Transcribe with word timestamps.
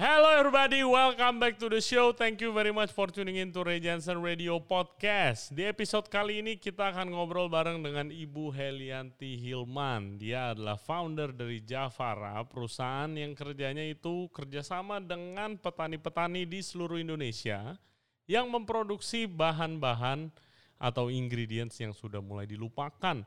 Hello 0.00 0.32
everybody, 0.32 0.80
welcome 0.80 1.36
back 1.36 1.60
to 1.60 1.68
the 1.68 1.76
show. 1.76 2.08
Thank 2.16 2.40
you 2.40 2.56
very 2.56 2.72
much 2.72 2.88
for 2.88 3.12
tuning 3.12 3.36
in 3.36 3.52
to 3.52 3.60
Ray 3.60 3.84
Johnson 3.84 4.24
Radio 4.24 4.56
Podcast. 4.56 5.52
Di 5.52 5.68
episode 5.68 6.08
kali 6.08 6.40
ini 6.40 6.56
kita 6.56 6.88
akan 6.88 7.12
ngobrol 7.12 7.52
bareng 7.52 7.84
dengan 7.84 8.08
Ibu 8.08 8.48
Helianti 8.48 9.36
Hilman. 9.36 10.16
Dia 10.16 10.56
adalah 10.56 10.80
founder 10.80 11.36
dari 11.36 11.60
Javara, 11.60 12.40
perusahaan 12.48 13.12
yang 13.12 13.36
kerjanya 13.36 13.84
itu 13.84 14.32
kerjasama 14.32 15.04
dengan 15.04 15.60
petani-petani 15.60 16.48
di 16.48 16.64
seluruh 16.64 16.96
Indonesia 16.96 17.76
yang 18.24 18.48
memproduksi 18.48 19.28
bahan-bahan 19.28 20.32
atau 20.80 21.12
ingredients 21.12 21.76
yang 21.76 21.92
sudah 21.92 22.24
mulai 22.24 22.48
dilupakan. 22.48 23.20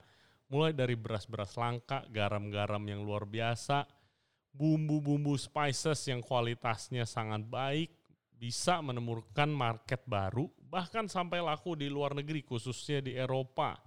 Mulai 0.49 0.73
dari 0.73 0.97
beras-beras 0.97 1.53
langka, 1.53 2.01
garam-garam 2.09 2.81
yang 2.89 3.05
luar 3.05 3.29
biasa, 3.29 3.85
bumbu-bumbu 4.54 5.33
spices 5.35 6.05
yang 6.05 6.21
kualitasnya 6.21 7.09
sangat 7.09 7.41
baik 7.50 7.89
bisa 8.37 8.79
menemukan 8.86 9.50
market 9.50 10.05
baru 10.05 10.45
bahkan 10.73 11.05
sampai 11.05 11.37
laku 11.37 11.78
di 11.78 11.86
luar 11.86 12.18
negeri 12.18 12.41
khususnya 12.41 12.97
di 13.05 13.14
Eropa. 13.14 13.78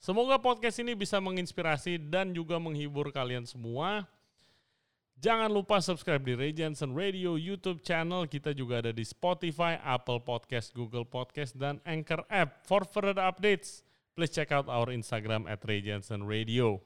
Semoga 0.00 0.40
podcast 0.40 0.80
ini 0.80 0.96
bisa 0.96 1.20
menginspirasi 1.20 2.00
dan 2.00 2.32
juga 2.32 2.56
menghibur 2.56 3.12
kalian 3.12 3.44
semua. 3.44 4.08
Jangan 5.20 5.52
lupa 5.52 5.84
subscribe 5.84 6.24
di 6.24 6.32
Ray 6.32 6.56
Radio 6.96 7.36
YouTube 7.36 7.84
channel. 7.84 8.24
Kita 8.24 8.56
juga 8.56 8.80
ada 8.80 8.88
di 8.88 9.04
Spotify, 9.04 9.76
Apple 9.84 10.24
Podcast, 10.24 10.72
Google 10.72 11.04
Podcast, 11.04 11.52
dan 11.60 11.76
Anchor 11.84 12.24
App. 12.32 12.64
For 12.64 12.88
further 12.88 13.20
updates, 13.20 13.84
please 14.16 14.32
check 14.32 14.48
out 14.48 14.64
our 14.72 14.88
Instagram 14.88 15.44
at 15.44 15.60
Ray 15.68 15.84
Radio. 16.24 16.80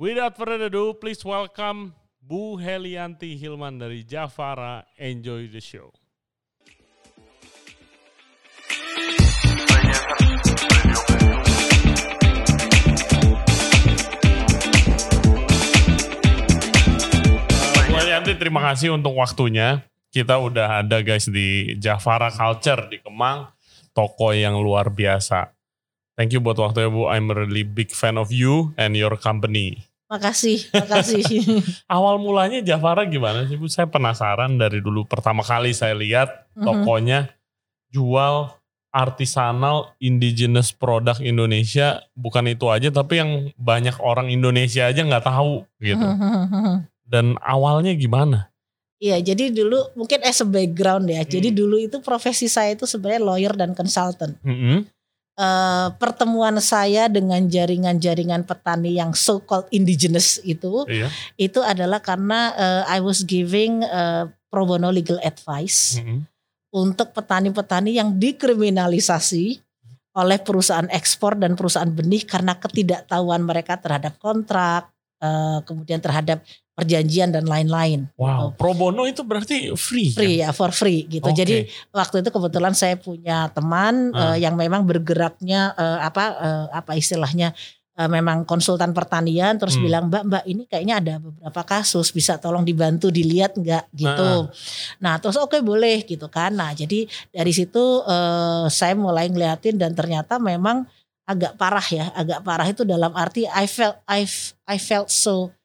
Without 0.00 0.40
further 0.40 0.72
ado, 0.72 0.96
please 0.96 1.20
welcome 1.20 1.92
Bu 2.26 2.58
Helianti 2.58 3.38
Hilman 3.38 3.78
dari 3.78 4.02
Javara. 4.02 4.82
Enjoy 4.98 5.46
the 5.46 5.62
show. 5.62 5.94
Helianti 17.94 18.34
terima 18.34 18.74
kasih 18.74 18.98
untuk 18.98 19.14
waktunya. 19.14 19.86
Kita 20.10 20.42
udah 20.42 20.82
ada 20.82 21.06
guys 21.06 21.30
di 21.30 21.78
Javara 21.78 22.34
Culture 22.34 22.90
di 22.90 22.98
Kemang, 23.06 23.54
toko 23.94 24.34
yang 24.34 24.58
luar 24.58 24.90
biasa. 24.90 25.54
Thank 26.18 26.34
you 26.34 26.42
buat 26.42 26.58
waktunya 26.58 26.90
Bu. 26.90 27.06
I'm 27.06 27.30
a 27.30 27.46
really 27.46 27.62
big 27.62 27.94
fan 27.94 28.18
of 28.18 28.34
you 28.34 28.74
and 28.74 28.98
your 28.98 29.14
company. 29.14 29.86
Makasih, 30.06 30.70
makasih. 30.70 31.22
Awal 31.90 32.22
mulanya 32.22 32.62
Javara 32.62 33.02
gimana 33.04 33.42
sih 33.50 33.58
Bu? 33.58 33.66
Saya 33.66 33.90
penasaran 33.90 34.54
dari 34.54 34.78
dulu 34.78 35.02
pertama 35.02 35.42
kali 35.42 35.74
saya 35.74 35.98
lihat 35.98 36.46
Mhm. 36.54 36.62
tokonya 36.62 37.18
jual 37.90 38.54
artisanal 38.94 39.92
indigenous 39.98 40.70
produk 40.70 41.18
Indonesia. 41.18 42.06
Bukan 42.14 42.46
itu 42.46 42.70
aja 42.70 42.88
tapi 42.88 43.18
yang 43.18 43.30
banyak 43.58 43.98
orang 43.98 44.30
Indonesia 44.30 44.86
aja 44.86 45.02
nggak 45.02 45.26
tahu 45.26 45.66
gitu. 45.82 46.06
Dan 47.02 47.34
awalnya 47.42 47.90
gimana? 47.92 48.50
Iya, 48.96 49.20
jadi 49.20 49.52
dulu 49.52 49.92
mungkin 49.92 50.24
as 50.24 50.40
a 50.40 50.48
background 50.48 51.12
ya. 51.12 51.20
Jadi 51.20 51.52
Hmm. 51.52 51.58
dulu 51.60 51.76
itu 51.76 52.00
profesi 52.00 52.48
saya 52.48 52.72
itu 52.72 52.88
sebenarnya 52.88 53.20
lawyer 53.20 53.52
dan 53.52 53.76
consultant. 53.76 54.40
Mm-mm. 54.40 54.88
Eh, 55.36 55.88
pertemuan 56.00 56.56
saya 56.64 57.12
dengan 57.12 57.44
jaringan-jaringan 57.44 58.48
petani 58.48 58.96
yang 58.96 59.12
so 59.12 59.36
called 59.44 59.68
indigenous 59.68 60.40
itu, 60.40 60.88
Iya. 60.88 61.12
itu 61.36 61.60
adalah 61.60 62.00
karena 62.00 62.56
eh, 62.56 62.96
I 62.96 63.04
was 63.04 63.20
giving 63.20 63.84
eh, 63.84 64.24
pro 64.48 64.64
bono 64.64 64.88
legal 64.88 65.20
advice 65.20 66.00
Mm-mm. 66.00 66.24
untuk 66.72 67.12
petani-petani 67.12 68.00
yang 68.00 68.16
dikriminalisasi 68.16 69.60
oleh 70.16 70.40
perusahaan 70.40 70.88
ekspor 70.88 71.36
dan 71.36 71.52
perusahaan 71.52 71.92
benih 71.92 72.24
karena 72.24 72.56
ketidaktahuan 72.56 73.44
mereka 73.44 73.76
terhadap 73.76 74.16
kontrak, 74.16 74.88
eh, 75.20 75.60
kemudian 75.68 76.00
terhadap 76.00 76.40
perjanjian 76.76 77.32
dan 77.32 77.48
lain-lain. 77.48 78.04
Wow, 78.20 78.52
pro 78.52 78.76
bono 78.76 79.08
itu 79.08 79.24
berarti 79.24 79.72
free. 79.74 80.12
kan? 80.12 80.20
Free 80.20 80.36
ya, 80.44 80.52
for 80.52 80.68
free 80.70 81.08
gitu. 81.08 81.24
Oke. 81.24 81.40
Jadi 81.40 81.64
waktu 81.88 82.20
itu 82.20 82.28
kebetulan 82.28 82.76
saya 82.76 83.00
punya 83.00 83.48
teman 83.50 84.12
Ah. 84.12 84.36
eh, 84.36 84.44
yang 84.44 84.54
memang 84.54 84.84
bergeraknya 84.84 85.72
eh, 85.72 85.98
apa 86.04 86.24
eh, 86.36 86.66
apa 86.76 86.92
istilahnya 86.92 87.56
eh, 87.96 88.08
memang 88.12 88.44
konsultan 88.44 88.92
pertanian 88.92 89.56
terus 89.56 89.80
Hmm. 89.80 89.84
bilang 89.88 90.04
Mbak 90.12 90.22
Mbak 90.28 90.44
ini 90.44 90.62
kayaknya 90.68 90.94
ada 91.00 91.14
beberapa 91.16 91.64
kasus 91.64 92.12
bisa 92.12 92.36
tolong 92.36 92.60
dibantu 92.60 93.08
dilihat 93.08 93.56
nggak 93.56 93.88
gitu. 93.96 94.52
Nah 95.00 95.16
terus 95.16 95.40
oke 95.40 95.56
boleh 95.64 96.04
gitu 96.04 96.28
kan. 96.28 96.52
Nah 96.52 96.76
jadi 96.76 97.08
dari 97.32 97.52
situ 97.56 98.04
eh, 98.04 98.68
saya 98.68 98.92
mulai 98.92 99.32
ngeliatin 99.32 99.80
dan 99.80 99.96
ternyata 99.96 100.36
memang 100.36 100.84
agak 101.26 101.58
parah 101.58 101.82
ya, 101.82 102.12
agak 102.14 102.44
parah 102.44 102.68
itu 102.68 102.86
dalam 102.86 103.10
arti 103.10 103.48
I 103.50 103.64
felt 103.66 103.96
I, 104.06 104.28
I 104.62 104.76
felt 104.78 105.08
so 105.10 105.55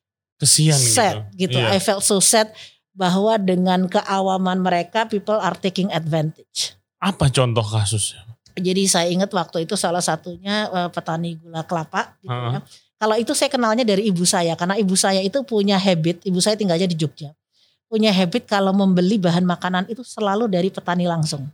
Kesian 0.42 0.82
sad 0.82 1.30
gitu. 1.38 1.62
Iya. 1.62 1.78
I 1.78 1.80
felt 1.80 2.02
so 2.02 2.18
sad 2.18 2.50
bahwa 2.98 3.38
dengan 3.38 3.86
keawaman 3.86 4.58
mereka 4.58 5.06
people 5.06 5.38
are 5.38 5.54
taking 5.54 5.94
advantage. 5.94 6.74
Apa 6.98 7.30
contoh 7.30 7.62
kasusnya? 7.62 8.26
Jadi 8.58 8.84
saya 8.90 9.08
ingat 9.08 9.32
waktu 9.32 9.64
itu 9.64 9.78
salah 9.80 10.04
satunya 10.04 10.68
eh, 10.68 10.90
petani 10.90 11.38
gula 11.38 11.62
kelapa 11.64 12.18
gitu 12.20 12.34
Heeh. 12.34 12.58
ya. 12.58 12.60
Kalau 13.02 13.16
itu 13.18 13.34
saya 13.34 13.50
kenalnya 13.50 13.82
dari 13.82 14.10
ibu 14.10 14.22
saya 14.26 14.54
karena 14.54 14.78
ibu 14.78 14.94
saya 14.94 15.22
itu 15.26 15.42
punya 15.42 15.78
habit, 15.82 16.22
ibu 16.22 16.38
saya 16.38 16.54
tinggalnya 16.54 16.86
di 16.86 16.94
Jogja. 16.94 17.34
Punya 17.90 18.14
habit 18.14 18.46
kalau 18.46 18.74
membeli 18.74 19.18
bahan 19.18 19.42
makanan 19.42 19.90
itu 19.90 20.06
selalu 20.06 20.46
dari 20.46 20.70
petani 20.70 21.10
langsung. 21.10 21.50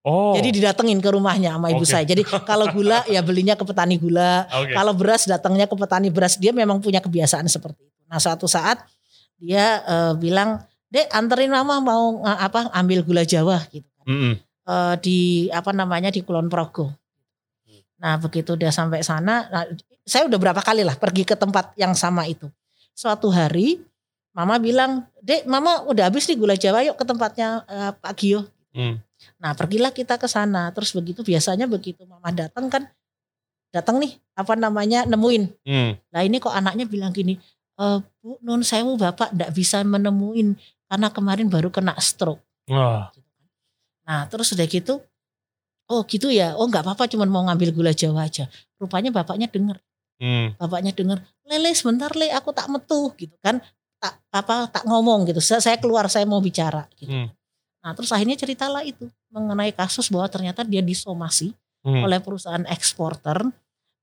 Oh. 0.00 0.32
Jadi 0.32 0.60
didatengin 0.60 0.96
ke 0.96 1.12
rumahnya 1.12 1.60
sama 1.60 1.68
ibu 1.68 1.84
Oke. 1.84 1.92
saya. 1.92 2.04
Jadi 2.08 2.24
kalau 2.48 2.72
gula 2.72 3.04
ya 3.04 3.20
belinya 3.20 3.52
ke 3.52 3.64
petani 3.68 4.00
gula, 4.00 4.48
Oke. 4.48 4.72
kalau 4.72 4.92
beras 4.96 5.28
datangnya 5.28 5.68
ke 5.68 5.76
petani 5.76 6.08
beras. 6.08 6.40
Dia 6.40 6.56
memang 6.56 6.80
punya 6.80 7.04
kebiasaan 7.04 7.44
seperti 7.52 7.84
itu. 7.84 8.00
Nah 8.08 8.16
suatu 8.16 8.48
saat 8.48 8.80
dia 9.36 9.84
eh, 9.84 10.12
bilang, 10.16 10.60
dek 10.88 11.12
anterin 11.12 11.52
mama 11.52 11.84
mau 11.84 12.24
eh, 12.24 12.38
apa 12.40 12.72
ambil 12.72 13.04
gula 13.04 13.28
Jawa 13.28 13.60
gitu. 13.68 13.88
Mm-mm. 14.08 14.40
Eh, 14.70 14.94
di 15.04 15.18
apa 15.52 15.74
namanya 15.76 16.08
di 16.08 16.24
Kulon 16.24 16.48
Progo. 16.48 16.94
Nah 18.00 18.16
begitu 18.16 18.56
dia 18.56 18.72
sampai 18.72 19.04
sana, 19.04 19.44
nah, 19.52 19.68
saya 20.08 20.24
udah 20.24 20.38
berapa 20.40 20.64
kali 20.64 20.80
lah 20.80 20.96
pergi 20.96 21.28
ke 21.28 21.36
tempat 21.36 21.76
yang 21.76 21.92
sama 21.92 22.24
itu. 22.24 22.48
Suatu 22.96 23.28
hari 23.28 23.84
mama 24.32 24.56
bilang, 24.56 25.04
dek 25.20 25.44
mama 25.44 25.84
udah 25.84 26.08
habis 26.08 26.24
nih 26.24 26.40
gula 26.40 26.56
Jawa 26.56 26.80
yuk 26.80 26.96
ke 26.96 27.04
tempatnya 27.04 27.68
eh, 27.68 27.92
Pak 27.92 28.14
Gio. 28.16 28.48
Mm. 28.70 28.94
Nah 29.42 29.52
pergilah 29.52 29.90
kita 29.90 30.16
ke 30.16 30.30
sana. 30.30 30.70
Terus 30.70 30.94
begitu 30.94 31.20
biasanya 31.26 31.66
begitu 31.66 32.06
mama 32.06 32.30
datang 32.30 32.70
kan, 32.70 32.86
datang 33.74 33.98
nih 33.98 34.14
apa 34.34 34.54
namanya 34.54 35.04
nemuin. 35.06 35.44
Mm. 35.66 35.90
Nah 35.98 36.20
ini 36.22 36.36
kok 36.38 36.54
anaknya 36.54 36.86
bilang 36.86 37.10
gini, 37.10 37.38
e, 37.78 37.84
Bu 38.22 38.38
Nun 38.42 38.62
Sewu 38.62 38.94
Bapak 38.94 39.34
ndak 39.34 39.50
bisa 39.54 39.82
menemuin 39.82 40.54
karena 40.90 41.08
kemarin 41.10 41.46
baru 41.50 41.70
kena 41.70 41.94
stroke. 41.98 42.42
Wah. 42.70 43.10
Nah 44.06 44.26
terus 44.30 44.50
udah 44.54 44.66
gitu, 44.66 45.02
oh 45.90 46.02
gitu 46.06 46.30
ya, 46.30 46.54
oh 46.54 46.66
nggak 46.66 46.86
apa-apa 46.86 47.10
cuman 47.10 47.28
mau 47.30 47.42
ngambil 47.46 47.74
gula 47.74 47.92
Jawa 47.94 48.26
aja. 48.26 48.46
Rupanya 48.78 49.10
bapaknya 49.10 49.50
denger, 49.50 49.78
Mm. 50.22 50.56
bapaknya 50.56 50.92
denger, 50.94 51.18
lele 51.46 51.70
sebentar 51.74 52.10
le 52.14 52.30
aku 52.30 52.54
tak 52.54 52.70
metu 52.70 53.10
gitu 53.18 53.34
kan, 53.42 53.58
tak 54.00 54.16
apa 54.32 54.66
tak 54.72 54.88
ngomong 54.88 55.28
gitu. 55.28 55.44
Saya, 55.44 55.60
saya 55.60 55.76
keluar 55.76 56.08
saya 56.08 56.24
mau 56.24 56.40
bicara 56.40 56.88
gitu. 56.96 57.12
Hmm. 57.12 57.28
Nah 57.80 57.92
terus 57.96 58.12
akhirnya 58.12 58.36
ceritalah 58.36 58.84
itu 58.84 59.08
mengenai 59.28 59.72
kasus 59.72 60.08
bahwa 60.08 60.28
ternyata 60.28 60.60
dia 60.62 60.80
disomasi 60.80 61.52
Mm. 61.80 62.04
oleh 62.04 62.20
perusahaan 62.20 62.60
eksporter 62.68 63.40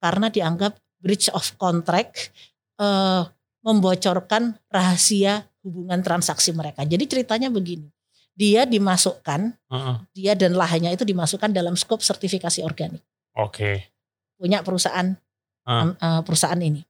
karena 0.01 0.33
dianggap 0.33 0.73
breach 0.97 1.29
of 1.29 1.45
contract 1.55 2.33
eh, 2.77 3.21
membocorkan 3.61 4.57
rahasia 4.65 5.45
hubungan 5.61 6.01
transaksi 6.01 6.49
mereka. 6.53 6.81
Jadi 6.81 7.05
ceritanya 7.05 7.53
begini, 7.53 7.85
dia 8.33 8.65
dimasukkan, 8.65 9.53
Heeh. 9.69 9.95
dia 10.13 10.33
dan 10.33 10.57
lahannya 10.57 10.93
itu 10.93 11.05
dimasukkan 11.05 11.53
dalam 11.53 11.77
skop 11.77 12.01
sertifikasi 12.01 12.65
organik 12.65 13.05
Oke. 13.33 13.93
punya 14.37 14.65
perusahaan 14.65 15.13
Ah. 15.61 15.93
eh, 15.93 16.21
perusahaan 16.25 16.57
ini. 16.57 16.81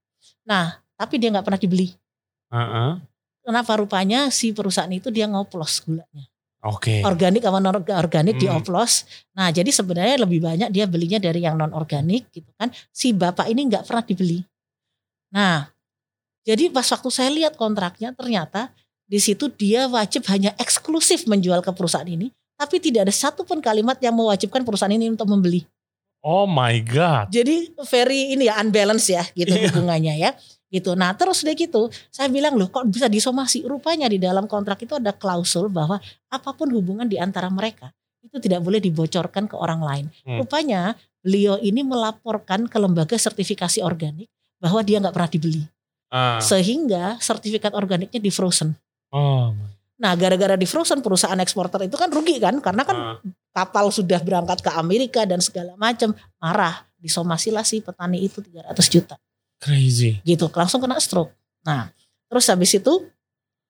Nah, 0.47 0.71
tapi 0.95 1.19
dia 1.19 1.27
nggak 1.35 1.43
pernah 1.43 1.59
dibeli. 1.59 1.91
Heeh. 2.47 2.91
Kenapa 3.43 3.75
rupanya 3.75 4.31
si 4.31 4.55
perusahaan 4.55 4.91
itu 4.91 5.11
dia 5.11 5.27
ngoplos 5.27 5.83
gulanya. 5.83 6.23
Oke. 6.65 7.05
Organik 7.05 7.45
sama 7.45 7.61
non 7.61 7.77
organik 7.77 8.35
Hmm. 8.37 8.43
dioplos. 8.43 9.05
Nah, 9.37 9.53
jadi 9.53 9.69
sebenarnya 9.69 10.25
lebih 10.25 10.41
banyak 10.41 10.69
dia 10.73 10.89
belinya 10.89 11.21
dari 11.21 11.45
yang 11.45 11.53
non 11.53 11.69
organik 11.71 12.27
gitu 12.33 12.49
kan. 12.57 12.73
Si 12.89 13.13
bapak 13.13 13.45
ini 13.47 13.69
nggak 13.69 13.85
pernah 13.85 14.01
dibeli. 14.01 14.41
Nah, 15.31 15.69
jadi 16.41 16.71
pas 16.73 16.87
waktu 16.89 17.09
saya 17.13 17.29
lihat 17.29 17.53
kontraknya 17.59 18.15
ternyata 18.17 18.73
di 19.05 19.21
situ 19.21 19.47
dia 19.53 19.85
wajib 19.87 20.25
hanya 20.27 20.51
eksklusif 20.57 21.29
menjual 21.29 21.61
ke 21.63 21.71
perusahaan 21.71 22.07
ini, 22.07 22.33
tapi 22.57 22.81
tidak 22.81 23.07
ada 23.07 23.13
satupun 23.13 23.61
kalimat 23.61 23.95
yang 24.01 24.17
mewajibkan 24.17 24.65
perusahaan 24.65 24.91
ini 24.91 25.07
untuk 25.07 25.29
membeli. 25.29 25.63
Oh 26.25 26.49
my 26.49 26.81
god. 26.83 27.29
Jadi 27.31 27.71
very 27.87 28.33
ini 28.35 28.49
ya 28.49 28.57
unbalance 28.59 29.07
ya 29.07 29.23
gitu 29.31 29.53
Iya. 29.53 29.69
hubungannya 29.71 30.13
ya. 30.17 30.31
Gitu. 30.67 30.93
Nah 30.95 31.15
terus 31.15 31.43
udah 31.43 31.55
gitu, 31.55 31.87
saya 32.11 32.27
bilang 32.27 32.55
loh 32.59 32.67
kok 32.67 32.87
bisa 32.87 33.07
disomasi? 33.07 33.63
Rupanya 33.63 34.07
di 34.11 34.19
dalam 34.19 34.45
kontrak 34.45 34.83
itu 34.83 34.95
ada 34.99 35.15
klausul 35.15 35.71
bahwa 35.71 35.99
apa 36.27 36.49
pun 36.55 36.67
hubungan 36.75 37.07
di 37.07 37.15
antara 37.19 37.47
mereka 37.47 37.91
itu 38.23 38.43
tidak 38.43 38.59
boleh 38.59 38.83
dibocorkan 38.83 39.47
ke 39.47 39.55
orang 39.55 39.79
lain. 39.79 40.05
Hmm. 40.27 40.43
Rupanya 40.43 40.95
beliau 41.23 41.55
ini 41.63 41.83
melaporkan 41.83 42.67
ke 42.67 42.77
lembaga 42.79 43.15
sertifikasi 43.15 43.79
organik 43.79 44.27
bahwa 44.59 44.83
dia 44.83 44.99
nggak 44.99 45.15
pernah 45.15 45.31
dibeli, 45.31 45.63
Ah. 46.11 46.39
sehingga 46.43 47.15
sertifikat 47.23 47.71
organiknya 47.75 48.19
di 48.19 48.31
frozen. 48.31 48.75
Oh. 49.11 49.53
Nah 49.97 50.13
gara-gara 50.13 50.53
di 50.59 50.67
frozen 50.67 50.99
perusahaan 51.01 51.37
eksporter 51.39 51.87
itu 51.87 51.95
kan 51.95 52.11
rugi 52.11 52.37
kan, 52.41 52.59
karena 52.59 52.83
kan 52.83 52.97
Ah. 52.97 53.17
kapal 53.55 53.89
sudah 53.91 54.19
berangkat 54.19 54.59
ke 54.61 54.71
Amerika 54.75 55.23
dan 55.23 55.39
segala 55.39 55.73
macam 55.79 56.11
marah 56.41 56.83
disomasilah 56.97 57.61
si 57.63 57.79
petani 57.79 58.25
itu 58.25 58.41
300 58.41 58.89
juta 58.89 59.15
Crazy. 59.57 60.21
gitu 60.21 60.47
langsung 60.51 60.77
kena 60.77 60.97
stroke 60.97 61.33
nah 61.61 61.89
terus 62.27 62.45
habis 62.45 62.71
itu 62.71 62.93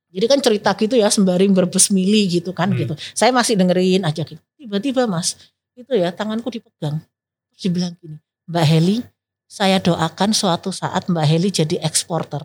jadi 0.07 0.25
kan 0.25 0.39
cerita 0.39 0.71
gitu 0.73 0.95
ya 0.95 1.07
sembari 1.07 1.47
berbesmili 1.47 2.27
gitu 2.29 2.51
kan 2.51 2.69
Hmm. 2.69 2.77
gitu 2.77 2.93
saya 3.11 3.31
masih 3.31 3.55
dengerin 3.55 4.03
aja 4.03 4.21
gitu 4.21 4.39
tiba-tiba 4.55 5.03
mas 5.05 5.35
itu 5.73 5.91
ya 5.93 6.09
tanganku 6.09 6.49
dipegang 6.49 6.99
terus 7.49 7.61
dibilang 7.61 7.93
gini 7.95 8.17
Mbak 8.45 8.65
Heli 8.65 8.97
saya 9.45 9.77
doakan 9.77 10.31
suatu 10.31 10.71
saat 10.71 11.07
Mbak 11.07 11.25
Heli 11.25 11.49
jadi 11.49 11.75
eksporter 11.81 12.43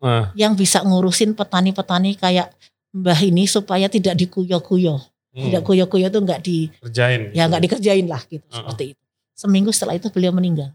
Ah. 0.00 0.32
yang 0.32 0.56
bisa 0.56 0.80
ngurusin 0.80 1.34
petani-petani 1.34 2.16
kayak 2.16 2.50
Mbah 2.90 3.20
ini 3.20 3.44
supaya 3.44 3.86
tidak 3.86 4.16
dikuyo-kuyo 4.16 4.96
Hmm. 5.30 5.46
tidak 5.46 5.62
kuyo-kuyo 5.62 6.08
tuh 6.08 6.20
nggak 6.20 6.40
di 6.40 6.66
kerjain. 6.80 7.30
ya 7.30 7.46
nggak 7.46 7.62
dikerjain 7.62 8.02
lah 8.04 8.18
gitu 8.24 8.42
Uh-uh. 8.44 8.66
seperti 8.66 8.98
itu 8.98 9.04
seminggu 9.32 9.70
setelah 9.70 9.94
itu 9.94 10.08
beliau 10.08 10.32
meninggal. 10.32 10.74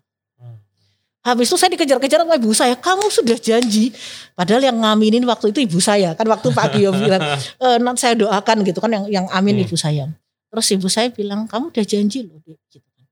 Habis 1.25 1.49
itu 1.49 1.57
saya 1.57 1.73
dikejar-kejar 1.73 2.21
sama 2.21 2.37
ibu 2.37 2.53
saya. 2.53 2.77
Kamu 2.77 3.09
sudah 3.09 3.33
janji. 3.35 3.89
Padahal 4.37 4.61
yang 4.61 4.77
ngaminin 4.77 5.25
waktu 5.25 5.49
itu 5.49 5.65
ibu 5.65 5.81
saya. 5.81 6.13
Kan 6.13 6.29
waktu 6.29 6.53
Pak 6.53 6.77
Gio 6.77 6.93
bilang 6.93 7.17
e, 7.57 7.67
nanti 7.81 8.05
saya 8.05 8.13
doakan 8.13 8.61
gitu 8.61 8.77
kan 8.77 8.93
yang 8.93 9.05
yang 9.09 9.25
amin 9.33 9.57
Hmm. 9.57 9.65
ibu 9.65 9.73
saya. 9.73 10.05
Terus 10.53 10.67
ibu 10.71 10.85
saya 10.85 11.09
bilang 11.09 11.49
kamu 11.49 11.73
udah 11.73 11.81
janji 11.83 12.29
loh 12.29 12.37
Dek," 12.45 12.61
gitu 12.69 12.85
kan. 12.93 13.05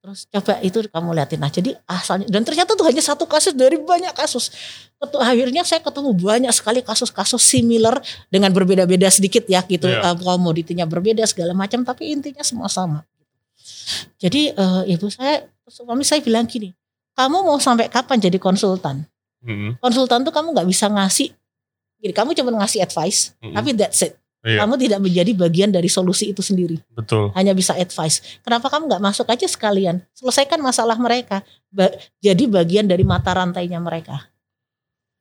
Terus 0.00 0.18
coba 0.32 0.54
itu 0.64 0.78
kamu 0.88 1.08
liatin 1.12 1.38
nah 1.38 1.52
jadi 1.52 1.76
asalnya 1.84 2.24
dan 2.32 2.40
ternyata 2.40 2.72
tuh 2.72 2.86
hanya 2.88 3.04
satu 3.04 3.28
kasus 3.28 3.52
dari 3.52 3.76
banyak 3.76 4.16
kasus. 4.16 4.48
Ketu- 4.96 5.20
akhirnya 5.20 5.60
saya 5.62 5.84
ketemu 5.84 6.10
banyak 6.16 6.52
sekali 6.56 6.80
kasus-kasus 6.80 7.42
similar 7.44 8.00
dengan 8.32 8.48
berbeda-beda 8.50 9.12
sedikit 9.12 9.44
ya 9.44 9.60
gitu. 9.68 9.86
Iya. 9.86 10.08
eh, 10.08 10.16
komoditinya 10.16 10.88
berbeda 10.88 11.26
segala 11.28 11.52
macam 11.52 11.84
tapi 11.84 12.16
intinya 12.16 12.40
semua 12.40 12.72
sama. 12.72 13.04
Jadi 14.18 14.54
eh, 14.54 14.82
ibu 14.94 15.06
saya 15.10 15.44
suami 15.68 16.00
saya 16.02 16.24
bilang 16.24 16.48
gini 16.48 16.72
kamu 17.18 17.42
mau 17.42 17.58
sampai 17.58 17.90
kapan 17.90 18.22
jadi 18.22 18.38
konsultan 18.38 19.02
Hmm. 19.38 19.78
konsultan 19.78 20.22
tuh 20.22 20.30
kamu 20.30 20.50
nggak 20.50 20.66
bisa 20.66 20.86
ngasih 20.86 21.30
gini 21.96 22.10
kamu 22.10 22.34
cuma 22.34 22.50
ngasih 22.56 22.78
advice 22.80 23.34
Mm-mm. 23.38 23.54
tapi 23.54 23.70
that's 23.72 24.02
it 24.02 24.14
Iya. 24.38 24.62
kamu 24.62 24.78
tidak 24.78 24.98
menjadi 24.98 25.30
bagian 25.36 25.70
dari 25.70 25.86
solusi 25.86 26.30
itu 26.30 26.38
sendiri 26.40 26.78
Betul. 26.90 27.34
hanya 27.34 27.50
bisa 27.52 27.74
advice 27.74 28.18
kenapa 28.40 28.66
kamu 28.66 28.86
nggak 28.86 29.02
masuk 29.02 29.26
aja 29.26 29.46
sekalian 29.46 30.02
selesaikan 30.10 30.58
masalah 30.58 30.94
mereka 30.94 31.42
Ba- 31.68 31.90
jadi 32.18 32.46
bagian 32.46 32.86
dari 32.86 33.02
mata 33.02 33.30
rantainya 33.30 33.78
mereka 33.78 34.26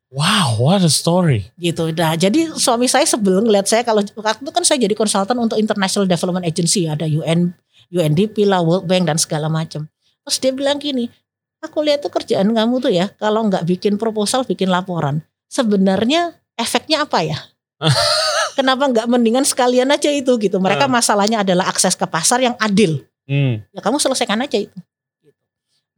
Wow, 0.07 0.55
what 0.57 0.79
a 0.79 0.88
story. 0.88 1.51
gitu. 1.59 1.91
Nah, 1.91 2.15
jadi 2.15 2.47
suami 2.55 2.88
saya 2.88 3.03
sebelum 3.03 3.43
ngeliat 3.43 3.67
saya 3.67 3.83
kalau 3.83 4.00
waktu 4.15 4.39
itu 4.39 4.51
kan 4.55 4.63
saya 4.63 4.79
jadi 4.79 4.95
konsultan 4.95 5.35
untuk 5.35 5.59
International 5.59 6.07
Development 6.07 6.47
Agency, 6.47 6.88
ada 6.88 7.03
UN, 7.03 7.51
UNDP 7.91 8.47
lah, 8.47 8.63
World 8.63 8.88
Bank 8.88 9.03
dan 9.03 9.19
segala 9.19 9.51
macam. 9.51 9.91
Terus 10.23 10.38
dia 10.39 10.55
bilang 10.55 10.79
gini, 10.79 11.11
aku 11.59 11.81
lihat 11.83 12.01
tuh 12.01 12.12
kerjaan 12.12 12.50
kamu 12.51 12.75
tuh 12.80 12.94
ya, 12.94 13.09
kalau 13.18 13.45
nggak 13.48 13.65
bikin 13.65 13.98
proposal, 13.98 14.44
bikin 14.44 14.69
laporan. 14.69 15.21
Sebenarnya 15.48 16.36
efeknya 16.56 17.04
apa 17.04 17.24
ya? 17.24 17.38
Kenapa 18.57 18.89
nggak 18.89 19.06
mendingan 19.06 19.45
sekalian 19.45 19.89
aja 19.94 20.09
itu 20.09 20.33
gitu? 20.42 20.57
Mereka 20.57 20.86
Ah. 20.86 20.92
masalahnya 20.92 21.45
adalah 21.45 21.69
akses 21.69 21.94
ke 21.94 22.06
pasar 22.06 22.42
yang 22.42 22.57
adil. 22.57 23.06
Hmm. 23.30 23.62
Ya 23.69 23.80
kamu 23.83 24.01
selesaikan 24.01 24.42
aja 24.42 24.57
itu. 24.57 24.77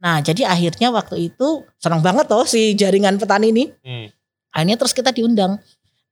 Nah, 0.00 0.24
jadi 0.24 0.48
akhirnya 0.48 0.88
waktu 0.88 1.28
itu 1.28 1.64
senang 1.76 2.00
banget 2.00 2.24
toh 2.24 2.48
si 2.48 2.72
jaringan 2.72 3.20
petani 3.20 3.52
ini 3.52 3.64
Hmm. 3.84 4.08
akhirnya 4.48 4.76
terus 4.80 4.96
kita 4.96 5.12
diundang 5.12 5.60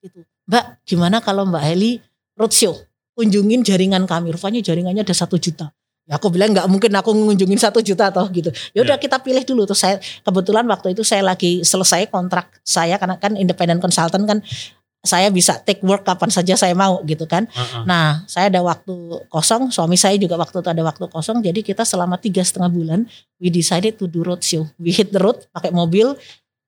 gitu 0.04 0.22
Mbak 0.44 0.84
gimana 0.84 1.24
kalau 1.24 1.48
Mbak 1.48 1.64
Heli 1.64 1.96
roadshow 2.36 2.76
kunjungin 3.16 3.64
jaringan 3.64 4.04
kami 4.04 4.28
rupanya 4.30 4.60
jaringannya 4.60 5.02
ada 5.02 5.16
satu 5.16 5.40
juta 5.40 5.72
aku 6.08 6.32
bilang 6.32 6.56
nggak 6.56 6.64
mungkin 6.72 6.88
aku 6.96 7.12
ngunjungin 7.12 7.60
satu 7.60 7.84
juta 7.84 8.08
toh 8.08 8.24
gitu 8.32 8.48
ya 8.72 8.80
udah 8.80 8.96
Ya. 8.96 9.02
kita 9.02 9.20
pilih 9.20 9.44
dulu 9.44 9.68
terus 9.68 9.84
saya 9.84 10.00
kebetulan 10.24 10.64
waktu 10.64 10.96
itu 10.96 11.04
saya 11.04 11.20
lagi 11.20 11.60
selesai 11.60 12.08
kontrak 12.08 12.48
saya 12.64 12.96
karena 12.96 13.20
kan 13.20 13.36
independent 13.36 13.78
consultant 13.78 14.24
kan 14.24 14.40
saya 14.98 15.30
bisa 15.30 15.54
take 15.62 15.78
work 15.86 16.02
kapan 16.02 16.26
saja 16.26 16.58
saya 16.58 16.74
mau 16.74 16.98
gitu 17.06 17.22
kan 17.24 17.46
Ah, 17.54 17.62
ah. 17.62 17.82
Nah, 17.86 18.06
saya 18.26 18.50
ada 18.50 18.58
waktu 18.60 18.90
kosong, 19.30 19.70
suami 19.70 19.94
saya 19.94 20.18
juga 20.18 20.34
waktu 20.34 20.58
itu 20.58 20.68
ada 20.68 20.82
waktu 20.82 21.06
kosong, 21.06 21.38
jadi 21.38 21.62
kita 21.62 21.86
selama 21.86 22.18
tiga 22.18 22.42
setengah 22.42 22.66
bulan, 22.66 23.00
we 23.38 23.46
decided 23.46 23.94
to 23.94 24.10
do 24.10 24.26
roadshow. 24.26 24.66
We 24.74 24.90
hit 24.90 25.14
the 25.14 25.22
road 25.22 25.46
pakai 25.54 25.70
mobil, 25.70 26.18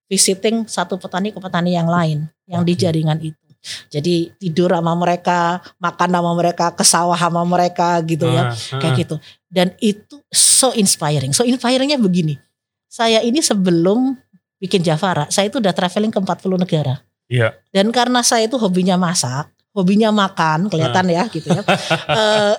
visiting 0.07 0.63
satu 0.67 0.95
petani 0.95 1.35
ke 1.35 1.43
petani 1.43 1.75
yang 1.75 1.91
lain, 1.91 2.31
yang 2.47 2.63
di 2.63 2.79
Oke. 2.79 2.87
jaringan 2.87 3.19
itu. 3.19 3.50
Jadi 3.93 4.33
tidur 4.41 4.73
sama 4.73 4.97
mereka, 4.97 5.61
makan 5.77 6.09
sama 6.09 6.33
mereka, 6.33 6.67
ke 6.73 6.85
sawah 6.85 7.19
sama 7.19 7.45
mereka 7.45 8.01
gitu 8.09 8.25
ya, 8.25 8.51
Ah, 8.51 8.57
ah. 8.57 8.81
kayak 8.81 8.95
gitu. 9.05 9.17
Dan 9.53 9.77
itu 9.85 10.17
so 10.33 10.73
inspiring. 10.73 11.37
So 11.37 11.45
inspiringnya 11.45 12.01
begini, 12.01 12.41
saya 12.89 13.21
ini 13.21 13.45
sebelum 13.45 14.17
bikin 14.61 14.81
Javara, 14.81 15.29
saya 15.29 15.53
itu 15.53 15.61
udah 15.61 15.73
traveling 15.77 16.13
ke 16.13 16.19
40 16.21 16.57
negara. 16.57 17.05
Iya. 17.31 17.55
Dan 17.71 17.93
karena 17.95 18.25
saya 18.25 18.49
itu 18.49 18.57
hobinya 18.59 18.99
masak, 18.99 19.53
hobinya 19.77 20.11
makan, 20.11 20.67
kelihatan 20.67 21.07
ya 21.09 21.25
gitu 21.31 21.49
ya. 21.53 21.63
Eh, 22.11 22.55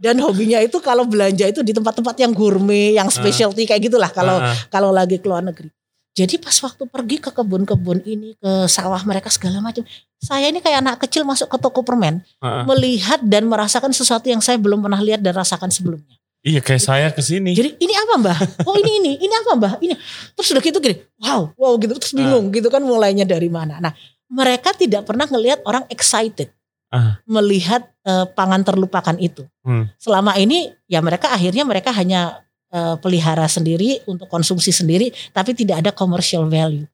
dan 0.00 0.16
hobinya 0.24 0.64
itu 0.64 0.80
kalau 0.80 1.04
belanja 1.04 1.44
itu 1.44 1.60
di 1.60 1.76
tempat-tempat 1.76 2.16
yang 2.16 2.32
gourmet, 2.32 2.96
yang 2.96 3.12
specialty 3.12 3.68
kayak 3.68 3.92
gitulah 3.92 4.08
kalau 4.08 4.40
ah. 4.40 4.56
kalau 4.72 4.88
lagi 4.88 5.20
ke 5.20 5.26
luar 5.28 5.44
negeri. 5.44 5.68
Jadi 6.14 6.38
pas 6.38 6.54
waktu 6.62 6.86
pergi 6.86 7.18
ke 7.18 7.34
kebun-kebun 7.34 8.06
ini, 8.06 8.38
ke 8.38 8.70
sawah 8.70 9.02
mereka 9.02 9.26
segala 9.34 9.58
macam, 9.58 9.82
saya 10.22 10.46
ini 10.46 10.62
kayak 10.62 10.78
anak 10.78 10.96
kecil 11.02 11.26
masuk 11.26 11.50
ke 11.50 11.58
toko 11.58 11.82
permen, 11.82 12.22
Ah, 12.38 12.62
ah. 12.62 12.64
melihat 12.70 13.18
dan 13.26 13.50
merasakan 13.50 13.90
sesuatu 13.90 14.30
yang 14.30 14.38
saya 14.38 14.54
belum 14.54 14.78
pernah 14.78 15.02
lihat 15.02 15.18
dan 15.18 15.34
rasakan 15.34 15.74
sebelumnya. 15.74 16.14
Iya 16.44 16.60
kayak 16.60 16.82
saya 16.84 17.08
ke 17.10 17.18
sini. 17.24 17.56
Jadi 17.56 17.80
ini 17.80 17.94
apa 17.96 18.14
mbah? 18.20 18.38
Oh 18.68 18.76
ini 18.78 19.00
ini, 19.00 19.12
ini 19.16 19.32
apa 19.32 19.56
mbah? 19.58 19.72
Ini 19.80 19.96
terus 20.36 20.52
udah 20.54 20.62
gitu 20.62 20.78
gini, 20.78 21.00
wow, 21.18 21.50
wow 21.56 21.72
gitu 21.80 21.96
terus 21.96 22.12
bingung 22.12 22.52
gitu 22.52 22.68
kan 22.68 22.84
mulainya 22.84 23.24
dari 23.24 23.48
mana. 23.48 23.80
Nah 23.80 23.90
mereka 24.28 24.76
tidak 24.76 25.08
pernah 25.08 25.26
ngelihat 25.26 25.64
orang 25.66 25.82
excited 25.90 26.52
Ah. 26.94 27.18
melihat 27.26 27.90
eh, 28.06 28.22
pangan 28.38 28.62
terlupakan 28.62 29.18
itu. 29.18 29.42
Hmm. 29.66 29.90
Selama 29.98 30.38
ini 30.38 30.70
ya 30.86 31.02
mereka 31.02 31.34
akhirnya 31.34 31.66
mereka 31.66 31.90
hanya 31.90 32.43
eh, 32.74 32.96
pelihara 32.98 33.46
sendiri 33.46 34.02
untuk 34.10 34.26
konsumsi 34.26 34.74
sendiri, 34.74 35.14
tapi 35.30 35.54
tidak 35.54 35.86
ada 35.86 35.90
commercial 35.94 36.50
value. 36.50 36.84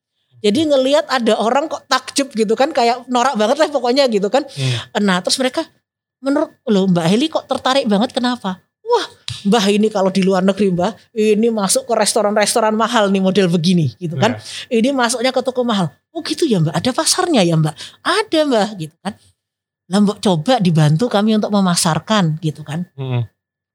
Jadi 0.40 0.72
ngelihat 0.72 1.04
ada 1.08 1.36
orang 1.36 1.68
kok 1.68 1.84
takjub 1.88 2.32
gitu 2.32 2.52
kan, 2.56 2.72
kayak 2.72 3.04
norak 3.08 3.36
banget 3.36 3.56
lah 3.60 3.68
pokoknya 3.68 4.08
gitu 4.08 4.28
kan. 4.32 4.44
Hmm. 4.44 5.04
Nah 5.04 5.20
terus 5.20 5.36
mereka 5.36 5.64
menurut 6.20 6.52
loh 6.68 6.88
Mbak 6.88 7.06
Heli 7.08 7.26
kok 7.28 7.44
tertarik 7.48 7.84
banget 7.88 8.12
kenapa? 8.12 8.60
Wah 8.80 9.06
Mbah 9.48 9.64
ini 9.72 9.88
kalau 9.88 10.12
di 10.12 10.20
luar 10.20 10.44
negeri 10.44 10.68
Mbah 10.72 10.92
ini 11.16 11.48
masuk 11.48 11.88
ke 11.88 11.92
restoran-restoran 11.96 12.76
mahal 12.76 13.08
nih 13.08 13.20
model 13.24 13.48
begini 13.48 13.92
gitu 13.96 14.16
kan. 14.20 14.36
Iya. 14.68 14.84
Ini 14.84 14.88
masuknya 14.92 15.32
ke 15.32 15.40
toko 15.40 15.64
mahal. 15.64 15.92
Oh 16.12 16.20
gitu 16.20 16.44
ya 16.44 16.60
Mbak 16.60 16.76
ada 16.76 16.90
pasarnya 16.92 17.40
ya 17.44 17.56
Mbak? 17.56 17.74
Ada 18.04 18.38
Mbak 18.48 18.68
gitu 18.80 18.96
kan. 19.00 19.12
Lah 19.92 19.98
Mbak 20.04 20.18
coba 20.24 20.54
dibantu 20.60 21.04
kami 21.08 21.36
untuk 21.36 21.52
memasarkan 21.52 22.36
gitu 22.44 22.64
kan. 22.64 22.84
Hmm. 22.96 23.24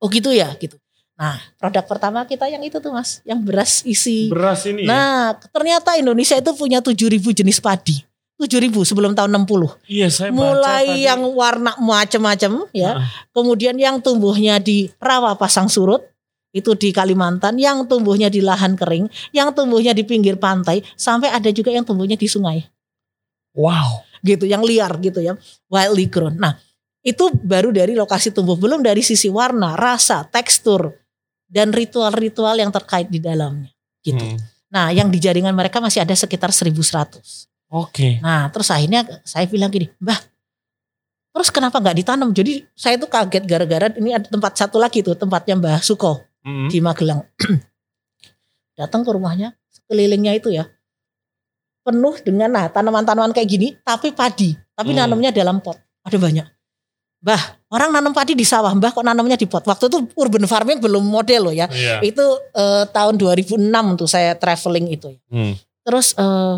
Oh 0.01 0.07
gitu 0.09 0.29
ya 0.33 0.53
gitu. 0.57 0.77
Nah 1.15 1.39
produk 1.55 1.83
pertama 1.87 2.23
kita 2.23 2.45
yang 2.47 2.59
itu 2.61 2.77
tuh 2.77 2.91
mas. 2.91 3.23
Yang 3.23 3.39
beras 3.47 3.71
isi. 3.87 4.27
Beras 4.27 4.67
ini. 4.67 4.83
ya? 4.83 4.89
Nah 4.91 5.15
ternyata 5.49 5.95
Indonesia 5.95 6.35
itu 6.35 6.51
punya 6.53 6.83
7000 6.83 7.31
jenis 7.31 7.59
padi. 7.59 8.03
7000 8.35 8.83
sebelum 8.83 9.15
tahun 9.15 9.31
60 9.47 9.87
Iya 9.87 10.11
saya 10.11 10.27
baca 10.27 10.35
mulai 10.35 10.83
tadi. 10.91 11.07
yang 11.07 11.21
warna 11.31 11.71
macam-macam 11.79 12.51
ya. 12.75 12.99
Ah. 12.99 13.07
Kemudian 13.31 13.79
yang 13.79 14.03
tumbuhnya 14.03 14.59
di 14.59 14.91
rawa 14.99 15.39
pasang 15.39 15.71
surut 15.71 16.03
itu 16.51 16.71
di 16.75 16.91
Kalimantan, 16.91 17.59
yang 17.59 17.83
tumbuhnya 17.83 18.31
di 18.31 18.39
lahan 18.39 18.75
kering, 18.75 19.07
yang 19.35 19.51
tumbuhnya 19.51 19.91
di 19.91 20.07
pinggir 20.07 20.39
pantai, 20.39 20.79
sampai 20.95 21.27
ada 21.27 21.51
juga 21.51 21.67
yang 21.67 21.83
tumbuhnya 21.83 22.15
di 22.15 22.31
sungai, 22.31 22.63
Wow. 23.51 24.07
gitu, 24.23 24.47
yang 24.47 24.63
liar 24.63 24.95
gitu 25.03 25.19
ya, 25.19 25.35
wildly 25.67 26.07
grown. 26.07 26.39
Nah, 26.39 26.55
itu 27.03 27.27
baru 27.43 27.75
dari 27.75 27.91
lokasi 27.91 28.31
tumbuh, 28.31 28.55
belum 28.55 28.79
dari 28.79 29.03
sisi 29.03 29.27
warna, 29.27 29.75
rasa, 29.75 30.23
tekstur, 30.25 30.95
dan 31.45 31.71
ritual-ritual 31.71 32.57
yang 32.57 32.73
terkait 32.73 33.07
di 33.09 33.21
dalamnya, 33.21 33.69
gitu. 34.01 34.21
Hmm. 34.21 34.37
Nah, 34.71 34.91
yang 34.91 35.07
di 35.07 35.21
jaringan 35.21 35.55
mereka 35.55 35.79
masih 35.79 36.03
ada 36.03 36.11
sekitar 36.11 36.51
1100. 36.51 37.47
Oke. 37.71 38.21
Nah 38.21 38.47
terus 38.53 38.69
akhirnya 38.69 39.03
saya 39.25 39.49
bilang 39.49 39.73
gini, 39.73 39.89
Mbah, 39.97 40.19
terus 41.33 41.49
kenapa 41.49 41.81
nggak 41.81 41.97
ditanam? 41.97 42.29
Jadi 42.31 42.61
saya 42.77 42.95
tuh 42.95 43.09
kaget 43.09 43.43
gara-gara 43.43 43.89
ini 43.97 44.13
ada 44.13 44.29
tempat 44.29 44.53
satu 44.53 44.77
lagi 44.77 45.01
tuh 45.01 45.17
tempatnya 45.17 45.57
Mbah 45.57 45.81
Suko 45.81 46.21
Hmm. 46.45 46.69
di 46.69 46.77
Magelang. 46.77 47.25
Datang 48.79 49.01
ke 49.01 49.09
rumahnya, 49.09 49.57
sekelilingnya 49.73 50.37
itu 50.37 50.53
ya 50.53 50.69
penuh 51.85 52.17
dengan 52.21 52.49
nah 52.49 52.65
tanaman-tanaman 52.69 53.33
kayak 53.33 53.49
gini 53.49 53.67
tapi 53.81 54.13
padi, 54.13 54.53
tapi 54.77 54.93
Hmm. 54.93 55.05
nanamnya 55.05 55.33
dalam 55.33 55.57
pot. 55.61 55.77
Ada 56.05 56.17
banyak. 56.21 56.45
Mbah, 57.25 57.41
orang 57.73 57.89
nanam 57.89 58.13
padi 58.13 58.37
di 58.37 58.45
sawah, 58.45 58.69
Mbah 58.69 58.93
kok 58.93 59.01
nanamnya 59.01 59.33
di 59.33 59.49
pot. 59.49 59.65
Waktu 59.65 59.89
itu 59.89 59.97
urban 60.13 60.45
farming 60.45 60.77
belum 60.77 61.01
model 61.01 61.49
loh 61.49 61.55
ya. 61.57 61.65
Iya. 61.65 61.97
Itu 62.05 62.21
eh, 62.53 62.85
tahun 62.85 63.17
2006 63.17 63.57
untuk 63.65 64.05
saya 64.05 64.37
traveling 64.37 64.93
itu. 64.93 65.09
ya. 65.09 65.19
Hmm. 65.33 65.53
Terus 65.81 66.13
eh, 66.13 66.55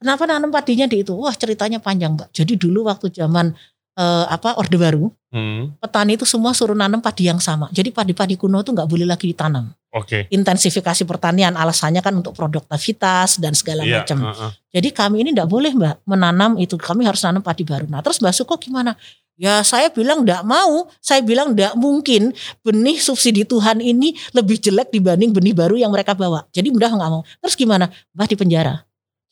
kenapa 0.00 0.24
nanam 0.24 0.48
padinya 0.48 0.88
di 0.88 1.04
itu? 1.04 1.12
Wah 1.12 1.36
ceritanya 1.36 1.84
panjang 1.84 2.16
mbak. 2.16 2.32
Jadi 2.32 2.56
dulu 2.56 2.88
waktu 2.88 3.12
zaman 3.12 3.52
eh, 3.94 4.26
apa 4.26 4.56
Orde 4.56 4.80
Baru, 4.80 5.12
Hmm. 5.34 5.74
petani 5.82 6.14
itu 6.14 6.22
semua 6.22 6.54
suruh 6.54 6.78
nanam 6.78 7.02
padi 7.02 7.26
yang 7.26 7.42
sama. 7.42 7.66
Jadi 7.74 7.90
padi-padi 7.90 8.38
kuno 8.38 8.62
itu 8.62 8.70
nggak 8.70 8.86
boleh 8.86 9.02
lagi 9.02 9.26
ditanam. 9.26 9.66
Oke. 9.90 10.30
Intensifikasi 10.30 11.02
pertanian 11.02 11.58
alasannya 11.58 11.98
kan 12.00 12.14
untuk 12.14 12.32
produktivitas 12.32 13.42
dan 13.42 13.50
segala 13.52 13.82
Iya. 13.82 14.06
macam. 14.06 14.30
heeh. 14.30 14.50
Jadi 14.78 14.88
kami 14.94 15.26
ini 15.26 15.34
nggak 15.34 15.50
boleh 15.50 15.74
mbak 15.74 16.06
menanam 16.06 16.54
itu. 16.56 16.78
Kami 16.78 17.02
harus 17.02 17.18
nanam 17.20 17.42
padi 17.42 17.66
baru. 17.66 17.90
Nah 17.90 17.98
terus 17.98 18.22
mbak 18.22 18.30
Suko 18.30 18.54
gimana? 18.56 18.94
Ya 19.34 19.66
saya 19.66 19.90
bilang 19.90 20.22
nggak 20.22 20.46
mau. 20.46 20.86
Saya 21.02 21.18
bilang 21.20 21.54
nggak 21.54 21.74
mungkin 21.74 22.30
benih 22.62 23.02
subsidi 23.02 23.42
Tuhan 23.42 23.82
ini 23.82 24.14
lebih 24.30 24.62
jelek 24.62 24.94
dibanding 24.94 25.34
benih 25.34 25.54
baru 25.54 25.74
yang 25.74 25.90
mereka 25.90 26.14
bawa. 26.14 26.46
Jadi 26.54 26.70
mbak 26.70 26.94
nggak 26.94 27.10
mau. 27.10 27.22
Terus 27.42 27.54
gimana? 27.58 27.90
Mbak 28.14 28.26
di 28.30 28.36
penjara. 28.38 28.74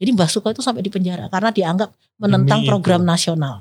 Jadi 0.02 0.10
mbak 0.10 0.28
Suko 0.30 0.50
itu 0.50 0.58
sampai 0.58 0.82
di 0.82 0.90
penjara 0.90 1.30
karena 1.30 1.54
dianggap 1.54 1.94
menentang 2.18 2.66
Demi 2.66 2.68
program 2.68 3.06
itu. 3.06 3.10
nasional. 3.14 3.54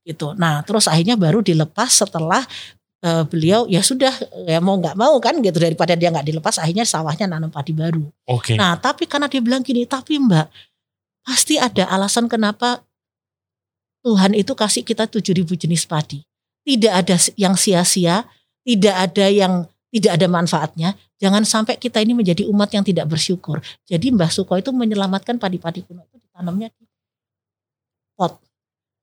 Gitu. 0.00 0.32
Nah 0.40 0.64
terus 0.64 0.88
akhirnya 0.88 1.20
baru 1.20 1.44
dilepas 1.44 1.92
setelah 1.92 2.40
eh, 3.04 3.24
beliau 3.28 3.68
ya 3.68 3.84
sudah 3.84 4.12
ya 4.48 4.64
mau 4.64 4.80
nggak 4.80 4.96
mau 4.96 5.20
kan 5.20 5.36
gitu 5.44 5.60
daripada 5.60 5.92
dia 5.92 6.08
nggak 6.08 6.24
dilepas 6.24 6.64
akhirnya 6.64 6.88
sawahnya 6.88 7.28
nanam 7.28 7.52
padi 7.52 7.76
baru. 7.76 8.08
Oke. 8.24 8.56
Nah, 8.56 8.80
tapi 8.80 9.04
karena 9.04 9.28
dia 9.28 9.44
bilang 9.44 9.60
gini, 9.60 9.84
tapi 9.84 10.16
Mbak, 10.16 10.48
pasti 11.28 11.60
ada 11.60 11.88
alasan 11.92 12.24
kenapa 12.24 12.80
Tuhan 14.04 14.36
itu 14.36 14.52
kasih 14.52 14.84
kita 14.84 15.08
7000 15.08 15.56
jenis 15.56 15.88
padi. 15.88 16.20
Tidak 16.64 16.92
ada 16.92 17.16
yang 17.40 17.56
sia-sia, 17.56 18.28
tidak 18.60 18.94
ada 18.94 19.26
yang 19.32 19.64
tidak 19.88 20.12
ada 20.20 20.26
manfaatnya. 20.28 20.88
Jangan 21.16 21.46
sampai 21.48 21.80
kita 21.80 22.04
ini 22.04 22.12
menjadi 22.12 22.44
umat 22.44 22.68
yang 22.76 22.84
tidak 22.84 23.08
bersyukur. 23.08 23.64
Jadi 23.88 24.12
Mbah 24.12 24.28
Suko 24.28 24.60
itu 24.60 24.68
menyelamatkan 24.74 25.40
padi-padi 25.40 25.80
kuno 25.86 26.04
itu 26.04 26.20
ditanamnya 26.20 26.68
di 26.74 26.84
pot. 28.12 28.36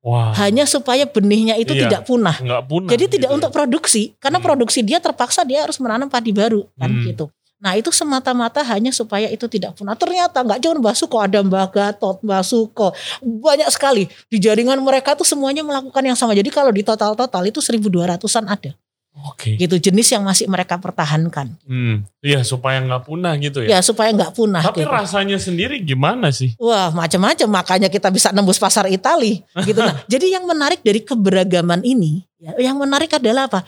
Wah. 0.01 0.33
Hanya 0.37 0.65
supaya 0.65 1.05
benihnya 1.05 1.57
itu 1.61 1.77
Iya. 1.77 1.85
tidak 1.89 2.01
punah. 2.09 2.37
Punah. 2.65 2.89
Jadi 2.89 3.05
tidak 3.17 3.29
gitu 3.29 3.37
untuk 3.37 3.51
ya. 3.53 3.55
produksi, 3.57 4.03
karena 4.17 4.41
Hmm. 4.41 4.47
produksi 4.49 4.79
dia 4.81 4.97
terpaksa 4.97 5.45
dia 5.45 5.61
harus 5.65 5.77
menanam 5.77 6.09
padi 6.09 6.33
baru 6.33 6.65
kan 6.77 6.89
Hmm. 6.89 7.05
gitu. 7.05 7.25
Nah 7.61 7.77
itu 7.77 7.93
semata-mata 7.93 8.65
hanya 8.65 8.89
supaya 8.89 9.29
itu 9.29 9.45
tidak 9.45 9.77
punah. 9.77 9.93
Ternyata 9.93 10.41
nggak 10.41 10.59
cuma 10.65 10.73
Mbak 10.81 10.95
Suko, 10.97 11.21
ada 11.21 11.45
Mbak 11.45 11.67
Gatot, 11.69 12.17
Mbak 12.25 12.43
Suko, 12.43 12.89
banyak 13.21 13.69
sekali 13.69 14.09
di 14.27 14.41
jaringan 14.41 14.81
mereka 14.81 15.13
tuh 15.13 15.23
semuanya 15.23 15.61
melakukan 15.61 16.01
yang 16.01 16.17
sama. 16.17 16.33
Jadi 16.33 16.49
kalau 16.49 16.73
di 16.73 16.81
total-total 16.81 17.45
itu 17.45 17.61
1.200an 17.61 18.49
ada 18.49 18.73
Oke. 19.11 19.59
gitu 19.59 19.75
jenis 19.75 20.07
yang 20.09 20.23
masih 20.23 20.47
mereka 20.47 20.79
pertahankan. 20.79 21.53
Hmm. 21.67 22.07
Iya 22.23 22.47
supaya 22.47 22.79
nggak 22.79 23.05
punah 23.05 23.35
gitu 23.37 23.59
ya. 23.61 23.77
Ya 23.77 23.79
supaya 23.83 24.09
nggak 24.15 24.31
punah. 24.31 24.63
Tapi 24.63 24.87
gitu. 24.87 24.89
rasanya 24.89 25.35
sendiri 25.35 25.83
gimana 25.83 26.31
sih? 26.31 26.55
Wah 26.55 26.89
macam-macam 26.95 27.47
makanya 27.51 27.91
kita 27.91 28.07
bisa 28.07 28.31
nembus 28.31 28.55
pasar 28.55 28.87
Itali 28.87 29.43
gitu. 29.67 29.83
Nah 29.83 29.99
jadi 30.11 30.39
yang 30.39 30.47
menarik 30.47 30.79
dari 30.79 31.03
keberagaman 31.03 31.83
ini, 31.83 32.23
ya, 32.39 32.55
yang 32.71 32.79
menarik 32.79 33.11
adalah 33.11 33.51
apa? 33.51 33.67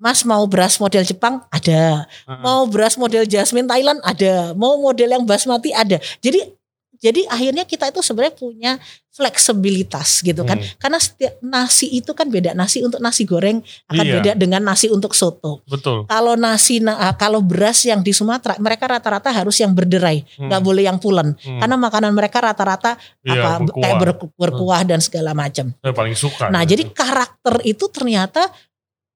Mas 0.00 0.24
mau 0.24 0.42
beras 0.44 0.80
model 0.80 1.04
Jepang 1.04 1.44
ada, 1.46 2.08
mau 2.40 2.64
beras 2.64 2.96
model 2.96 3.22
Jasmine 3.22 3.68
Thailand 3.68 4.00
ada, 4.00 4.56
mau 4.56 4.80
model 4.80 5.12
yang 5.12 5.22
basmati 5.22 5.70
ada. 5.70 6.00
Jadi 6.18 6.56
jadi 6.96 7.24
akhirnya 7.28 7.64
kita 7.64 7.88
itu 7.88 8.00
sebenarnya 8.00 8.34
punya 8.34 8.72
fleksibilitas 9.10 10.20
gitu 10.20 10.44
kan. 10.44 10.60
Hmm. 10.60 10.68
Karena 10.76 10.98
setiap 11.00 11.32
nasi 11.40 11.88
itu 11.90 12.12
kan 12.12 12.28
beda. 12.28 12.52
Nasi 12.52 12.80
untuk 12.80 13.00
nasi 13.00 13.24
goreng 13.24 13.60
akan 13.86 14.04
Iya. 14.04 14.14
beda 14.20 14.32
dengan 14.36 14.60
nasi 14.62 14.86
untuk 14.86 15.12
soto. 15.12 15.64
Betul. 15.64 16.04
Kalau 16.04 16.36
nasi 16.36 16.78
na- 16.78 17.00
ah, 17.00 17.14
kalau 17.14 17.40
beras 17.40 17.84
yang 17.84 18.00
di 18.00 18.12
Sumatera 18.12 18.56
mereka 18.58 18.84
rata-rata 18.86 19.32
harus 19.32 19.56
yang 19.58 19.72
berderai, 19.72 20.24
Hmm. 20.36 20.52
nggak 20.52 20.60
boleh 20.60 20.82
yang 20.84 21.00
pulen. 21.00 21.32
Hmm. 21.36 21.56
Karena 21.58 21.76
makanan 21.78 22.12
mereka 22.12 22.38
rata-rata 22.38 23.00
Iya, 23.24 23.32
apa 23.32 23.50
berkuah. 23.64 23.80
kayak 23.80 23.96
ber- 23.96 24.32
berkuah 24.36 24.80
dan 24.84 25.00
segala 25.00 25.32
macam. 25.32 25.72
Saya 25.74 25.94
paling 25.96 26.12
suka. 26.14 26.52
Nah, 26.52 26.62
gitu. 26.62 26.76
jadi 26.76 26.82
karakter 26.90 27.54
itu 27.64 27.84
ternyata 27.88 28.44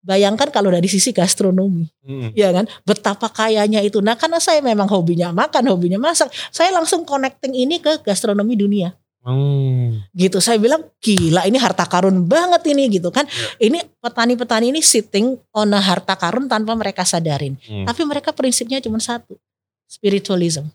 bayangkan 0.04 0.52
kalau 0.52 0.68
dari 0.68 0.84
sisi 0.84 1.11
gastronomi, 1.11 1.88
Hmm. 2.04 2.30
ya 2.37 2.52
kan? 2.52 2.68
Betapa 2.84 3.32
kayanya 3.32 3.80
itu. 3.80 4.04
Nah, 4.04 4.14
karena 4.14 4.37
saya 4.37 4.61
memang 4.61 4.87
hobinya 4.87 5.32
makan, 5.32 5.73
hobinya 5.73 5.96
masak, 5.96 6.28
saya 6.52 6.70
langsung 6.76 7.08
connecting 7.08 7.56
ini 7.56 7.80
ke 7.80 8.04
gastronomi 8.04 8.54
dunia. 8.54 8.92
Hmm. 9.25 10.04
Gitu. 10.12 10.37
Saya 10.44 10.61
bilang, 10.61 10.84
gila 11.00 11.49
ini 11.49 11.56
harta 11.56 11.88
karun 11.88 12.28
banget 12.28 12.61
ini 12.68 12.92
gitu 13.00 13.08
kan. 13.08 13.25
Iya. 13.25 13.73
Ini 13.73 13.78
petani-petani 14.04 14.68
ini 14.68 14.84
sitting 14.84 15.40
on 15.56 15.73
a 15.73 15.80
harta 15.80 16.12
karun 16.12 16.44
tanpa 16.44 16.76
mereka 16.76 17.08
sadarin. 17.08 17.56
Hmm. 17.64 17.88
Tapi 17.88 18.04
mereka 18.04 18.37
prinsipnya 18.37 18.84
cuma 18.84 19.00
satu, 19.00 19.40
spiritualism. 19.88 20.68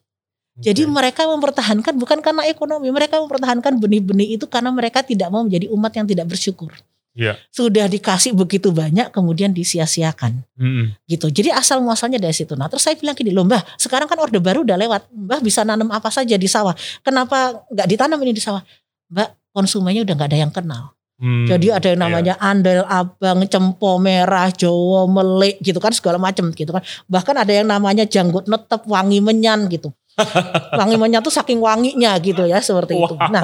Jadi 0.59 0.83
Oke. 0.83 0.91
mereka 0.91 1.23
mempertahankan 1.23 1.95
bukan 1.95 2.19
karena 2.19 2.43
ekonomi, 2.49 2.91
mereka 2.91 3.21
mempertahankan 3.21 3.79
benih-benih 3.79 4.35
itu 4.35 4.43
karena 4.49 4.73
mereka 4.73 4.99
tidak 5.05 5.31
mau 5.31 5.45
menjadi 5.45 5.71
umat 5.71 5.93
yang 5.95 6.03
tidak 6.09 6.27
bersyukur. 6.27 6.73
Iya. 7.19 7.35
Sudah 7.51 7.91
dikasih 7.91 8.31
begitu 8.31 8.71
banyak 8.71 9.11
kemudian 9.11 9.51
disia-siakan 9.51 10.39
Hmm. 10.55 10.95
gitu. 11.03 11.27
Jadi 11.27 11.51
asal 11.51 11.83
muasalnya 11.83 12.15
dari 12.15 12.31
situ. 12.31 12.55
Nah 12.55 12.71
terus 12.71 12.87
saya 12.87 12.95
bilang 12.95 13.11
gini 13.11 13.35
loh 13.35 13.43
mbah, 13.43 13.59
sekarang 13.75 14.07
kan 14.07 14.15
orde 14.15 14.39
baru 14.39 14.63
udah 14.63 14.79
lewat, 14.79 15.11
mbah 15.11 15.43
bisa 15.43 15.67
nanam 15.67 15.91
apa 15.91 16.07
saja 16.07 16.39
di 16.39 16.47
sawah. 16.47 16.71
Kenapa 17.03 17.59
nggak 17.67 17.87
ditanam 17.91 18.15
ini 18.23 18.31
di 18.31 18.39
sawah? 18.39 18.63
Mbak 19.11 19.51
konsumennya 19.51 20.07
udah 20.07 20.15
nggak 20.15 20.29
ada 20.31 20.39
yang 20.39 20.53
kenal. 20.55 20.95
Hmm. 21.19 21.43
Jadi 21.43 21.67
ada 21.67 21.83
yang 21.91 21.99
Iya. 21.99 22.05
namanya 22.07 22.33
andel 22.39 22.87
abang, 22.87 23.43
cempo 23.51 23.99
merah, 23.99 24.47
jowo, 24.55 25.03
melik 25.03 25.59
gitu 25.59 25.75
kan 25.83 25.91
segala 25.91 26.15
macam 26.15 26.47
gitu 26.55 26.71
kan. 26.71 26.79
Bahkan 27.11 27.35
ada 27.35 27.51
yang 27.51 27.67
namanya 27.67 28.07
janggut 28.07 28.47
netep, 28.47 28.87
wangi 28.87 29.19
menyan 29.19 29.67
gitu. 29.67 29.91
wangi 30.79 30.95
menyan 30.95 31.19
tuh 31.19 31.31
saking 31.31 31.59
wanginya 31.59 32.15
gitu 32.23 32.47
ya 32.47 32.63
seperti 32.63 32.95
itu. 32.95 33.15
Wow. 33.19 33.31
Nah 33.31 33.43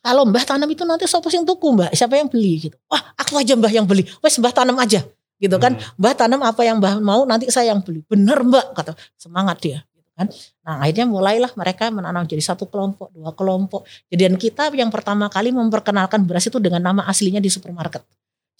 kalau 0.00 0.22
mbah 0.28 0.44
tanam 0.44 0.68
itu 0.68 0.84
nanti 0.84 1.08
siapa 1.08 1.28
yang 1.32 1.44
tuku 1.44 1.66
mbak, 1.76 1.90
siapa 1.96 2.14
yang 2.20 2.28
beli 2.28 2.70
gitu. 2.70 2.76
Wah 2.86 3.00
aku 3.16 3.40
aja 3.40 3.56
mbah 3.56 3.72
yang 3.72 3.86
beli, 3.88 4.04
wes 4.20 4.36
mbah 4.38 4.52
tanam 4.52 4.76
aja 4.78 5.02
gitu 5.40 5.56
kan. 5.56 5.72
Hmm. 5.74 5.96
Mbah 5.96 6.14
tanam 6.14 6.40
apa 6.44 6.60
yang 6.62 6.76
mbah 6.78 7.00
mau 7.00 7.24
nanti 7.24 7.48
saya 7.48 7.72
yang 7.72 7.80
beli. 7.80 8.04
Bener 8.04 8.40
mbak 8.44 8.76
kata 8.76 8.92
semangat 9.16 9.58
dia. 9.64 9.78
gitu 9.96 10.10
kan. 10.12 10.26
Nah 10.62 10.84
akhirnya 10.84 11.06
mulailah 11.08 11.50
mereka 11.56 11.88
menanam 11.88 12.28
jadi 12.28 12.44
satu 12.44 12.68
kelompok, 12.68 13.08
dua 13.16 13.32
kelompok. 13.32 13.88
Jadian 14.12 14.36
kita 14.36 14.68
yang 14.76 14.92
pertama 14.92 15.32
kali 15.32 15.50
memperkenalkan 15.50 16.28
beras 16.28 16.44
itu 16.46 16.60
dengan 16.60 16.84
nama 16.84 17.08
aslinya 17.08 17.40
di 17.40 17.48
supermarket. 17.48 18.04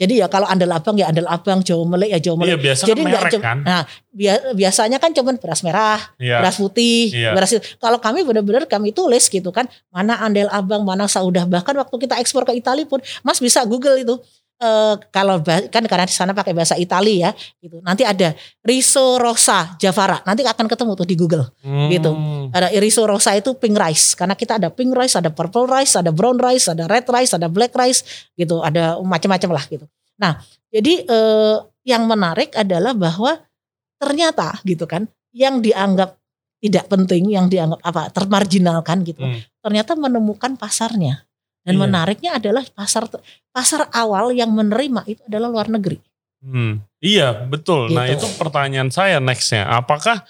Jadi 0.00 0.16
ya 0.16 0.26
kalau 0.26 0.48
andal 0.48 0.72
abang 0.72 0.96
ya 0.96 1.06
andal 1.06 1.28
abang, 1.28 1.60
Jawa 1.60 1.84
Melek 1.84 2.08
ya 2.08 2.18
Jawa 2.22 2.36
Iya 2.40 2.42
Melek. 2.48 2.60
biasa 2.64 2.82
Jadi 2.82 2.96
kan 2.96 3.04
nggak 3.04 3.20
merek 3.20 3.32
cem- 3.32 3.44
kan. 3.44 3.58
Nah 3.60 3.82
bia- 4.10 4.42
biasanya 4.52 4.96
kan 4.96 5.10
cuman 5.12 5.36
beras 5.36 5.60
merah, 5.60 6.00
Iya. 6.16 6.40
beras 6.40 6.56
putih, 6.56 7.12
Iya. 7.12 7.30
beras 7.30 7.50
kalau 7.76 7.98
kami 7.98 8.24
benar-benar 8.24 8.64
kami 8.64 8.90
tulis 8.90 9.28
gitu 9.28 9.50
kan 9.50 9.68
mana 9.88 10.16
andel 10.18 10.48
abang 10.48 10.80
mana 10.82 11.04
saudah 11.04 11.44
bahkan 11.44 11.76
waktu 11.76 11.92
kita 12.00 12.16
ekspor 12.16 12.42
ke 12.42 12.54
Italia 12.54 12.82
pun 12.82 12.98
Mas 13.20 13.36
bisa 13.38 13.60
Google 13.62 13.94
itu 13.98 14.16
Eh, 14.60 14.94
kalau 15.08 15.40
kan 15.40 15.80
karena 15.88 16.04
di 16.04 16.12
sana 16.12 16.36
pakai 16.36 16.52
bahasa 16.52 16.76
Italia 16.76 17.28
ya 17.28 17.30
gitu 17.64 17.80
nanti 17.80 18.04
ada 18.04 18.36
riso 18.60 19.16
rosa 19.16 19.72
javara 19.80 20.20
nanti 20.28 20.44
akan 20.44 20.68
ketemu 20.68 20.92
tuh 20.92 21.08
di 21.08 21.16
Google 21.16 21.48
gitu. 21.88 22.12
Hmm. 22.12 22.52
ada 22.52 22.68
riso 22.76 23.08
rosa 23.08 23.32
itu 23.32 23.56
pink 23.56 23.72
rice 23.72 24.12
karena 24.12 24.36
kita 24.36 24.60
ada 24.60 24.68
pink 24.68 24.92
rice 24.92 25.16
ada 25.16 25.32
purple 25.32 25.64
rice 25.64 25.96
ada 25.96 26.12
brown 26.12 26.36
rice 26.36 26.68
ada 26.68 26.84
red 26.84 27.08
rice 27.08 27.32
ada 27.32 27.48
black 27.48 27.72
rice 27.72 28.04
gitu 28.36 28.60
ada 28.60 29.00
macam-macam 29.00 29.48
lah 29.56 29.64
gitu 29.64 29.88
nah 30.20 30.36
jadi 30.68 31.08
eh, 31.08 31.56
yang 31.88 32.04
menarik 32.04 32.52
adalah 32.52 32.92
bahwa 32.92 33.40
ternyata 33.96 34.60
gitu 34.68 34.84
kan 34.84 35.08
yang 35.32 35.64
dianggap 35.64 36.20
tidak 36.60 36.84
penting 36.84 37.32
yang 37.32 37.48
dianggap 37.48 37.80
apa 37.80 38.12
termarginalkan 38.12 39.08
gitu 39.08 39.24
Hmm. 39.24 39.40
ternyata 39.64 39.96
menemukan 39.96 40.52
pasarnya 40.60 41.24
dan 41.60 41.74
Iya. 41.76 41.80
menariknya 41.80 42.30
adalah 42.36 42.64
pasar 42.72 43.06
pasar 43.50 43.88
awal 43.92 44.32
yang 44.32 44.50
menerima 44.50 45.04
itu 45.06 45.20
adalah 45.24 45.48
luar 45.48 45.68
negeri 45.68 46.00
Hmm. 46.40 46.80
Iya 47.04 47.44
betul. 47.44 47.92
Nah 47.92 48.08
Gitu. 48.08 48.24
itu 48.24 48.40
pertanyaan 48.40 48.88
saya 48.88 49.20
nextnya. 49.20 49.68
Apakah 49.68 50.24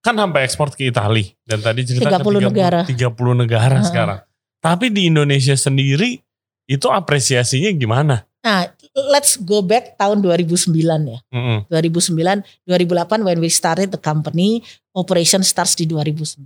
kan 0.00 0.16
sampai 0.16 0.48
ekspor 0.48 0.72
ke 0.72 0.88
Italia 0.88 1.28
dan 1.44 1.60
tadi 1.60 1.84
cerita 1.84 2.16
30 2.16 2.40
ke 2.40 2.40
30 2.40 2.48
negara. 2.48 2.80
30 2.88 3.36
negara 3.36 3.76
Heeh. 3.76 3.84
sekarang. 3.84 4.20
Tapi 4.60 4.88
di 4.88 5.12
Indonesia 5.12 5.52
sendiri 5.52 6.24
itu 6.64 6.86
apresiasinya 6.88 7.68
gimana? 7.72 8.24
nah 8.40 8.64
let's 9.12 9.36
go 9.36 9.60
back 9.60 10.00
tahun 10.00 10.24
2009 10.24 10.72
ya 11.04 11.20
Mm-mm. 11.28 11.68
2009 11.68 12.40
2008 12.64 13.20
when 13.20 13.36
we 13.36 13.52
started 13.52 13.92
the 13.92 14.00
company 14.00 14.64
operation 14.96 15.44
starts 15.44 15.76
di 15.76 15.84
2009 15.84 16.40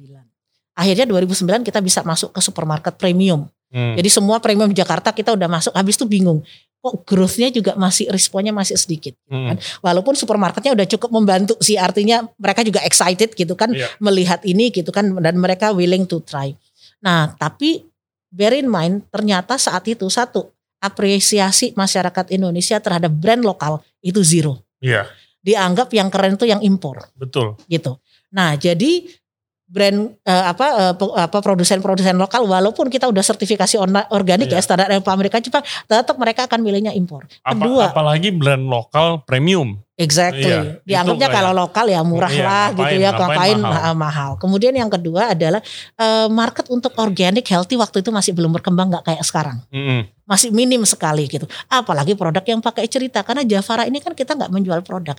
akhirnya 0.74 1.06
2009 1.06 1.62
kita 1.62 1.78
bisa 1.78 2.02
masuk 2.02 2.34
ke 2.34 2.42
supermarket 2.42 2.98
premium 2.98 3.46
Hmm. 3.74 3.98
jadi 3.98 4.06
semua 4.06 4.38
premium 4.38 4.70
di 4.70 4.78
Jakarta 4.78 5.10
kita 5.10 5.34
udah 5.34 5.50
masuk 5.50 5.74
habis 5.74 5.98
itu 5.98 6.06
bingung 6.06 6.46
kok 6.78 6.94
growth-nya 7.02 7.50
juga 7.50 7.74
masih 7.74 8.06
responnya 8.06 8.54
masih 8.54 8.78
sedikit 8.78 9.18
Mm. 9.26 9.58
walaupun 9.82 10.14
supermarketnya 10.14 10.70
udah 10.70 10.86
cukup 10.86 11.10
membantu 11.10 11.58
sih 11.58 11.74
artinya 11.74 12.22
mereka 12.36 12.62
juga 12.62 12.84
excited 12.86 13.34
gitu 13.34 13.52
kan 13.52 13.74
Iya. 13.74 13.90
melihat 13.98 14.44
ini 14.44 14.70
gitu 14.70 14.94
kan 14.94 15.10
dan 15.18 15.34
mereka 15.34 15.74
willing 15.74 16.06
to 16.06 16.22
try 16.22 16.54
Nah, 17.00 17.34
tapi 17.34 17.84
bear 18.30 18.56
in 18.56 18.64
mind 18.64 19.04
ternyata 19.10 19.60
saat 19.60 19.84
itu 19.84 20.08
satu 20.08 20.48
apresiasi 20.78 21.74
masyarakat 21.74 22.30
Indonesia 22.30 22.80
terhadap 22.80 23.12
brand 23.12 23.42
lokal 23.42 23.84
itu 24.00 24.24
zero. 24.24 24.64
Iya, 24.78 25.04
Dianggap 25.40 25.92
yang 25.92 26.08
keren 26.08 26.36
itu 26.36 26.48
yang 26.48 26.64
impor 26.64 27.04
betul. 27.12 27.60
gitu. 27.66 28.00
Nah, 28.32 28.56
jadi 28.56 29.04
brand 29.74 30.14
eh, 30.22 30.44
apa 30.46 30.94
pe- 30.94 31.14
apa 31.18 31.38
produsen-produsen 31.40 32.14
lokal 32.14 32.46
walaupun 32.46 32.86
kita 32.86 33.10
udah 33.10 33.20
sertifikasi 33.20 33.74
organik 34.08 34.46
Iya. 34.46 34.56
ya 34.56 34.62
standar 34.62 34.86
Eropa 34.86 35.10
Amerika 35.10 35.36
Jepang 35.36 35.60
tetap 35.84 36.14
mereka 36.14 36.46
akan 36.46 36.62
milihnya 36.62 36.92
impor. 36.92 37.26
Apa, 37.42 37.58
Kedua, 37.58 37.90
apalagi 37.90 38.30
brand 38.30 38.62
lokal 38.62 39.26
premium. 39.26 39.82
Exactly. 39.94 40.42
Iya, 40.44 40.82
Dianggapnya 40.82 41.28
kalau 41.28 41.52
lokal 41.52 41.86
ya 41.86 42.02
murah 42.02 42.26
Iya, 42.28 42.42
lah 42.42 42.66
ngapain- 42.68 42.78
gitu 42.80 42.94
ya, 42.96 43.10
ngapain 43.10 43.26
ngapain 43.28 43.56
mahal. 43.56 43.70
mahal. 43.72 43.94
mahal. 43.96 44.30
Kemudian 44.38 44.72
yang 44.72 44.88
kedua 44.88 45.22
adalah 45.30 45.62
eh, 45.96 46.26
market 46.28 46.66
untuk 46.68 46.94
organic 46.96 47.42
healthy 47.44 47.74
waktu 47.74 47.98
itu 47.98 48.10
masih 48.10 48.30
belum 48.30 48.50
berkembang 48.52 48.90
nggak 48.90 49.04
kayak 49.04 49.22
sekarang. 49.22 49.58
Mm-mm. 49.68 50.06
Masih 50.24 50.50
minim 50.50 50.82
sekali 50.84 51.26
gitu. 51.26 51.46
Apalagi 51.68 52.14
produk 52.14 52.42
yang 52.42 52.58
pakai 52.58 52.86
cerita 52.86 53.22
karena 53.22 53.42
Javara 53.42 53.84
ini 53.84 53.98
kan 53.98 54.12
kita 54.12 54.34
nggak 54.34 54.50
menjual 54.50 54.82
produk. 54.82 55.14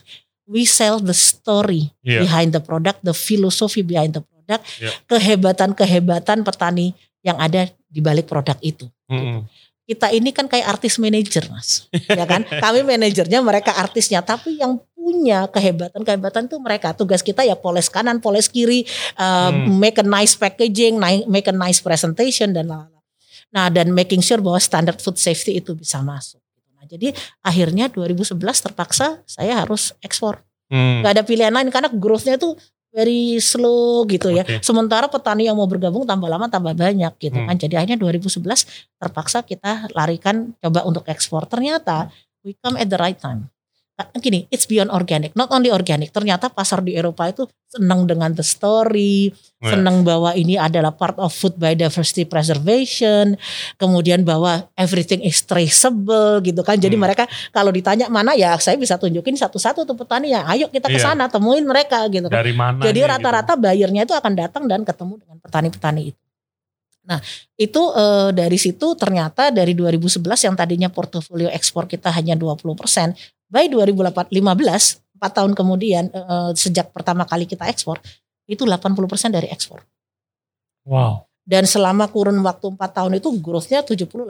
We 0.46 0.62
sell 0.62 1.00
the 1.00 1.16
story 1.16 1.96
Iya. 2.02 2.22
behind 2.22 2.52
the 2.52 2.60
product, 2.60 3.00
the 3.02 3.16
philosophy 3.16 3.80
behind 3.80 4.12
the 4.12 4.22
product, 4.22 4.35
Iya. 4.48 4.92
kehebatan-kehebatan 5.06 6.42
petani 6.42 6.94
yang 7.22 7.38
ada 7.38 7.66
di 7.86 8.00
balik 8.00 8.26
produk 8.26 8.58
itu 8.62 8.86
Mm-mm. 9.08 9.46
kita 9.86 10.10
ini 10.10 10.30
kan 10.30 10.46
kayak 10.46 10.66
artis 10.68 10.98
manajer 10.98 11.46
mas 11.50 11.90
ya 11.92 12.26
kan 12.26 12.42
kami 12.64 12.82
manajernya 12.82 13.42
mereka 13.42 13.74
artisnya 13.74 14.22
tapi 14.22 14.58
yang 14.58 14.78
punya 14.96 15.46
kehebatan 15.46 16.02
kehebatan 16.02 16.44
tuh 16.46 16.58
mereka 16.58 16.90
tugas 16.92 17.22
kita 17.22 17.46
ya 17.46 17.54
poles 17.54 17.90
kanan 17.90 18.18
poles 18.18 18.50
kiri 18.50 18.86
uh, 19.16 19.54
Hmm. 19.54 19.78
make 19.78 19.98
a 19.98 20.06
nice 20.06 20.34
packaging 20.34 20.98
make 21.26 21.46
a 21.46 21.54
nice 21.54 21.78
presentation 21.78 22.50
dan 22.50 22.66
lain-lain 22.66 22.94
nah 23.50 23.70
dan 23.70 23.90
making 23.90 24.20
sure 24.20 24.42
bahwa 24.42 24.58
standar 24.58 24.98
food 24.98 25.16
safety 25.16 25.58
itu 25.58 25.74
bisa 25.74 26.02
masuk 26.02 26.42
nah 26.74 26.84
jadi 26.84 27.14
akhirnya 27.40 27.86
2011 27.88 28.34
terpaksa 28.42 29.22
saya 29.26 29.62
harus 29.62 29.94
ekspor 30.02 30.42
Mm. 30.66 31.06
nggak 31.06 31.14
ada 31.14 31.22
pilihan 31.22 31.54
lain 31.54 31.70
karena 31.70 31.94
growth-nya 31.94 32.42
itu 32.42 32.58
very 32.96 33.44
slow 33.44 34.08
gitu 34.08 34.32
ya. 34.32 34.48
Sementara 34.64 35.12
petani 35.12 35.52
yang 35.52 35.60
mau 35.60 35.68
bergabung 35.68 36.08
tambah 36.08 36.32
lama 36.32 36.48
tambah 36.48 36.72
banyak 36.72 37.12
gitu 37.20 37.36
Hmm. 37.36 37.52
kan. 37.52 37.56
Jadi 37.60 37.76
akhirnya 37.76 38.00
2011 38.00 38.64
terpaksa 38.96 39.44
kita 39.44 39.92
larikan 39.92 40.56
coba 40.64 40.88
untuk 40.88 41.04
ekspor. 41.12 41.44
Ternyata 41.52 42.08
we 42.48 42.56
come 42.64 42.80
at 42.80 42.88
the 42.88 42.96
right 42.96 43.20
time. 43.20 43.52
Gini, 43.96 44.44
it's 44.52 44.68
beyond 44.68 44.92
organic, 44.92 45.32
not 45.40 45.48
only 45.56 45.72
organic. 45.72 46.12
Ternyata 46.12 46.52
pasar 46.52 46.84
di 46.84 47.00
Eropa 47.00 47.32
itu 47.32 47.48
senang 47.72 48.04
dengan 48.04 48.36
the 48.36 48.44
story, 48.44 49.32
Ya. 49.64 49.72
senang 49.72 50.04
bahwa 50.04 50.36
ini 50.36 50.60
adalah 50.60 50.92
part 50.92 51.16
of 51.16 51.32
food 51.32 51.56
biodiversity 51.56 52.28
preservation, 52.28 53.40
kemudian 53.80 54.28
bahwa 54.28 54.68
everything 54.76 55.24
is 55.24 55.40
traceable 55.48 56.44
gitu 56.44 56.60
kan. 56.60 56.76
Jadi 56.76 57.00
Hmm. 57.00 57.08
mereka 57.08 57.24
kalau 57.56 57.72
ditanya 57.72 58.12
mana 58.12 58.36
ya 58.36 58.60
saya 58.60 58.76
bisa 58.76 59.00
tunjukin 59.00 59.40
satu-satu 59.40 59.88
tuh 59.88 59.96
petani 59.96 60.36
ya. 60.36 60.44
Ayo 60.44 60.68
kita 60.68 60.92
ke 60.92 61.00
Iya. 61.00 61.16
sana 61.16 61.32
temuin 61.32 61.64
mereka 61.64 62.04
gitu 62.12 62.28
kan. 62.28 62.36
Dari 62.44 62.52
mana? 62.52 62.84
Jadi 62.84 63.00
rata-rata 63.00 63.56
bayarnya 63.56 64.04
itu 64.04 64.12
akan 64.12 64.34
datang 64.36 64.68
dan 64.68 64.84
ketemu 64.84 65.24
dengan 65.24 65.38
petani-petani 65.40 66.12
itu. 66.12 66.20
Nah, 67.06 67.22
itu 67.56 67.82
eh, 67.94 68.30
dari 68.34 68.58
situ 68.58 68.98
ternyata 68.98 69.54
dari 69.54 69.78
2011 69.78 70.42
yang 70.42 70.58
tadinya 70.58 70.90
portofolio 70.90 71.48
ekspor 71.54 71.86
kita 71.86 72.10
hanya 72.10 72.34
20%, 72.34 73.14
by 73.56 73.72
2015, 73.72 74.36
4 75.16 75.32
tahun 75.32 75.56
kemudian 75.56 76.12
eh, 76.12 76.52
sejak 76.60 76.92
pertama 76.92 77.24
kali 77.24 77.48
kita 77.48 77.64
ekspor, 77.72 78.04
itu 78.52 78.68
80% 78.68 79.32
dari 79.32 79.48
ekspor. 79.48 79.80
gitu? 79.80 80.92
Wow. 80.92 81.24
Dan 81.46 81.64
selama 81.70 82.10
kurun 82.10 82.36
waktu 82.44 82.74
4 82.74 82.82
tahun 82.90 83.12
itu 83.22 83.30
growth-nya 83.40 83.86
70-80% 83.86 84.28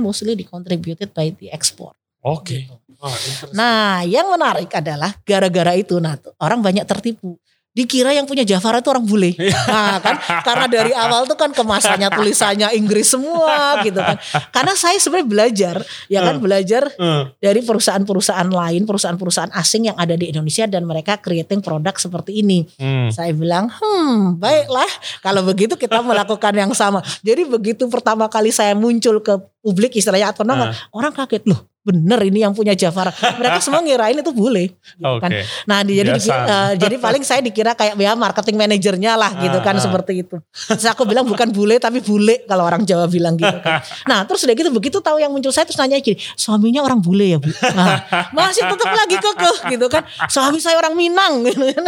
mostly 0.00 0.32
dicontributed 0.34 1.14
by 1.14 1.30
the 1.38 1.52
export. 1.54 1.94
Oke. 2.24 2.66
Gitu. 2.66 2.74
Wah, 2.98 3.14
interesting. 3.14 3.54
Nah, 3.54 4.02
yang 4.02 4.26
menarik 4.26 4.72
adalah 4.74 5.14
gara-gara 5.22 5.76
itu, 5.78 6.02
nah 6.02 6.18
orang 6.42 6.58
banyak 6.58 6.82
tertipu. 6.82 7.38
Dikira 7.78 8.10
yang 8.10 8.26
punya 8.26 8.42
Javara 8.42 8.82
itu 8.82 8.90
orang 8.90 9.06
bule. 9.06 9.38
Nah, 9.70 10.02
kan 10.02 10.18
karena 10.42 10.66
dari 10.66 10.90
awal 10.90 11.30
tuh 11.30 11.38
kan 11.38 11.54
kemasannya 11.54 12.10
tulisannya 12.10 12.74
Inggris 12.74 13.14
semua 13.14 13.78
gitu 13.86 14.02
kan. 14.02 14.18
Karena 14.50 14.74
saya 14.74 14.98
sebenarnya 14.98 15.28
belajar, 15.30 15.76
ya 16.10 16.26
kan 16.26 16.36
Hmm. 16.38 16.42
belajar 16.42 16.82
Eh, 16.98 17.22
dari 17.38 17.60
perusahaan-perusahaan 17.62 18.50
lain, 18.50 18.82
perusahaan-perusahaan 18.82 19.54
asing 19.54 19.92
yang 19.92 19.96
ada 20.00 20.18
di 20.18 20.34
Indonesia 20.34 20.66
dan 20.66 20.82
mereka 20.82 21.20
creating 21.22 21.62
produk 21.62 21.94
seperti 21.94 22.42
ini. 22.42 22.66
hmm. 22.80 23.14
Saya 23.14 23.30
bilang, 23.30 23.70
hmm 23.70 24.40
baiklah 24.42 24.88
kalau 25.22 25.44
begitu 25.44 25.78
kita 25.78 26.02
melakukan 26.02 26.54
yang 26.56 26.72
sama. 26.74 27.04
Jadi 27.22 27.46
begitu 27.46 27.86
pertama 27.86 28.26
kali 28.26 28.50
saya 28.50 28.72
muncul 28.74 29.20
ke 29.22 29.38
publik 29.58 29.92
istilahnya 29.92 30.30
atau 30.30 30.42
Ah. 30.44 30.70
orang 30.90 31.10
kaget 31.12 31.44
loh 31.44 31.66
bener 31.80 32.20
ini 32.20 32.44
yang 32.44 32.52
punya 32.52 32.76
Javara. 32.76 33.08
Mereka 33.08 33.64
semua 33.64 33.80
ngirain 33.80 34.12
itu 34.12 34.28
bule. 34.28 34.76
gitu 34.76 35.08
Oke. 35.08 35.24
kan. 35.24 35.30
Nah 35.64 35.80
di- 35.80 35.96
jadi 35.96 36.12
Biasa. 36.12 36.34
eh, 36.36 36.72
jadi 36.76 36.96
paling 37.00 37.24
saya 37.24 37.40
dikira 37.40 37.72
kayak 37.72 37.96
ya 37.96 38.12
marketing 38.12 38.60
manajernya 38.60 39.16
lah 39.16 39.32
gitu 39.40 39.56
kan 39.58 39.72
Ah, 39.72 39.80
ah. 39.80 39.84
seperti 39.88 40.12
itu. 40.20 40.36
Terus 40.68 40.84
aku 40.84 41.08
bilang 41.08 41.24
bukan 41.24 41.48
bule 41.48 41.80
tapi 41.80 41.98
bule 41.98 42.44
kalau 42.44 42.62
orang 42.62 42.84
Jawa 42.84 43.08
bilang 43.08 43.34
gitu 43.34 43.56
kan. 43.58 43.80
Nah 44.04 44.20
terus 44.22 44.44
udah 44.44 44.52
gitu 44.52 44.68
begitu 44.68 45.00
tahu 45.00 45.16
yang 45.16 45.32
muncul 45.32 45.48
saya 45.48 45.64
terus 45.64 45.80
nanya 45.80 45.96
gini, 45.98 46.20
suaminya 46.34 46.84
orang 46.84 47.00
bule 47.00 47.24
ya 47.26 47.38
bu? 47.40 47.48
Nah, 47.72 48.04
masih 48.30 48.68
tetap 48.68 48.90
lagi 48.90 49.16
kekeh 49.16 49.56
gitu 49.70 49.86
kan. 49.88 50.04
Suami 50.28 50.60
saya 50.60 50.76
orang 50.76 50.92
Minang 50.92 51.40
gitu 51.42 51.64
kan. 51.72 51.84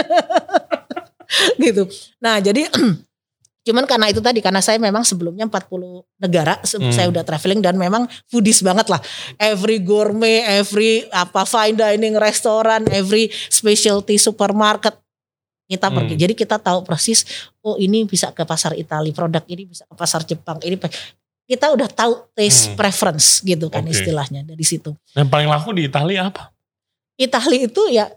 gitu. 1.57 1.83
Nah 2.19 2.41
jadi 2.41 2.67
cuman 3.61 3.85
karena 3.85 4.09
itu 4.09 4.25
tadi 4.25 4.41
karena 4.41 4.65
saya 4.65 4.81
memang 4.81 5.05
sebelumnya 5.05 5.45
40 5.45 6.05
negara 6.17 6.57
Hmm. 6.65 6.89
saya 6.93 7.07
udah 7.13 7.21
traveling 7.23 7.61
dan 7.61 7.77
memang 7.77 8.09
foodies 8.33 8.65
banget 8.65 8.89
lah. 8.89 9.01
Every 9.37 9.79
gourmet, 9.85 10.45
every 10.61 11.05
apa 11.13 11.45
fine 11.45 11.77
dining 11.77 12.17
restoran, 12.17 12.89
every 12.89 13.29
specialty 13.53 14.17
supermarket 14.17 14.97
kita 15.69 15.87
Hmm. 15.87 16.03
pergi. 16.03 16.15
Jadi 16.19 16.35
kita 16.35 16.57
tahu 16.59 16.83
persis 16.83 17.23
oh 17.61 17.77
ini 17.77 18.09
bisa 18.09 18.33
ke 18.33 18.43
pasar 18.49 18.75
Italia, 18.75 19.13
produk 19.13 19.45
ini 19.47 19.69
bisa 19.69 19.85
ke 19.87 19.95
pasar 19.95 20.25
Jepang, 20.25 20.59
ini 20.65 20.81
kita 21.51 21.67
udah 21.75 21.91
tahu 21.91 22.31
taste 22.35 22.71
Hmm. 22.71 22.77
preference 22.79 23.43
gitu 23.43 23.67
kan 23.69 23.83
Oke. 23.83 23.91
istilahnya 23.91 24.47
dari 24.47 24.63
situ. 24.63 24.95
Yang 25.19 25.29
paling 25.29 25.49
laku 25.51 25.75
di 25.75 25.85
Italia 25.91 26.31
apa? 26.31 26.55
Itali 27.21 27.69
itu 27.69 27.85
ya 27.93 28.09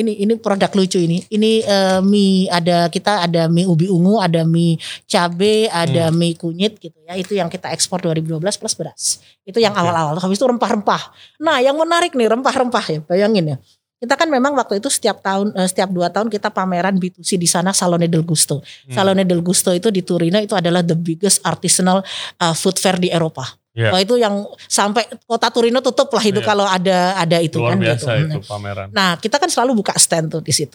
ini 0.00 0.24
ini 0.24 0.32
produk 0.40 0.72
lucu 0.72 0.96
ini. 0.96 1.20
Ini 1.28 1.52
eh, 1.68 2.00
mie 2.00 2.48
ada 2.48 2.88
kita 2.88 3.28
ada 3.28 3.44
mie 3.44 3.68
ubi 3.68 3.92
ungu, 3.92 4.24
ada 4.24 4.40
mie 4.48 4.80
cabe, 5.04 5.68
ada 5.68 6.08
mie 6.08 6.32
kunyit 6.32 6.80
gitu 6.80 6.96
ya. 7.04 7.12
Itu 7.12 7.36
yang 7.36 7.52
kita 7.52 7.68
ekspor 7.76 8.00
2012 8.00 8.40
plus 8.40 8.72
beras. 8.72 9.20
Itu 9.44 9.60
yang 9.60 9.76
awal-awal. 9.76 10.16
Habis 10.16 10.40
itu 10.40 10.48
rempah-rempah. 10.48 11.12
Nah, 11.44 11.60
yang 11.60 11.76
menarik 11.76 12.16
nih 12.16 12.32
rempah-rempah 12.32 12.84
ya. 12.88 13.00
Bayangin 13.04 13.44
ya. 13.52 13.56
Kita 13.98 14.14
kan 14.14 14.30
memang 14.30 14.54
waktu 14.54 14.78
itu 14.78 14.86
setiap 14.86 15.18
tahun 15.26 15.50
eh, 15.58 15.66
setiap 15.66 15.90
dua 15.90 16.06
tahun 16.08 16.30
kita 16.30 16.54
pameran 16.54 16.96
B2C 17.02 17.34
di 17.34 17.50
sana 17.50 17.74
Salone 17.74 18.06
del 18.06 18.22
Gusto. 18.22 18.62
Hmm. 18.62 18.94
Salone 18.94 19.26
del 19.26 19.42
Gusto 19.42 19.74
itu 19.74 19.90
di 19.90 20.06
Turino 20.06 20.38
itu 20.38 20.54
adalah 20.54 20.86
the 20.86 20.94
biggest 20.94 21.42
artisanal 21.42 22.06
uh, 22.38 22.54
food 22.54 22.78
fair 22.78 22.96
di 22.96 23.10
Eropa. 23.10 23.44
Iya. 23.78 23.94
Wah 23.94 24.00
itu 24.02 24.18
yang 24.18 24.42
sampai 24.66 25.06
kota 25.22 25.54
Turino 25.54 25.78
tutup 25.78 26.10
lah 26.10 26.24
itu 26.26 26.42
Iya. 26.42 26.48
kalau 26.50 26.66
ada 26.66 27.14
ada 27.14 27.38
itu 27.38 27.62
Luar 27.62 27.78
kan 27.78 27.86
biasa 27.86 28.10
gitu. 28.18 28.26
itu 28.34 28.38
pameran. 28.50 28.90
Nah 28.90 29.14
kita 29.22 29.38
kan 29.38 29.46
selalu 29.46 29.78
buka 29.78 29.94
stand 29.94 30.34
tuh 30.34 30.42
di 30.42 30.50
situ. 30.50 30.74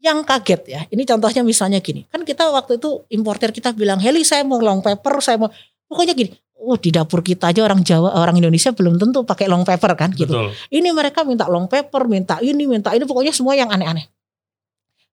Yang 0.00 0.24
kaget 0.24 0.62
ya, 0.64 0.80
ini 0.88 1.04
contohnya 1.04 1.44
misalnya 1.44 1.84
gini, 1.84 2.08
kan 2.08 2.24
kita 2.24 2.48
waktu 2.48 2.80
itu 2.80 3.04
importer 3.12 3.52
kita 3.52 3.76
bilang, 3.76 4.00
Heli 4.00 4.24
saya 4.24 4.40
mau 4.48 4.56
long 4.56 4.80
pepper, 4.80 5.20
saya 5.20 5.36
mau, 5.36 5.52
pokoknya 5.92 6.16
gini, 6.16 6.32
oh 6.56 6.80
di 6.80 6.88
dapur 6.88 7.20
kita 7.20 7.52
aja 7.52 7.60
orang 7.60 7.84
Jawa, 7.84 8.16
orang 8.16 8.40
Indonesia 8.40 8.72
belum 8.72 8.96
tentu 8.96 9.28
pakai 9.28 9.44
long 9.44 9.60
pepper 9.60 9.92
kan 10.00 10.08
gitu. 10.16 10.32
Betul. 10.32 10.56
Ini 10.72 10.88
mereka 10.96 11.20
minta 11.28 11.44
long 11.52 11.68
pepper, 11.68 12.08
minta 12.08 12.40
ini, 12.40 12.64
minta 12.64 12.96
ini, 12.96 13.04
pokoknya 13.04 13.28
semua 13.36 13.52
yang 13.52 13.68
aneh-aneh. 13.68 14.08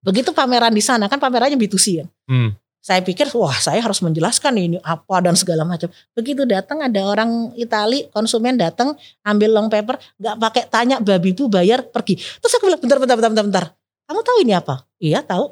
Begitu 0.08 0.32
pameran 0.32 0.72
di 0.72 0.80
sana, 0.80 1.12
kan 1.12 1.20
pamerannya 1.20 1.60
B2C 1.60 1.86
kan. 2.00 2.08
Hmm. 2.32 2.50
Saya 2.88 3.04
pikir, 3.04 3.28
wah 3.36 3.52
saya 3.60 3.84
harus 3.84 4.00
menjelaskan 4.00 4.56
ini 4.56 4.80
apa 4.80 5.20
dan 5.20 5.36
segala 5.36 5.68
macam. 5.68 5.92
Begitu 6.16 6.48
datang 6.48 6.80
ada 6.80 7.04
orang 7.04 7.52
Itali, 7.60 8.08
konsumen 8.16 8.56
datang 8.56 8.96
ambil 9.28 9.52
long 9.52 9.68
paper, 9.68 10.00
nggak 10.16 10.36
pakai 10.40 10.64
tanya 10.72 10.96
babi 11.04 11.36
bu 11.36 11.52
bayar 11.52 11.84
pergi. 11.84 12.16
Terus 12.16 12.54
aku 12.56 12.72
bilang 12.72 12.80
bentar, 12.80 12.96
bentar, 12.96 13.20
bentar, 13.20 13.32
bentar, 13.36 13.46
bentar. 13.52 13.66
Kamu 14.08 14.24
tahu 14.24 14.38
ini 14.40 14.56
apa? 14.56 14.88
Iya 15.04 15.20
tahu. 15.20 15.52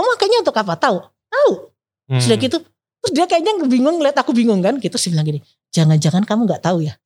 Kamu 0.00 0.06
makanya 0.16 0.36
untuk 0.48 0.56
apa? 0.56 0.72
Tahu. 0.80 0.96
Tahu. 1.28 1.52
Hmm. 2.08 2.20
Sudah 2.24 2.36
gitu. 2.40 2.56
Terus 3.04 3.12
dia 3.12 3.28
kayaknya 3.28 3.52
bingung 3.68 4.00
ngeliat 4.00 4.16
aku 4.16 4.32
bingung 4.32 4.64
kan. 4.64 4.80
Gitu 4.80 4.96
sih 4.96 5.12
bilang 5.12 5.28
gini. 5.28 5.44
Jangan-jangan 5.76 6.24
kamu 6.24 6.48
nggak 6.48 6.64
tahu 6.64 6.88
ya. 6.88 6.96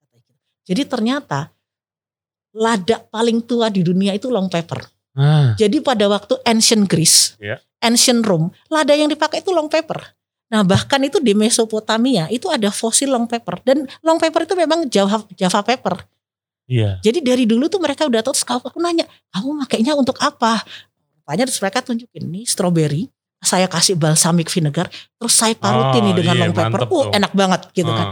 Jadi 0.63 0.87
ternyata 0.87 1.51
lada 2.55 3.03
paling 3.03 3.43
tua 3.43 3.67
di 3.67 3.83
dunia 3.83 4.15
itu 4.15 4.31
long 4.31 4.47
pepper. 4.47 4.79
Ah, 5.19 5.59
Jadi 5.59 5.83
pada 5.83 6.07
waktu 6.07 6.39
ancient 6.47 6.87
Greece, 6.87 7.35
Iya. 7.43 7.59
Ancient 7.81 8.21
Rome, 8.23 8.53
lada 8.69 8.93
yang 8.93 9.09
dipakai 9.09 9.41
itu 9.41 9.51
long 9.51 9.67
pepper. 9.67 10.01
Nah 10.51 10.67
bahkan 10.67 10.99
itu 11.01 11.23
di 11.23 11.31
Mesopotamia 11.33 12.27
itu 12.29 12.51
ada 12.51 12.69
fosil 12.69 13.09
long 13.09 13.25
pepper 13.25 13.63
dan 13.63 13.87
long 14.03 14.19
pepper 14.19 14.45
itu 14.45 14.55
memang 14.55 14.87
Java, 14.87 15.23
Java 15.35 15.61
pepper. 15.63 16.05
iya. 16.67 16.99
Jadi 17.01 17.19
dari 17.21 17.45
dulu 17.47 17.67
tuh 17.67 17.79
mereka 17.79 18.07
udah 18.07 18.21
tahu. 18.21 18.35
Terus 18.35 18.47
aku 18.47 18.79
nanya, 18.79 19.07
kamu 19.31 19.51
makainya 19.59 19.93
untuk 19.95 20.15
apa? 20.19 20.63
Rupanya 21.23 21.47
terus 21.47 21.59
mereka 21.59 21.83
tunjukin 21.83 22.25
nih 22.27 22.45
strawberry. 22.47 23.07
saya 23.41 23.65
kasih 23.73 23.97
balsamic 23.97 24.53
vinegar, 24.53 24.93
terus 25.17 25.33
saya 25.33 25.57
parutin 25.57 26.05
Oh, 26.05 26.07
nih 26.11 26.15
dengan 26.21 26.35
iya, 26.37 26.43
long 26.45 26.53
pepper. 26.53 26.85
mantep 26.85 26.93
Uh, 26.93 27.09
tuh. 27.09 27.17
enak 27.17 27.33
banget 27.33 27.61
gitu 27.73 27.89
kan. 27.89 28.07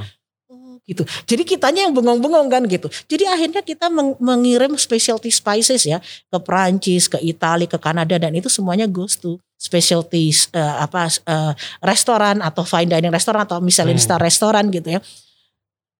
Gitu. 0.88 1.04
Jadi 1.04 1.44
kitanya 1.44 1.84
yang 1.84 1.92
bengong-bengong 1.92 2.48
kan 2.48 2.64
gitu. 2.64 2.88
Jadi 3.04 3.28
akhirnya 3.28 3.60
kita 3.60 3.92
meng- 3.92 4.16
mengirim 4.16 4.72
specialty 4.74 5.28
spices 5.28 5.84
ya 5.84 6.00
ke 6.00 6.38
Prancis, 6.40 7.12
ke 7.12 7.20
Italia, 7.20 7.68
ke 7.68 7.76
Kanada 7.76 8.16
dan 8.16 8.32
itu 8.32 8.48
semuanya 8.48 8.88
goes 8.88 9.20
to 9.20 9.36
specialty 9.54 10.32
eh, 10.32 10.74
apa 10.80 11.12
eh, 11.12 11.52
restoran 11.84 12.40
atau 12.40 12.64
fine 12.64 12.88
dining 12.88 13.12
restoran 13.12 13.44
atau 13.44 13.60
Michelin 13.60 13.94
Hmm. 13.94 14.00
star 14.00 14.16
restoran 14.16 14.72
gitu 14.72 14.96
ya. 14.96 15.04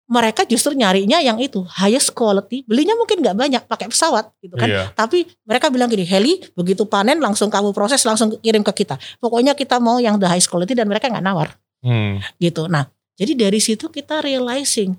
Mereka 0.09 0.49
justru 0.49 0.73
nyarinya 0.73 1.21
yang 1.21 1.37
itu 1.37 1.61
highest 1.69 2.17
quality, 2.17 2.65
belinya 2.65 2.97
mungkin 2.97 3.21
nggak 3.21 3.37
banyak 3.37 3.63
pakai 3.69 3.93
pesawat 3.93 4.33
gitu 4.41 4.57
kan. 4.57 4.65
Iya. 4.65 4.89
Tapi 4.97 5.29
mereka 5.45 5.69
bilang 5.69 5.93
gini, 5.93 6.09
Heli 6.09 6.49
begitu 6.57 6.89
panen 6.89 7.21
langsung 7.21 7.53
kamu 7.53 7.77
proses 7.77 8.01
langsung 8.09 8.33
kirim 8.41 8.65
ke 8.65 8.73
kita. 8.73 8.97
Pokoknya 9.21 9.53
kita 9.53 9.77
mau 9.77 10.01
yang 10.01 10.17
the 10.17 10.25
highest 10.25 10.49
quality 10.49 10.73
dan 10.73 10.89
mereka 10.89 11.13
nggak 11.13 11.21
nawar 11.21 11.53
Hmm. 11.85 12.25
gitu. 12.41 12.73
Nah, 12.73 12.89
jadi 13.19 13.35
dari 13.35 13.59
situ 13.59 13.91
kita 13.91 14.23
realizing 14.23 14.95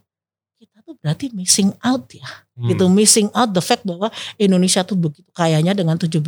kita 0.60 0.84
tuh 0.84 1.00
berarti 1.00 1.32
missing 1.32 1.72
out 1.80 2.04
ya. 2.12 2.28
Hmm. 2.60 2.68
Gitu 2.68 2.84
missing 2.92 3.32
out 3.32 3.56
the 3.56 3.64
fact 3.64 3.88
bahwa 3.88 4.12
Indonesia 4.36 4.84
tuh 4.84 5.00
begitu 5.00 5.32
kayanya 5.32 5.72
dengan 5.72 5.96
17 5.96 6.20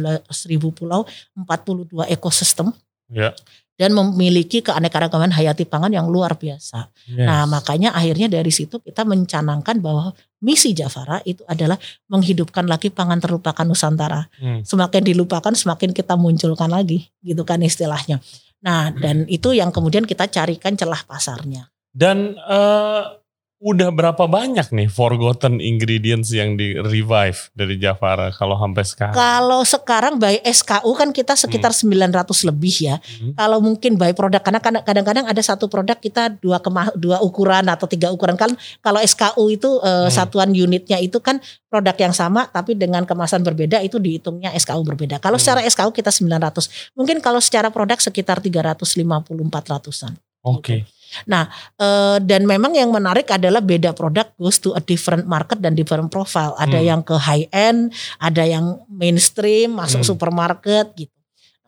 ribu 0.48 0.72
pulau, 0.72 1.04
42 1.36 2.08
ekosistem 2.08 2.72
Ya. 3.12 3.36
dan 3.76 3.92
memiliki 3.92 4.64
keanekaragaman 4.64 5.36
hayati 5.36 5.68
pangan 5.68 5.92
yang 5.92 6.08
luar 6.08 6.40
biasa. 6.40 6.88
Yes. 7.12 7.28
Nah, 7.28 7.44
makanya 7.44 7.92
akhirnya 7.92 8.32
dari 8.32 8.48
situ 8.48 8.80
kita 8.80 9.04
mencanangkan 9.04 9.84
bahwa 9.84 10.16
misi 10.40 10.72
Jafara 10.72 11.20
itu 11.28 11.44
adalah 11.44 11.76
menghidupkan 12.08 12.72
lagi 12.72 12.88
pangan 12.88 13.20
terlupakan 13.20 13.68
Nusantara 13.68 14.32
Hmm. 14.40 14.64
semakin 14.64 15.04
dilupakan 15.12 15.52
semakin 15.52 15.92
kita 15.92 16.16
munculkan 16.16 16.72
lagi 16.72 17.12
gitu 17.20 17.44
kan 17.44 17.60
istilahnya. 17.60 18.24
Nah 18.64 18.94
dan 18.96 19.28
itu 19.28 19.52
yang 19.52 19.74
kemudian 19.76 20.08
kita 20.08 20.30
carikan 20.32 20.78
celah 20.80 21.04
pasarnya. 21.04 21.68
Dan 21.92 22.40
eh, 22.40 23.04
udah 23.62 23.94
berapa 23.94 24.26
banyak 24.26 24.74
nih 24.74 24.90
forgotten 24.90 25.62
ingredients 25.62 26.34
yang 26.34 26.58
di 26.58 26.74
revive 26.74 27.54
dari 27.54 27.78
Jafara 27.78 28.34
kalau 28.34 28.58
sampai 28.58 28.82
sekarang? 28.82 29.14
Kalau 29.14 29.62
sekarang 29.62 30.14
by 30.18 30.42
SKU 30.42 30.90
kan 30.98 31.14
kita 31.14 31.38
sekitar 31.38 31.70
900 31.70 32.10
lebih 32.42 32.74
ya. 32.82 32.98
Hmm. 32.98 33.38
Kalau 33.38 33.62
mungkin 33.62 34.02
by 34.02 34.18
produk 34.18 34.42
karena 34.42 34.58
kadang- 34.58 34.82
kadang-kadang 34.82 35.26
ada 35.30 35.38
satu 35.38 35.70
produk 35.70 35.94
kita 35.94 36.42
dua 36.42 36.58
kema 36.58 36.90
dua 36.98 37.22
ukuran 37.22 37.70
atau 37.70 37.86
tiga 37.86 38.10
ukuran 38.10 38.34
kan 38.34 38.50
kalau 38.82 38.98
SKU 38.98 39.54
itu 39.54 39.70
Hmm. 39.78 40.10
eh, 40.10 40.10
satuan 40.10 40.50
unitnya 40.50 40.98
itu 40.98 41.22
kan 41.22 41.38
produk 41.70 41.94
yang 42.00 42.18
sama 42.18 42.50
tapi 42.50 42.74
dengan 42.74 43.06
kemasan 43.06 43.46
berbeda 43.46 43.78
itu 43.80 44.02
dihitungnya 44.02 44.50
SKU 44.58 44.82
berbeda. 44.82 45.22
Kalau 45.22 45.38
Hmm. 45.38 45.44
secara 45.46 45.62
SKU 45.62 45.94
kita 45.94 46.10
900. 46.10 46.66
Mungkin 46.98 47.22
kalau 47.22 47.38
secara 47.38 47.70
produk 47.70 48.02
sekitar 48.02 48.42
350 48.42 49.46
400-an. 49.46 50.18
Oke. 50.42 50.90
Eh, 51.28 52.18
dan 52.22 52.48
memang 52.48 52.72
yang 52.72 52.90
menarik 52.90 53.28
adalah 53.30 53.60
beda 53.60 53.92
produk 53.92 54.32
goes 54.36 54.58
to 54.58 54.72
a 54.72 54.82
different 54.82 55.28
market 55.28 55.60
dan 55.60 55.76
different 55.76 56.08
profile. 56.08 56.56
Ada 56.56 56.80
Hmm. 56.80 56.88
yang 56.88 57.02
ke 57.02 57.16
high 57.16 57.48
end, 57.52 57.92
ada 58.18 58.44
yang 58.44 58.80
mainstream, 58.88 59.76
masuk 59.76 60.02
Hmm. 60.02 60.10
supermarket 60.16 60.96
gitu. 60.96 61.14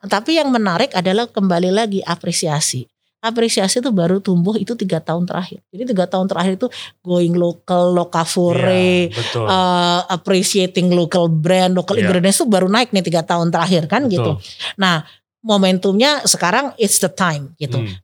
Tapi 0.03 0.35
yang 0.35 0.51
menarik 0.51 0.91
adalah 0.91 1.27
kembali 1.27 1.71
lagi 1.71 1.99
apresiasi. 2.03 2.83
Apresiasi 3.23 3.79
itu 3.79 3.87
baru 3.87 4.19
tumbuh 4.19 4.59
itu 4.59 4.75
tiga 4.75 4.99
tahun 4.99 5.23
terakhir. 5.23 5.63
Jadi 5.71 5.95
tiga 5.95 6.03
tahun 6.11 6.27
terakhir 6.27 6.59
itu 6.59 6.67
going 6.99 7.31
local, 7.31 7.95
locavore, 7.95 9.07
Iya, 9.07 9.15
betul. 9.15 9.47
eh, 9.47 10.01
appreciating 10.11 10.91
local 10.91 11.31
brand, 11.31 11.71
local 11.71 11.95
Iya. 11.95 12.03
ingredients 12.03 12.43
itu 12.43 12.51
baru 12.51 12.67
naik 12.67 12.91
nih 12.91 12.99
tiga 12.99 13.23
tahun 13.23 13.47
terakhir 13.47 13.87
kan 13.87 14.11
gitu. 14.11 14.35
Betul. 14.35 14.75
Nah 14.75 15.07
momentumnya 15.39 16.23
sekarang 16.27 16.75
it's 16.75 16.99
the 16.99 17.07
time 17.07 17.55
gitu 17.55 17.79
Hmm. 17.79 17.95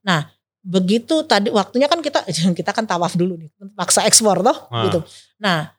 Begitu 0.61 1.23
tadi 1.23 1.47
waktunya 1.49 1.87
kan 1.87 1.99
kita 1.99 2.23
kita 2.59 2.71
kan 2.71 2.83
tawaf 2.83 3.15
dulu 3.15 3.35
nih 3.35 3.49
paksa 3.73 4.03
ekspor 4.03 4.39
toh 4.39 4.67
Ah. 4.69 4.85
gitu 4.85 4.99
nah 5.37 5.71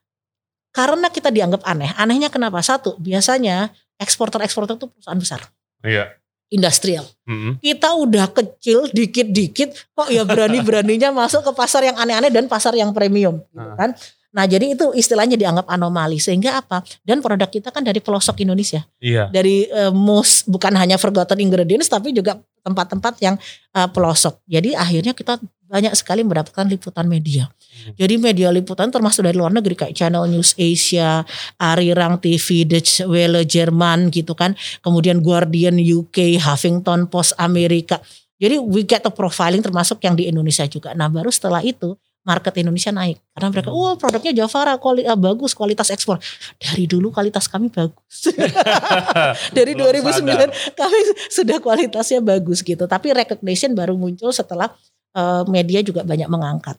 karena 0.71 1.07
kita 1.07 1.29
dianggap 1.29 1.61
aneh 1.63 1.91
anehnya 1.95 2.27
kenapa 2.27 2.59
satu 2.59 2.95
biasanya 2.97 3.69
eksporter 3.97 4.41
eksporter 4.41 4.75
itu 4.75 4.87
perusahaan 4.87 5.19
besar 5.19 5.41
Iya. 5.81 6.13
industrial 6.47 7.05
Hmm. 7.23 7.57
kita 7.57 7.93
udah 7.93 8.27
kecil 8.29 8.89
dikit-dikit 8.89 9.69
kok 9.91 10.09
ya 10.09 10.23
berani-beraninya 10.23 11.11
masuk 11.21 11.43
ke 11.43 11.51
pasar 11.51 11.83
yang 11.83 11.95
aneh-aneh 11.95 12.29
dan 12.29 12.45
pasar 12.45 12.73
yang 12.73 12.89
premium 12.91 13.39
gitu 13.47 13.61
Ah. 13.61 13.77
kan 13.77 13.91
nah 14.31 14.47
jadi 14.47 14.71
itu 14.71 14.95
istilahnya 14.95 15.35
dianggap 15.35 15.67
anomali 15.67 16.15
sehingga 16.15 16.55
apa 16.55 16.79
dan 17.03 17.19
produk 17.19 17.45
kita 17.45 17.67
kan 17.67 17.83
dari 17.83 17.99
pelosok 17.99 18.39
Indonesia 18.39 18.79
Iya. 18.97 19.27
dari 19.27 19.67
eh, 19.67 19.91
most 19.91 20.47
bukan 20.47 20.71
hanya 20.73 20.95
forgotten 20.95 21.35
ingredients 21.37 21.87
tapi 21.87 22.11
juga 22.11 22.39
tempat-tempat 22.61 23.13
yang 23.21 23.35
eh, 23.75 23.89
pelosok. 23.89 24.41
Jadi 24.45 24.77
akhirnya 24.77 25.13
kita 25.17 25.37
banyak 25.71 25.95
sekali 25.95 26.27
mendapatkan 26.27 26.67
liputan 26.67 27.07
media. 27.07 27.47
Hmm. 27.47 27.95
Jadi 27.95 28.19
media 28.19 28.51
liputan 28.51 28.91
termasuk 28.91 29.23
dari 29.23 29.39
luar 29.39 29.55
negeri 29.55 29.79
kayak 29.79 29.95
Channel 29.95 30.27
News 30.27 30.51
Asia, 30.59 31.23
Arirang 31.55 32.19
TV, 32.19 32.67
Deutsche 32.67 33.07
Welle 33.07 33.47
Jerman 33.47 34.11
gitu 34.11 34.35
kan. 34.35 34.51
Kemudian 34.83 35.23
Guardian 35.23 35.79
UK, 35.79 36.43
Huffington 36.43 37.07
Post 37.07 37.39
Amerika. 37.39 38.03
Jadi 38.35 38.59
we 38.59 38.83
get 38.83 39.07
a 39.07 39.13
profiling 39.13 39.63
termasuk 39.63 40.03
yang 40.03 40.19
di 40.19 40.27
Indonesia 40.27 40.67
juga. 40.67 40.91
Nah 40.91 41.07
baru 41.07 41.31
setelah 41.31 41.63
itu 41.63 41.95
market 42.21 42.53
Indonesia 42.55 42.93
naik 42.93 43.17
karena 43.33 43.47
mereka, 43.49 43.69
Hmm. 43.69 43.81
wah 43.81 43.95
produknya 43.97 44.29
Javara 44.31 44.77
kuali, 44.77 45.01
ah, 45.03 45.17
bagus 45.17 45.51
kualitas 45.51 45.89
ekspor. 45.89 46.21
Dari 46.57 46.85
dulu 46.85 47.09
kualitas 47.09 47.49
kami 47.49 47.67
bagus. 47.67 48.29
Dari 49.57 49.73
Belum 49.73 49.89
2009 49.89 50.77
kami 50.77 50.99
sudah 51.27 51.57
kualitasnya 51.57 52.21
bagus 52.21 52.61
gitu. 52.61 52.85
Tapi 52.85 53.09
recognition 53.11 53.73
baru 53.73 53.97
muncul 53.97 54.29
setelah 54.29 54.69
eh, 55.11 55.43
media 55.49 55.81
juga 55.81 56.05
banyak 56.05 56.29
mengangkat. 56.29 56.77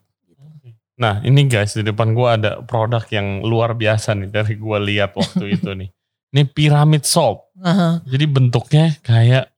Nah 0.93 1.19
ini 1.25 1.49
guys 1.49 1.75
di 1.75 1.83
depan 1.83 2.15
gua 2.15 2.39
ada 2.39 2.63
produk 2.63 3.03
yang 3.11 3.43
luar 3.43 3.75
biasa 3.75 4.15
nih 4.15 4.31
dari 4.31 4.55
gua 4.55 4.79
lihat 4.79 5.17
waktu 5.17 5.45
itu 5.59 5.75
nih. 5.75 5.91
Ini 6.33 6.43
piramid 6.47 7.03
salt. 7.03 7.51
Aha, 7.59 8.01
Jadi 8.07 8.25
bentuknya 8.25 8.95
kayak 9.03 9.51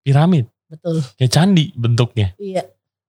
piramid, 0.00 0.46
betul. 0.68 1.02
kayak 1.16 1.32
candi 1.32 1.72
bentuknya. 1.74 2.32
Iya. 2.36 2.62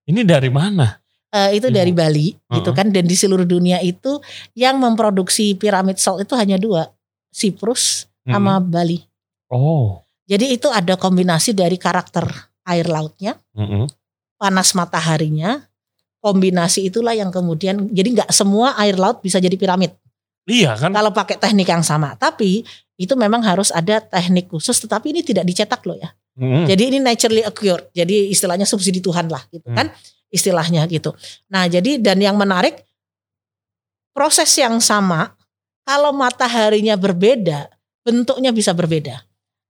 Ini 0.08 0.22
dari 0.24 0.50
mana? 0.50 1.01
Eh, 1.32 1.56
itu 1.56 1.68
Ibu. 1.68 1.76
dari 1.76 1.92
Bali 1.92 2.28
gitu 2.36 2.70
Heeh. 2.70 2.76
kan 2.76 2.92
dan 2.92 3.08
di 3.08 3.16
seluruh 3.16 3.48
dunia 3.48 3.80
itu 3.80 4.20
yang 4.52 4.76
memproduksi 4.76 5.56
piramid 5.56 5.96
salt 5.96 6.20
itu 6.20 6.36
hanya 6.36 6.60
dua, 6.60 6.92
Siprus 7.30 8.12
Hmm. 8.22 8.36
sama 8.36 8.54
Bali. 8.60 9.00
Oh. 9.48 10.04
Jadi 10.28 10.54
itu 10.54 10.68
ada 10.68 10.94
kombinasi 10.94 11.52
dari 11.52 11.76
karakter 11.76 12.28
air 12.64 12.86
lautnya, 12.86 13.40
Mm-mm. 13.52 13.88
panas 14.36 14.72
mataharinya, 14.72 15.66
kombinasi 16.20 16.86
itulah 16.86 17.12
yang 17.12 17.28
kemudian 17.30 17.90
jadi 17.90 18.22
nggak 18.22 18.30
semua 18.30 18.76
air 18.78 18.96
laut 18.96 19.20
bisa 19.20 19.40
jadi 19.40 19.56
piramid. 19.56 19.96
Iya 20.44 20.76
kan? 20.76 20.92
kalau 20.92 21.10
pakai 21.10 21.38
teknik 21.38 21.66
yang 21.66 21.82
sama. 21.82 22.14
Tapi 22.14 22.62
itu 22.96 23.14
memang 23.16 23.40
harus 23.42 23.72
ada 23.72 23.98
teknik 23.98 24.48
khusus 24.48 24.78
tetapi 24.78 25.10
ini 25.10 25.22
tidak 25.22 25.44
dicetak 25.44 25.82
loh 25.84 25.96
ya. 25.96 26.12
Mm-mm. 26.36 26.66
Jadi 26.66 26.84
ini 26.88 26.98
naturally 27.00 27.42
occurred. 27.42 27.88
Jadi 27.92 28.30
istilahnya 28.30 28.64
subsidi 28.64 29.00
Tuhan 29.00 29.28
lah 29.28 29.42
gitu 29.50 29.66
Hmm. 29.66 29.78
kan 29.78 29.88
istilahnya 30.32 30.88
gitu. 30.88 31.14
Nah, 31.52 31.68
jadi 31.68 32.00
dan 32.00 32.18
yang 32.24 32.40
menarik 32.40 32.82
proses 34.16 34.50
yang 34.58 34.80
sama 34.80 35.36
kalau 35.86 36.16
mataharinya 36.16 36.96
berbeda, 36.96 37.68
bentuknya 38.02 38.50
bisa 38.56 38.72
berbeda. 38.72 39.22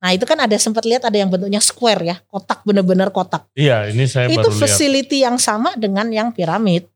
Nah, 0.01 0.17
itu 0.17 0.25
kan 0.25 0.37
ada 0.41 0.57
sempat 0.57 0.81
lihat 0.85 1.05
ada 1.05 1.13
yang 1.13 1.29
bentuknya 1.29 1.61
square 1.61 2.01
ya, 2.01 2.15
kotak 2.25 2.65
bener-bener 2.65 3.13
kotak. 3.13 3.45
Iya 3.53 3.89
ini 3.93 4.09
saya 4.09 4.25
itu 4.29 4.41
baru 4.41 4.49
lihat. 4.49 4.61
facility 4.65 5.17
yang 5.21 5.37
sama 5.37 5.77
dengan 5.77 6.09
yang 6.09 6.33
piramid. 6.33 6.89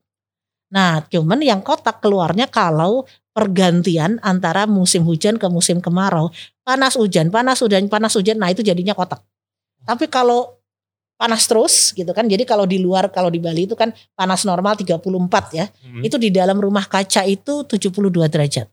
Nah, 0.73 1.05
cuman 1.05 1.37
yang 1.45 1.61
kotak 1.61 2.01
keluarnya 2.01 2.49
kalau 2.49 3.05
pergantian 3.29 4.17
antara 4.25 4.65
musim 4.65 5.05
hujan 5.05 5.37
ke 5.37 5.45
musim 5.45 5.77
kemarau. 5.77 6.33
Panas 6.65 6.97
hujan, 6.97 7.29
panas 7.29 7.61
hujan, 7.61 7.85
panas 7.85 8.17
hujan. 8.17 8.41
Nah, 8.41 8.49
itu 8.49 8.65
jadinya 8.65 8.97
kotak. 8.97 9.21
Tapi 9.85 10.09
kalau 10.09 10.57
panas 11.15 11.47
terus 11.47 11.95
gitu 11.95 12.11
kan. 12.11 12.27
Jadi 12.27 12.43
kalau 12.43 12.67
di 12.67 12.79
luar 12.79 13.07
kalau 13.11 13.31
di 13.31 13.39
Bali 13.39 13.67
itu 13.67 13.75
kan 13.75 13.91
panas 14.15 14.43
normal 14.43 14.75
34 14.75 14.99
ya. 15.55 15.65
Mm. 15.83 16.03
Itu 16.03 16.15
di 16.19 16.29
dalam 16.31 16.59
rumah 16.59 16.85
kaca 16.87 17.23
itu 17.23 17.63
72 17.67 18.27
derajat. 18.27 18.67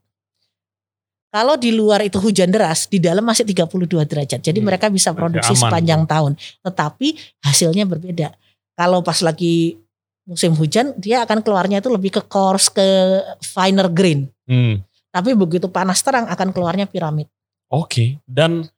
Kalau 1.33 1.57
di 1.57 1.73
luar 1.73 2.05
itu 2.05 2.21
hujan 2.21 2.53
deras, 2.53 2.85
di 2.85 3.01
dalam 3.01 3.25
masih 3.25 3.49
32 3.49 4.05
derajat. 4.05 4.45
Jadi 4.45 4.61
Hmm, 4.61 4.69
mereka 4.69 4.93
bisa 4.93 5.17
produksi 5.17 5.57
aman 5.57 5.65
sepanjang 5.65 6.05
tahun. 6.05 6.33
Tetapi 6.61 7.41
hasilnya 7.41 7.89
berbeda. 7.89 8.37
Kalau 8.77 9.01
pas 9.01 9.17
lagi 9.25 9.81
musim 10.29 10.53
hujan, 10.53 10.93
dia 11.01 11.25
akan 11.25 11.41
keluarnya 11.41 11.81
itu 11.81 11.89
lebih 11.89 12.21
ke 12.21 12.23
coarse, 12.29 12.69
ke 12.69 12.85
finer 13.41 13.89
grain. 13.89 14.29
Hmm. 14.45 14.85
Tapi 15.09 15.33
begitu 15.33 15.73
panas 15.73 16.05
terang 16.05 16.29
akan 16.29 16.53
keluarnya 16.53 16.85
piramid. 16.85 17.33
Oke. 17.73 18.21
Dan 18.29 18.69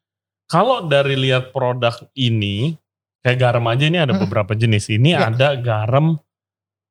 kalau 0.47 0.87
dari 0.87 1.19
lihat 1.19 1.51
produk 1.51 2.07
ini, 2.15 2.79
kayak 3.25 3.39
garam 3.41 3.65
aja 3.67 3.85
ini 3.89 3.97
ada 3.97 4.13
Mm-mm. 4.13 4.29
beberapa 4.29 4.53
jenis. 4.53 4.93
Ini 4.93 5.17
Ya. 5.17 5.33
ada 5.33 5.57
garam 5.57 6.21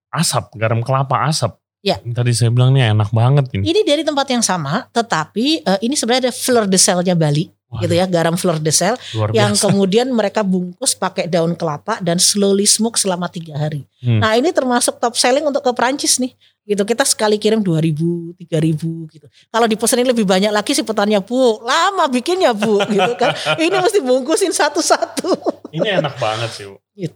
asap, 0.10 0.58
garam 0.58 0.82
kelapa 0.82 1.30
asap. 1.30 1.56
Ya. 1.84 2.00
Tadi 2.00 2.32
saya 2.32 2.50
bilang 2.50 2.74
ini 2.74 2.82
enak 2.82 3.12
banget 3.12 3.54
ini. 3.54 3.68
Ini 3.70 3.84
dari 3.84 4.02
tempat 4.02 4.26
yang 4.32 4.42
sama, 4.42 4.88
tetapi 4.90 5.62
eh, 5.62 5.80
ini 5.84 5.94
sebenarnya 5.94 6.32
ada 6.32 6.34
fleur 6.34 6.66
de 6.66 6.80
sel-nya 6.80 7.14
Bali. 7.14 7.46
Gitu 7.82 7.94
ya, 7.96 8.06
garam 8.06 8.36
fleur 8.36 8.60
de 8.60 8.70
sel 8.70 8.94
yang 9.32 9.56
kemudian 9.56 10.12
mereka 10.12 10.44
bungkus 10.44 10.94
pakai 10.94 11.26
daun 11.26 11.56
kelapa 11.56 11.98
dan 12.04 12.20
slowly 12.20 12.68
smoke 12.68 13.00
selama 13.00 13.26
tiga 13.28 13.58
hari. 13.58 13.88
Hmm. 14.04 14.22
Nah 14.22 14.36
ini 14.36 14.52
termasuk 14.52 15.00
top 15.00 15.16
selling 15.16 15.48
untuk 15.48 15.64
ke 15.64 15.72
Prancis 15.72 16.20
nih. 16.20 16.36
Gitu 16.64 16.80
kita 16.88 17.04
sekali 17.04 17.36
kirim 17.36 17.60
2000, 17.60 18.40
3000 18.40 19.12
gitu. 19.12 19.28
Kalau 19.52 19.68
dipesenin 19.68 20.08
lebih 20.08 20.24
banyak 20.24 20.48
lagi 20.48 20.72
si 20.72 20.80
petani 20.80 21.20
bu, 21.20 21.60
lama 21.60 22.08
bikinnya 22.08 22.56
bu, 22.56 22.80
gitu 22.94 23.14
kan. 23.20 23.36
Ini 23.60 23.84
mesti 23.84 24.00
bungkusin 24.00 24.56
satu-satu. 24.56 25.36
Ini 25.76 26.00
enak 26.00 26.16
banget 26.16 26.50
sih. 26.56 26.66
Bu. 26.72 26.80
Gitu. 26.96 27.16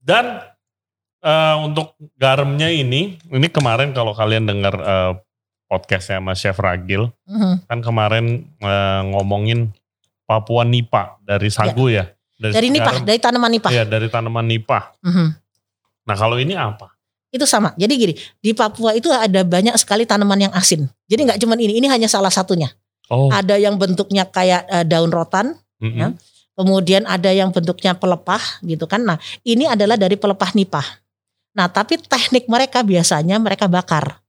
Dan 0.00 0.40
eh, 1.20 1.56
untuk 1.60 1.92
garamnya 2.16 2.72
ini, 2.72 3.20
ini 3.28 3.46
kemarin 3.52 3.92
kalau 3.92 4.16
kalian 4.16 4.48
dengar 4.48 4.74
eh, 4.80 5.12
podcastnya 5.66 6.22
sama 6.22 6.32
Chef 6.32 6.56
Ragil, 6.56 7.10
Mhm. 7.26 7.66
kan 7.68 7.78
kemarin 7.82 8.26
eh, 8.62 9.00
ngomongin 9.12 9.74
Papua 10.26 10.66
Nipa 10.66 11.16
dari 11.22 11.48
sagu 11.48 11.86
ya. 11.86 12.10
Dari 12.36 12.68
nipah, 12.68 13.00
garam- 13.00 13.06
dari 13.08 13.18
tanaman 13.22 13.50
nipah. 13.54 13.70
Iya 13.72 13.84
dari 13.88 14.12
tanaman 14.12 14.44
nipah. 14.44 14.92
Mhm. 15.00 15.26
Nah 16.04 16.16
kalau 16.18 16.36
ini 16.36 16.52
apa? 16.52 16.92
Itu 17.32 17.48
sama. 17.48 17.72
Jadi 17.80 17.92
gini, 17.96 18.14
di 18.38 18.52
Papua 18.52 18.92
itu 18.92 19.08
ada 19.08 19.40
banyak 19.42 19.72
sekali 19.80 20.04
tanaman 20.04 20.50
yang 20.50 20.52
asin. 20.52 20.86
Jadi 21.08 21.20
nggak 21.26 21.38
cuma 21.42 21.56
ini, 21.56 21.80
ini 21.80 21.88
hanya 21.88 22.06
salah 22.06 22.30
satunya. 22.30 22.70
Oh, 23.06 23.30
Ada 23.30 23.56
yang 23.56 23.78
bentuknya 23.78 24.26
kayak 24.26 24.66
eh, 24.66 24.84
daun 24.84 25.14
rotan, 25.14 25.54
mm-mm. 25.78 25.94
ya. 25.94 26.08
kemudian 26.58 27.06
ada 27.06 27.30
yang 27.30 27.54
bentuknya 27.54 27.94
pelepah 27.94 28.42
gitu 28.66 28.90
kan. 28.90 29.06
Nah, 29.06 29.18
ini 29.46 29.70
adalah 29.70 29.94
dari 29.94 30.18
pelepah 30.18 30.50
nipah. 30.58 30.86
Nah, 31.54 31.70
tapi 31.70 32.02
teknik 32.02 32.50
mereka 32.50 32.82
biasanya 32.82 33.38
mereka 33.38 33.70
bakar. 33.70 34.20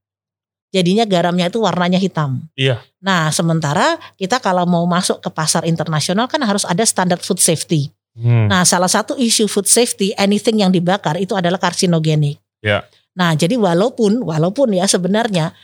Jadinya 0.77 1.09
garamnya 1.09 1.49
itu 1.49 1.57
warnanya 1.57 1.97
hitam. 1.97 2.45
Iya. 2.53 2.77
Nah, 3.01 3.33
sementara 3.33 3.97
kita 4.13 4.37
kalau 4.37 4.69
mau 4.69 4.85
masuk 4.85 5.17
ke 5.25 5.33
pasar 5.33 5.65
internasional 5.65 6.29
kan 6.29 6.37
harus 6.45 6.61
ada 6.69 6.85
standar 6.85 7.17
food 7.17 7.41
safety. 7.41 7.89
Hmm. 8.13 8.45
Nah, 8.45 8.61
salah 8.61 8.89
satu 8.89 9.17
isu 9.17 9.49
food 9.49 9.65
safety, 9.65 10.13
anything 10.13 10.61
yang 10.61 10.69
dibakar 10.69 11.17
itu 11.17 11.33
adalah 11.33 11.57
karsinogenik. 11.57 12.37
Ya. 12.61 12.85
Nah, 13.17 13.33
jadi 13.33 13.57
walaupun 13.57 14.21
walaupun 14.21 14.77
ya 14.77 14.85
sebenarnya 14.85 15.57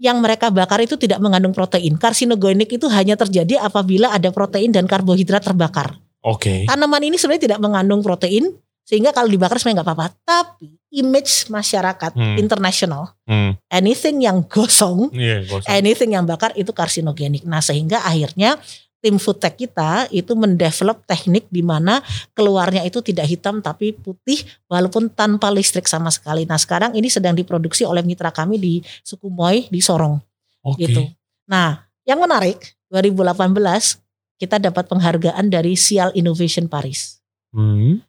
yang 0.00 0.18
mereka 0.18 0.50
bakar 0.50 0.82
itu 0.82 0.98
tidak 0.98 1.22
mengandung 1.22 1.54
protein. 1.54 1.94
Karsinogenik 1.94 2.72
itu 2.72 2.90
hanya 2.90 3.14
terjadi 3.14 3.62
apabila 3.62 4.10
ada 4.10 4.32
protein 4.34 4.74
dan 4.74 4.88
karbohidrat 4.90 5.44
terbakar. 5.44 6.00
Oke. 6.24 6.64
Tanaman 6.64 7.04
ini 7.04 7.20
sebenarnya 7.20 7.52
tidak 7.52 7.60
mengandung 7.60 8.00
protein 8.00 8.50
sehingga 8.90 9.14
kalau 9.14 9.30
dibakar 9.30 9.62
sebenarnya 9.62 9.86
nggak 9.86 9.88
apa-apa. 9.94 10.06
Tapi 10.26 10.74
image 10.90 11.46
masyarakat 11.46 12.10
Hmm. 12.18 12.34
internasional, 12.42 13.14
Hmm. 13.22 13.54
anything 13.70 14.18
yang 14.26 14.42
gosong, 14.42 15.14
Iya, 15.14 15.46
gosong. 15.46 15.70
anything 15.70 16.18
yang 16.18 16.26
bakar 16.26 16.50
itu 16.58 16.74
karsinogenik. 16.74 17.46
Nah, 17.46 17.62
sehingga 17.62 18.02
akhirnya 18.02 18.58
tim 18.98 19.16
food 19.16 19.38
tech 19.38 19.54
kita 19.54 20.10
itu 20.10 20.34
mendevelop 20.34 21.06
teknik 21.06 21.46
di 21.48 21.62
mana 21.62 22.02
keluarnya 22.34 22.82
itu 22.82 22.98
tidak 23.00 23.30
hitam 23.30 23.62
tapi 23.62 23.94
putih 23.94 24.42
walaupun 24.66 25.06
tanpa 25.08 25.54
listrik 25.54 25.86
sama 25.86 26.10
sekali. 26.10 26.42
Nah, 26.44 26.58
sekarang 26.58 26.98
ini 26.98 27.06
sedang 27.06 27.38
diproduksi 27.38 27.86
oleh 27.86 28.02
mitra 28.02 28.34
kami 28.34 28.58
di 28.58 28.74
Sukumoy 29.06 29.70
di 29.70 29.78
Sorong 29.78 30.18
Oke. 30.66 30.90
gitu. 30.90 31.06
Nah, 31.46 31.86
yang 32.02 32.18
menarik 32.18 32.74
2018 32.90 34.02
kita 34.36 34.58
dapat 34.58 34.90
penghargaan 34.90 35.46
dari 35.46 35.78
Sial 35.78 36.10
Innovation 36.18 36.66
Paris. 36.66 37.22
Hmm. 37.54 38.02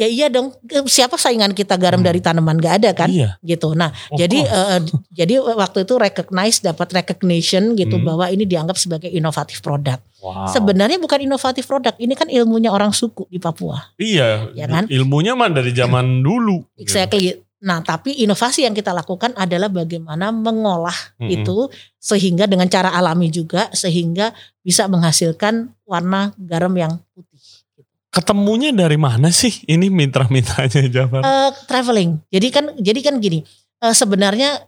Ya 0.00 0.08
iya 0.08 0.26
dong, 0.32 0.56
siapa 0.88 1.20
saingan 1.20 1.52
kita 1.52 1.76
garam 1.76 2.00
Hmm. 2.00 2.08
dari 2.08 2.24
tanaman 2.24 2.56
gak 2.56 2.80
ada 2.80 2.90
kan? 2.96 3.12
Iya. 3.12 3.36
Gitu. 3.44 3.76
Nah, 3.76 3.92
Of 4.08 4.16
jadi 4.16 4.38
eh, 4.40 4.80
jadi 5.20 5.34
waktu 5.44 5.84
itu 5.84 6.00
recognize 6.00 6.64
dapat 6.64 6.88
recognition 6.96 7.76
gitu 7.76 8.00
Hmm. 8.00 8.08
bahwa 8.08 8.32
ini 8.32 8.48
dianggap 8.48 8.80
sebagai 8.80 9.12
inovatif 9.12 9.60
produk. 9.60 10.00
Wow. 10.24 10.48
Sebenarnya 10.48 10.96
bukan 10.96 11.20
inovatif 11.20 11.68
produk, 11.68 11.92
ini 12.00 12.16
kan 12.16 12.32
ilmunya 12.32 12.72
orang 12.72 12.96
suku 12.96 13.28
di 13.28 13.36
Papua. 13.36 13.92
Iya. 13.96 14.48
Ya 14.56 14.64
kan? 14.64 14.88
Ilmunya 14.88 15.36
mah 15.36 15.52
dari 15.52 15.76
zaman 15.76 16.24
dulu. 16.24 16.64
gitu. 16.80 16.88
Exactly. 16.88 17.36
Nah, 17.60 17.84
tapi 17.84 18.16
inovasi 18.16 18.64
yang 18.64 18.72
kita 18.72 18.96
lakukan 18.96 19.36
adalah 19.36 19.68
bagaimana 19.68 20.32
mengolah 20.32 20.96
Mm-mm. 21.20 21.28
itu 21.28 21.68
sehingga 22.00 22.48
dengan 22.48 22.64
cara 22.72 22.88
alami 22.88 23.28
juga 23.28 23.68
sehingga 23.76 24.32
bisa 24.64 24.88
menghasilkan 24.88 25.68
warna 25.84 26.32
garam 26.40 26.72
yang 26.72 26.96
putih. 27.12 27.29
Ketemunya 28.10 28.74
dari 28.74 28.98
mana 28.98 29.30
sih? 29.30 29.62
Ini 29.70 29.86
mitra-mitranya 29.86 30.82
Jafar. 30.90 31.22
Eh, 31.22 31.50
traveling. 31.70 32.18
Jadi 32.30 32.46
kan 32.50 32.64
jadi 32.78 33.00
kan 33.06 33.16
gini. 33.22 33.46
eh, 33.80 33.96
sebenarnya 33.96 34.60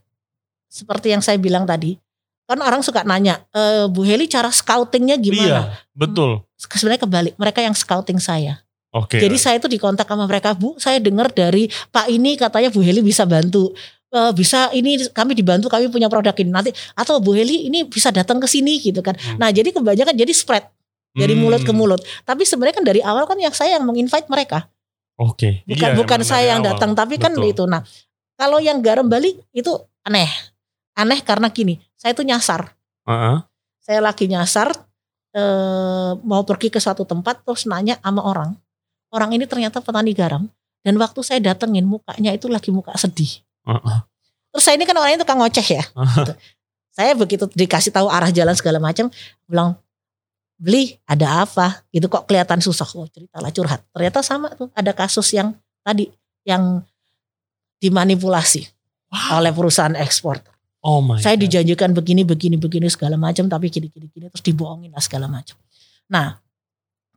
seperti 0.73 1.13
yang 1.13 1.21
saya 1.21 1.37
bilang 1.37 1.69
tadi, 1.69 2.01
kan 2.49 2.57
orang 2.65 2.81
suka 2.81 3.05
nanya, 3.05 3.45
e, 3.53 3.93
Bu 3.93 4.09
Heli 4.09 4.25
cara 4.25 4.49
scoutingnya 4.49 5.21
iya, 5.21 5.25
gimana? 5.25 5.61
betul. 5.93 6.41
Sebenarnya 6.57 7.05
kebalik, 7.05 7.35
mereka 7.37 7.61
yang 7.61 7.77
scouting 7.77 8.17
saya. 8.17 8.65
Oke. 8.93 9.21
Jadi 9.21 9.37
saya 9.37 9.61
itu 9.61 9.69
dikontak 9.69 10.09
sama 10.09 10.25
mereka, 10.25 10.57
Bu, 10.57 10.77
saya 10.81 10.97
dengar 10.97 11.29
dari 11.33 11.69
Pak 11.69 12.09
ini 12.09 12.41
katanya 12.41 12.73
Bu 12.73 12.81
Heli 12.81 13.05
bisa 13.05 13.29
bantu. 13.29 13.73
Eh, 14.13 14.33
bisa 14.37 14.69
ini 14.77 15.01
kami 15.09 15.33
dibantu, 15.33 15.73
kami 15.73 15.89
punya 15.89 16.09
produk 16.13 16.37
ini 16.37 16.53
nanti 16.53 16.71
atau 16.93 17.17
Bu 17.17 17.33
Heli 17.33 17.73
ini 17.73 17.89
bisa 17.89 18.13
datang 18.13 18.37
ke 18.37 18.45
sini 18.45 18.77
gitu 18.81 19.01
kan. 19.01 19.17
Hmm. 19.17 19.41
Nah, 19.41 19.49
jadi 19.49 19.73
kebanyakan 19.73 20.13
jadi 20.13 20.33
spread 20.33 20.69
dari 21.12 21.37
Hmm, 21.37 21.42
mulut 21.44 21.62
ke 21.62 21.72
mulut. 21.72 22.01
Tapi 22.25 22.42
sebenarnya 22.44 22.81
kan 22.81 22.87
dari 22.87 23.01
awal 23.05 23.25
kan 23.29 23.37
yang 23.37 23.53
saya 23.53 23.77
yang 23.77 23.85
menginvite 23.85 24.27
mereka. 24.29 24.68
Oke. 25.20 25.62
Bukan 25.68 25.90
Iya, 25.92 25.96
bukan 25.96 26.20
saya 26.25 26.57
yang 26.57 26.64
awal. 26.64 26.75
datang, 26.75 26.96
tapi 26.96 27.20
kan 27.20 27.37
Betul. 27.37 27.53
itu. 27.53 27.62
Nah, 27.68 27.85
kalau 28.35 28.59
yang 28.59 28.81
garam 28.81 29.07
Bali 29.07 29.37
itu 29.53 29.70
aneh. 30.03 30.29
Aneh 30.96 31.20
karena 31.20 31.53
gini, 31.53 31.79
saya 31.94 32.16
itu 32.16 32.25
nyasar. 32.25 32.72
Heeh. 33.07 33.37
Saya 33.83 34.01
lagi 34.01 34.27
nyasar 34.29 34.72
eh, 35.33 36.12
mau 36.29 36.44
pergi 36.44 36.68
ke 36.68 36.77
suatu 36.77 37.09
tempat 37.09 37.40
terus 37.44 37.64
nanya 37.64 37.96
sama 38.05 38.20
orang. 38.25 38.53
Orang 39.12 39.33
ini 39.33 39.44
ternyata 39.48 39.81
petani 39.81 40.12
garam 40.12 40.44
dan 40.85 40.94
waktu 41.01 41.20
saya 41.25 41.40
datengin 41.40 41.85
mukanya 41.88 42.33
itu 42.33 42.48
lagi 42.53 42.68
muka 42.68 42.92
sedih. 42.96 43.40
Heeh. 43.64 43.98
Terus 44.53 44.62
saya 44.64 44.77
ini 44.77 44.85
kan 44.85 44.96
orangnya 45.01 45.25
tukang 45.25 45.40
ngoceh 45.40 45.64
ya. 45.64 45.85
Gitu. 45.88 46.33
Saya 46.92 47.16
begitu 47.16 47.48
dikasih 47.48 47.88
tahu 47.88 48.12
arah 48.12 48.29
jalan 48.29 48.53
segala 48.53 48.77
macam, 48.77 49.09
bilang 49.48 49.81
beli 50.62 50.94
ada 51.11 51.42
apa? 51.42 51.83
Gitu 51.90 52.07
kok 52.07 52.31
kelihatan 52.31 52.62
susah. 52.62 52.87
Oh 52.94 53.11
ceritalah 53.11 53.51
curhat. 53.51 53.83
Ternyata 53.90 54.22
sama 54.22 54.55
tuh 54.55 54.70
ada 54.79 54.94
kasus 54.94 55.27
yang 55.35 55.51
tadi 55.83 56.07
yang 56.46 56.87
dimanipulasi 57.83 58.70
Wow. 59.12 59.44
oleh 59.44 59.53
perusahaan 59.53 59.92
ekspor. 59.92 60.40
Oh 60.81 61.05
my 61.05 61.20
saya 61.20 61.37
God. 61.37 61.44
dijanjikan 61.44 61.92
begini 61.92 62.25
begini 62.25 62.57
begini 62.57 62.88
segala 62.88 63.20
macam 63.20 63.44
tapi 63.44 63.68
gini 63.68 63.92
gini 63.92 64.09
gini 64.09 64.33
terus 64.33 64.40
dibohongin 64.40 64.88
lah 64.88 65.05
segala 65.05 65.29
macam. 65.29 65.59
Nah 66.09 66.40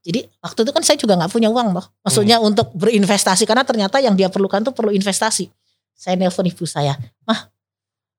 jadi 0.04 0.28
waktu 0.44 0.60
itu 0.68 0.72
kan 0.76 0.84
saya 0.84 0.98
juga 1.00 1.16
nggak 1.16 1.32
punya 1.32 1.48
uang 1.48 1.72
loh 1.72 1.86
maksudnya 2.04 2.38
Hmm. 2.38 2.52
untuk 2.52 2.68
berinvestasi 2.76 3.48
karena 3.48 3.64
ternyata 3.64 4.04
yang 4.04 4.14
dia 4.20 4.28
perlukan 4.28 4.60
tuh 4.60 4.76
perlu 4.76 4.92
investasi. 4.92 5.48
Saya 5.96 6.20
nelpon 6.20 6.44
ibu 6.44 6.68
saya 6.68 7.00
mah 7.24 7.48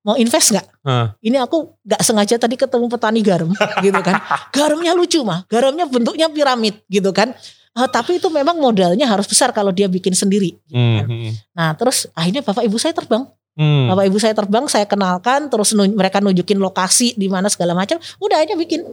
mau 0.06 0.14
invest 0.14 0.54
nggak? 0.54 0.66
Hah. 0.80 1.18
ini 1.18 1.34
aku 1.34 1.74
nggak 1.82 1.98
sengaja 2.00 2.38
tadi 2.38 2.54
ketemu 2.54 2.86
petani 2.86 3.20
garam 3.20 3.50
gitu 3.84 4.00
kan. 4.00 4.22
Garamnya 4.48 4.94
lucu 4.94 5.18
mah. 5.20 5.42
Garamnya 5.44 5.84
bentuknya 5.84 6.30
piramid 6.30 6.78
gitu 6.86 7.10
kan. 7.10 7.34
Eh, 7.74 7.88
tapi 7.90 8.16
itu 8.16 8.30
memang 8.30 8.56
modalnya 8.56 9.04
harus 9.04 9.26
besar 9.26 9.50
kalau 9.50 9.68
dia 9.68 9.84
bikin 9.84 10.14
sendiri 10.14 10.56
gitu 10.64 10.72
Hmm, 10.72 10.96
kan. 10.96 11.06
hmm, 11.06 11.30
nah 11.52 11.70
terus 11.74 12.08
akhirnya 12.12 12.40
bapak 12.40 12.64
ibu 12.64 12.78
saya 12.78 12.94
terbang. 12.94 13.26
Hmm. 13.52 13.88
bapak 13.88 14.04
ibu 14.06 14.16
saya 14.16 14.32
terbang 14.32 14.64
saya 14.66 14.84
kenalkan 14.84 15.48
terus 15.48 15.72
nun- 15.72 15.92
mereka 15.92 16.20
nunjukin 16.20 16.56
lokasi 16.56 17.12
di 17.12 17.26
mana 17.26 17.48
segala 17.48 17.72
macam. 17.72 17.96
Udah 18.16 18.38
aja 18.38 18.52
bikin 18.52 18.84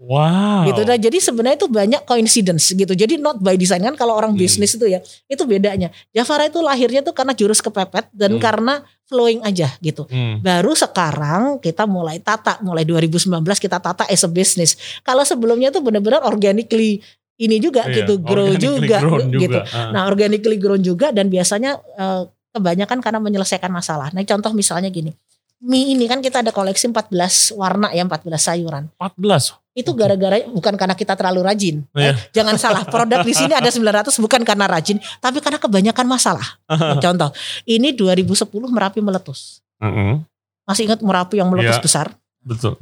Wow. 0.00 0.64
gitu 0.64 0.80
nah 0.82 0.96
jadi 0.96 1.20
sebenarnya 1.20 1.60
itu 1.60 1.68
banyak 1.68 2.08
coincidence 2.08 2.72
gitu 2.72 2.88
jadi 2.90 3.20
not 3.20 3.36
by 3.36 3.52
design 3.54 3.84
kan 3.84 3.92
kalau 3.94 4.16
orang 4.16 4.32
Hmm. 4.32 4.40
bisnis 4.40 4.72
itu 4.72 4.88
ya 4.88 4.96
itu 5.28 5.42
bedanya 5.44 5.92
Jafara 6.08 6.48
itu 6.48 6.56
lahirnya 6.58 7.04
tuh 7.04 7.12
karena 7.12 7.36
jurus 7.36 7.60
kepepet 7.60 8.08
dan 8.10 8.36
Hmm. 8.36 8.40
karena 8.40 8.74
flowing 9.04 9.44
aja 9.44 9.68
gitu 9.78 10.08
Hmm. 10.08 10.40
Baru 10.40 10.72
sekarang 10.72 11.60
kita 11.60 11.84
mulai 11.84 12.16
tata, 12.16 12.56
mulai 12.60 12.88
2019 12.88 13.28
kita 13.58 13.76
tata 13.76 14.08
as 14.08 14.24
a 14.24 14.30
business. 14.30 14.72
Kalau 15.02 15.20
sebelumnya 15.20 15.68
tuh 15.68 15.84
benar-benar 15.84 16.24
organically 16.24 17.04
ini 17.36 17.56
juga 17.58 17.84
Iya, 17.84 18.04
gitu, 18.04 18.20
grow 18.20 18.52
juga 18.54 19.00
gitu. 19.04 19.36
juga. 19.36 19.60
Ah. 19.68 19.90
Nah, 19.90 20.02
organically 20.06 20.56
grown 20.56 20.80
juga 20.80 21.08
dan 21.10 21.28
biasanya 21.28 21.76
eh, 21.76 22.22
kebanyakan 22.52 23.00
karena 23.00 23.18
menyelesaikan 23.18 23.68
masalah. 23.68 24.08
Nah, 24.12 24.24
contoh 24.24 24.52
misalnya 24.52 24.88
gini. 24.88 25.12
Mie 25.60 25.92
ini 25.92 26.08
kan 26.08 26.24
kita 26.24 26.40
ada 26.40 26.52
koleksi 26.52 26.88
14 26.88 27.52
warna 27.52 27.92
ya, 27.92 28.00
14 28.00 28.40
sayuran. 28.40 28.88
14. 28.96 29.60
Itu 29.80 29.96
gara-gara 29.96 30.44
bukan 30.44 30.76
karena 30.76 30.92
kita 30.92 31.16
terlalu 31.16 31.40
rajin. 31.40 31.80
Iya. 31.96 32.12
Eh, 32.12 32.14
jangan 32.36 32.60
salah, 32.60 32.84
produk 32.84 33.24
di 33.24 33.32
sini 33.32 33.56
ada 33.56 33.72
900 33.72 34.12
bukan 34.20 34.44
karena 34.44 34.68
rajin, 34.68 35.00
tapi 35.18 35.40
karena 35.40 35.56
kebanyakan 35.56 36.04
masalah. 36.04 36.44
Contoh, 37.04 37.32
ini 37.64 37.96
2010 37.96 38.44
Merapi 38.68 39.00
meletus. 39.00 39.64
Heeh. 39.80 40.20
Masih 40.68 40.84
ingat 40.84 41.00
Merapi 41.00 41.40
yang 41.40 41.48
meletus 41.48 41.80
Iya. 41.80 41.84
besar? 41.84 42.06
Betul. 42.44 42.76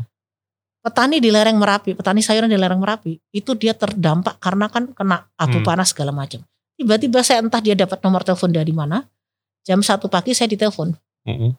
petani 0.79 1.21
di 1.21 1.29
lereng 1.29 1.59
Merapi, 1.59 1.93
petani 1.93 2.25
sayuran 2.25 2.49
di 2.49 2.57
lereng 2.57 2.81
Merapi, 2.81 3.21
itu 3.29 3.53
dia 3.53 3.77
terdampak 3.77 4.41
karena 4.41 4.73
kan 4.73 4.89
kena 4.97 5.27
abu 5.37 5.61
Hmm. 5.61 5.67
panas 5.67 5.93
segala 5.93 6.17
macam. 6.17 6.41
Tiba-tiba 6.79 7.21
saya 7.21 7.43
entah 7.45 7.61
dia 7.61 7.75
dapat 7.77 7.99
nomor 8.01 8.23
telepon 8.25 8.49
dari 8.49 8.71
mana. 8.73 9.05
Jam 9.67 9.85
satu 9.85 10.09
pagi 10.09 10.33
saya 10.33 10.49
ditelepon, 10.49 10.97
Heeh. 11.29 11.53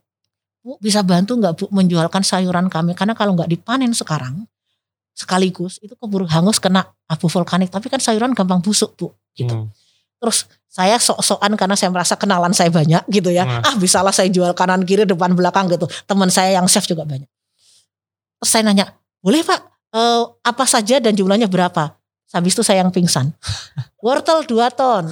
Bu 0.60 0.82
bisa 0.82 1.06
bantu 1.06 1.38
nggak 1.38 1.54
Bu 1.56 1.66
menjualkan 1.70 2.20
sayuran 2.20 2.68
kami 2.68 2.98
karena 2.98 3.14
kalau 3.14 3.38
nggak 3.38 3.52
dipanen 3.54 3.94
sekarang, 3.94 4.50
sekaligus 5.20 5.84
itu 5.84 5.92
keburu 6.00 6.24
hangus 6.24 6.64
kena 6.64 6.88
abu 7.12 7.28
vulkanik. 7.28 7.68
Tapi 7.68 7.92
kan 7.92 8.00
sayuran 8.00 8.32
gampang 8.32 8.64
busuk 8.64 8.96
bu 8.96 9.12
gitu. 9.36 9.52
Hmm. 9.52 9.72
terus 10.20 10.52
saya 10.68 11.00
sok-sokan 11.00 11.56
karena 11.56 11.80
saya 11.80 11.88
merasa 11.96 12.20
kenalan 12.20 12.52
saya 12.52 12.72
banyak 12.72 13.04
gitu 13.12 13.32
ya. 13.32 13.44
Hmm. 13.44 13.68
ah 13.68 13.76
bisalah 13.76 14.16
saya 14.16 14.32
jual 14.32 14.52
kanan 14.56 14.88
kiri 14.88 15.04
depan 15.04 15.36
belakang 15.36 15.68
gitu. 15.68 15.88
Teman 16.08 16.32
saya 16.32 16.56
yang 16.56 16.68
chef 16.72 16.88
juga 16.88 17.04
banyak. 17.04 17.28
Terus 18.40 18.50
saya 18.52 18.64
nanya 18.64 18.96
boleh 19.20 19.44
pak? 19.44 19.60
Eh, 19.90 20.24
apa 20.46 20.64
saja 20.70 21.02
dan 21.04 21.18
jumlahnya 21.18 21.52
berapa 21.52 21.99
habis 22.30 22.54
itu 22.54 22.62
saya 22.62 22.84
yang 22.86 22.92
pingsan 22.92 23.32
wortel 24.04 24.44
2 24.44 24.54
ton 24.76 25.08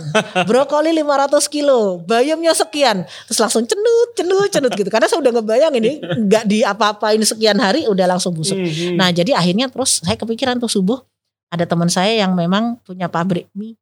brokoli 0.45 0.91
500 0.91 1.47
kilo 1.49 2.03
bayamnya 2.03 2.53
sekian 2.53 3.07
terus 3.25 3.39
langsung 3.39 3.63
cenut 3.63 4.09
cenut 4.13 4.49
cenut 4.51 4.73
gitu 4.75 4.89
karena 4.91 5.07
saya 5.09 5.23
udah 5.23 5.31
ngebayang 5.39 5.73
ini 5.79 5.97
nggak 6.01 6.43
di 6.45 6.61
apa-apain 6.67 7.17
sekian 7.23 7.57
hari 7.57 7.87
udah 7.87 8.05
langsung 8.05 8.35
busuk 8.35 8.57
Hmm, 8.57 8.73
hmm. 8.73 8.95
Nah 8.97 9.09
jadi 9.13 9.37
akhirnya 9.37 9.69
terus 9.69 10.01
saya 10.01 10.17
kepikiran 10.17 10.57
tuh 10.57 10.67
subuh 10.67 10.99
ada 11.47 11.63
teman 11.63 11.87
saya 11.87 12.25
yang 12.25 12.35
memang 12.35 12.81
punya 12.83 13.07
pabrik 13.07 13.47
mie. 13.55 13.77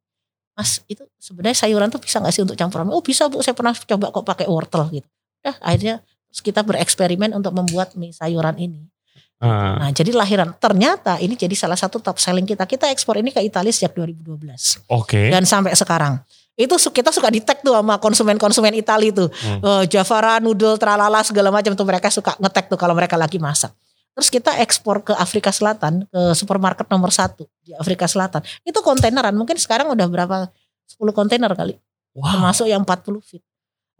Mas 0.56 0.80
itu 0.88 1.04
sebenarnya 1.20 1.66
sayuran 1.66 1.92
tuh 1.92 2.00
bisa 2.00 2.16
nggak 2.16 2.32
sih 2.32 2.42
untuk 2.44 2.56
campuran? 2.56 2.88
Oh 2.88 3.04
bisa 3.04 3.28
bu, 3.28 3.44
saya 3.44 3.52
pernah 3.52 3.76
coba 3.76 4.08
kok 4.08 4.24
pakai 4.24 4.46
wortel 4.48 4.88
gitu. 4.88 5.08
Nah 5.44 5.56
akhirnya 5.60 6.00
terus 6.30 6.40
kita 6.40 6.64
bereksperimen 6.64 7.36
untuk 7.36 7.52
membuat 7.52 7.92
mie 7.98 8.14
sayuran 8.14 8.56
ini. 8.56 8.88
Ah. 9.36 9.76
Nah 9.76 9.90
jadi 9.92 10.16
lahiran 10.16 10.56
ternyata 10.56 11.20
ini 11.20 11.36
jadi 11.36 11.52
salah 11.52 11.76
satu 11.76 12.00
top 12.00 12.16
selling 12.16 12.48
kita. 12.48 12.64
Kita 12.64 12.88
ekspor 12.88 13.20
ini 13.20 13.28
ke 13.28 13.44
Italia 13.44 13.68
sejak 13.68 13.92
2012 13.92 14.80
Oke. 14.88 15.28
dan 15.28 15.44
sampai 15.44 15.76
sekarang. 15.76 16.24
Itu 16.56 16.80
kita 16.80 17.12
suka 17.12 17.28
di 17.28 17.44
tag 17.44 17.60
tuh 17.60 17.76
sama 17.76 18.00
konsumen-konsumen 18.00 18.72
Italia 18.72 19.12
tuh. 19.12 19.28
Hmm. 19.28 19.60
Eh, 19.60 19.84
Javara, 19.92 20.40
noodle, 20.40 20.80
tralala 20.80 21.20
segala 21.20 21.52
macam 21.52 21.76
tuh 21.76 21.84
mereka 21.84 22.08
suka 22.08 22.32
ngetek 22.40 22.72
tuh 22.72 22.80
kalau 22.80 22.96
mereka 22.96 23.20
lagi 23.20 23.36
masak. 23.36 23.76
Terus 24.16 24.32
kita 24.32 24.56
ekspor 24.64 25.04
ke 25.04 25.12
Afrika 25.12 25.52
Selatan 25.52 26.08
ke 26.08 26.32
supermarket 26.32 26.88
nomor 26.88 27.12
satu 27.12 27.44
di 27.60 27.76
Afrika 27.76 28.08
Selatan. 28.08 28.40
Itu 28.64 28.80
kontaineran 28.80 29.36
mungkin 29.36 29.60
sekarang 29.60 29.92
udah 29.92 30.08
berapa 30.08 30.48
10 30.88 31.12
kontainer 31.12 31.52
kali 31.52 31.76
Wow. 32.16 32.32
termasuk 32.32 32.64
yang 32.72 32.80
40 32.80 33.20
feet. 33.20 33.44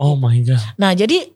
Oh 0.00 0.16
my 0.16 0.40
god. 0.40 0.56
Nah 0.80 0.96
jadi 0.96 1.28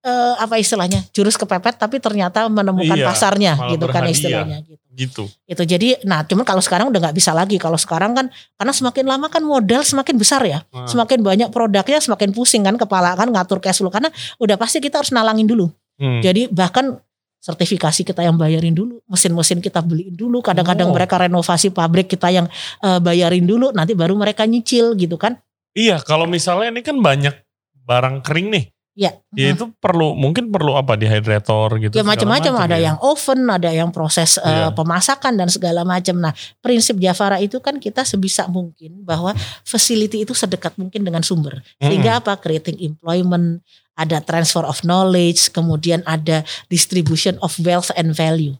eh, 0.00 0.34
apa 0.36 0.54
istilahnya 0.56 1.02
jurus 1.10 1.34
kepepet 1.34 1.76
tapi 1.76 1.98
ternyata 1.98 2.46
menemukan 2.46 2.94
Iya, 2.94 3.06
pasarnya 3.06 3.52
gitu 3.68 3.86
kan 3.86 4.02
berhadiah. 4.02 4.14
istilahnya 4.14 4.58
gitu. 4.62 4.76
Gitu. 4.94 5.24
Itu 5.44 5.62
jadi 5.62 6.02
nah 6.02 6.22
cuman 6.22 6.42
kalau 6.42 6.58
sekarang 6.58 6.90
udah 6.90 7.00
nggak 7.00 7.14
bisa 7.14 7.30
lagi 7.30 7.54
kalau 7.54 7.76
sekarang 7.76 8.12
kan 8.12 8.26
karena 8.54 8.72
semakin 8.72 9.04
lama 9.04 9.26
kan 9.26 9.40
modal 9.40 9.80
semakin 9.80 10.14
besar 10.14 10.42
ya 10.42 10.66
Ah. 10.68 10.86
semakin 10.86 11.18
banyak 11.20 11.48
produknya 11.48 11.98
semakin 11.98 12.30
pusing 12.30 12.62
kan 12.62 12.74
kepala 12.74 13.14
kan 13.14 13.28
ngatur 13.28 13.58
cash 13.58 13.78
flow 13.78 13.88
karena 13.88 14.10
udah 14.36 14.54
pasti 14.54 14.78
kita 14.78 14.98
harus 14.98 15.10
nalangin 15.10 15.46
dulu 15.46 15.70
Hmm. 15.96 16.18
jadi 16.18 16.46
bahkan 16.48 16.98
sertifikasi 17.38 18.02
kita 18.04 18.20
yang 18.20 18.34
bayarin 18.34 18.70
dulu 18.72 18.98
mesin-mesin 19.04 19.58
kita 19.58 19.78
beliin 19.78 20.10
dulu 20.12 20.38
kadang-kadang 20.40 20.90
Oh. 20.90 20.94
mereka 20.94 21.14
renovasi 21.16 21.70
pabrik 21.70 22.06
kita 22.06 22.26
yang 22.28 22.46
eh, 22.78 22.98
bayarin 22.98 23.42
dulu 23.42 23.70
nanti 23.70 23.94
baru 23.94 24.14
mereka 24.14 24.42
nyicil 24.44 24.94
gitu 24.94 25.14
kan 25.14 25.38
Iya, 25.70 25.98
kalau 26.00 26.26
misalnya 26.26 26.70
ini 26.70 26.82
kan 26.82 26.98
banyak 26.98 27.38
barang 27.84 28.20
kering 28.20 28.50
nih. 28.50 28.64
Ya 28.98 29.14
Ya 29.30 29.54
itu 29.54 29.70
perlu 29.78 30.18
mungkin 30.18 30.50
perlu 30.50 30.74
apa 30.74 30.98
dehydrator 30.98 31.78
gitu. 31.78 31.94
Ya 31.94 32.02
macam-macam 32.02 32.50
macam 32.58 32.64
ada 32.66 32.74
ya. 32.74 32.90
yang 32.90 32.98
oven, 32.98 33.46
ada 33.46 33.70
yang 33.70 33.94
proses 33.94 34.42
eh, 34.42 34.50
Iya. 34.50 34.74
pemasakan 34.74 35.38
dan 35.38 35.46
segala 35.46 35.86
macam. 35.86 36.18
Nah, 36.18 36.34
prinsip 36.58 36.98
Jafara 36.98 37.38
itu 37.38 37.62
kan 37.62 37.78
kita 37.78 38.02
sebisa 38.02 38.50
mungkin 38.50 39.06
bahwa 39.06 39.30
facility 39.62 40.26
itu 40.26 40.34
sedekat 40.34 40.74
mungkin 40.74 41.06
dengan 41.06 41.22
sumber. 41.22 41.62
Sehingga 41.78 42.18
apa? 42.18 42.34
Creating 42.42 42.82
employment, 42.82 43.62
ada 43.94 44.18
transfer 44.18 44.66
of 44.66 44.82
knowledge, 44.82 45.54
kemudian 45.54 46.02
ada 46.02 46.42
distribution 46.66 47.38
of 47.38 47.54
wealth 47.62 47.94
and 47.94 48.18
value. 48.18 48.58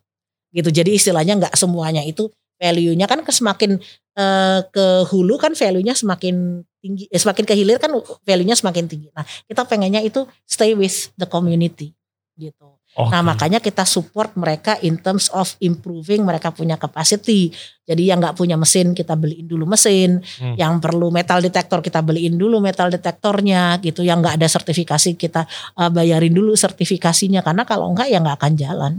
Gitu. 0.54 0.70
Jadi 0.70 0.94
istilahnya 0.94 1.34
nggak 1.34 1.58
semuanya 1.58 2.06
itu 2.06 2.30
value-nya 2.58 3.06
kan 3.06 3.22
semakin 3.22 3.78
eh, 4.18 4.60
ke 4.66 4.86
hulu 5.06 5.38
kan 5.38 5.54
value-nya 5.54 5.94
semakin 5.94 6.66
tinggi, 6.82 7.06
eh, 7.06 7.20
semakin 7.22 7.46
ke 7.46 7.54
hilir 7.54 7.78
kan 7.78 7.94
value-nya 8.26 8.58
semakin 8.58 8.90
tinggi. 8.90 9.08
Nah, 9.14 9.22
kita 9.46 9.62
pengennya 9.62 10.02
itu 10.02 10.26
stay 10.42 10.74
with 10.74 11.14
the 11.14 11.26
community 11.30 11.94
gitu. 12.34 12.78
Oke. 12.98 13.14
Nah 13.14 13.22
makanya 13.22 13.62
kita 13.62 13.86
support 13.86 14.34
mereka 14.34 14.74
in 14.82 14.98
terms 14.98 15.30
of 15.30 15.54
improving 15.62 16.24
mereka 16.26 16.50
punya 16.50 16.74
capacity. 16.74 17.52
Jadi 17.86 18.10
yang 18.10 18.18
nggak 18.18 18.34
punya 18.34 18.58
mesin 18.58 18.90
kita 18.90 19.14
beliin 19.14 19.46
dulu 19.46 19.68
mesin, 19.70 20.18
Hmm. 20.40 20.58
yang 20.58 20.82
perlu 20.82 21.12
metal 21.12 21.38
detektor 21.38 21.78
kita 21.78 22.02
beliin 22.02 22.34
dulu 22.34 22.58
metal 22.58 22.90
detektornya 22.90 23.78
gitu. 23.84 24.02
Yang 24.02 24.18
nggak 24.24 24.34
ada 24.42 24.48
sertifikasi 24.50 25.14
kita 25.14 25.46
uh, 25.78 25.90
bayarin 25.94 26.34
dulu 26.34 26.58
sertifikasinya 26.58 27.44
karena 27.44 27.62
kalau 27.68 27.92
enggak 27.92 28.08
ya 28.10 28.18
nggak 28.18 28.36
akan 28.40 28.52
jalan. 28.58 28.92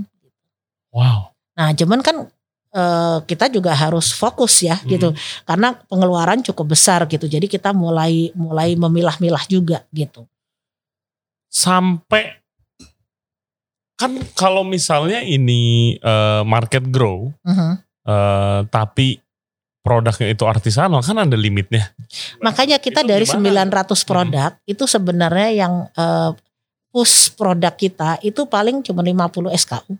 Wow. 0.95 1.35
Nah 1.59 1.75
cuman 1.75 1.99
kan 1.99 2.29
uh, 2.71 3.21
kita 3.23 3.49
juga 3.49 3.73
harus 3.73 4.11
fokus 4.11 4.61
ya 4.61 4.77
Hmm. 4.79 4.89
gitu 4.89 5.09
karena 5.43 5.77
pengeluaran 5.87 6.41
cukup 6.41 6.73
besar 6.73 7.05
gitu. 7.05 7.25
Jadi 7.25 7.45
kita 7.45 7.73
mulai 7.73 8.29
mulai 8.33 8.73
memilah-milah 8.77 9.45
juga 9.45 9.85
gitu. 9.89 10.25
Sampai 11.49 12.37
kan 13.99 14.15
kalau 14.31 14.63
misalnya 14.63 15.19
ini 15.19 15.95
eh, 15.99 16.41
market 16.47 16.87
grow 16.87 17.33
Mhm. 17.43 17.71
eh, 18.07 18.59
tapi 18.71 19.19
produknya 19.83 20.29
itu 20.31 20.43
artisanal 20.47 21.01
kan 21.01 21.17
ada 21.19 21.35
limitnya. 21.35 21.91
Makanya 22.39 22.77
kita 22.79 23.01
Itu 23.03 23.09
dari 23.11 23.25
gimana? 23.27 23.65
900 23.83 24.07
produk 24.07 24.51
itu 24.63 24.83
sebenarnya 24.87 25.49
yang 25.51 25.73
eh, 25.91 26.31
push 26.89 27.33
produk 27.35 27.73
kita 27.75 28.17
itu 28.23 28.45
paling 28.45 28.81
cuma 28.81 29.01
50 29.03 29.51
SKU 29.51 29.93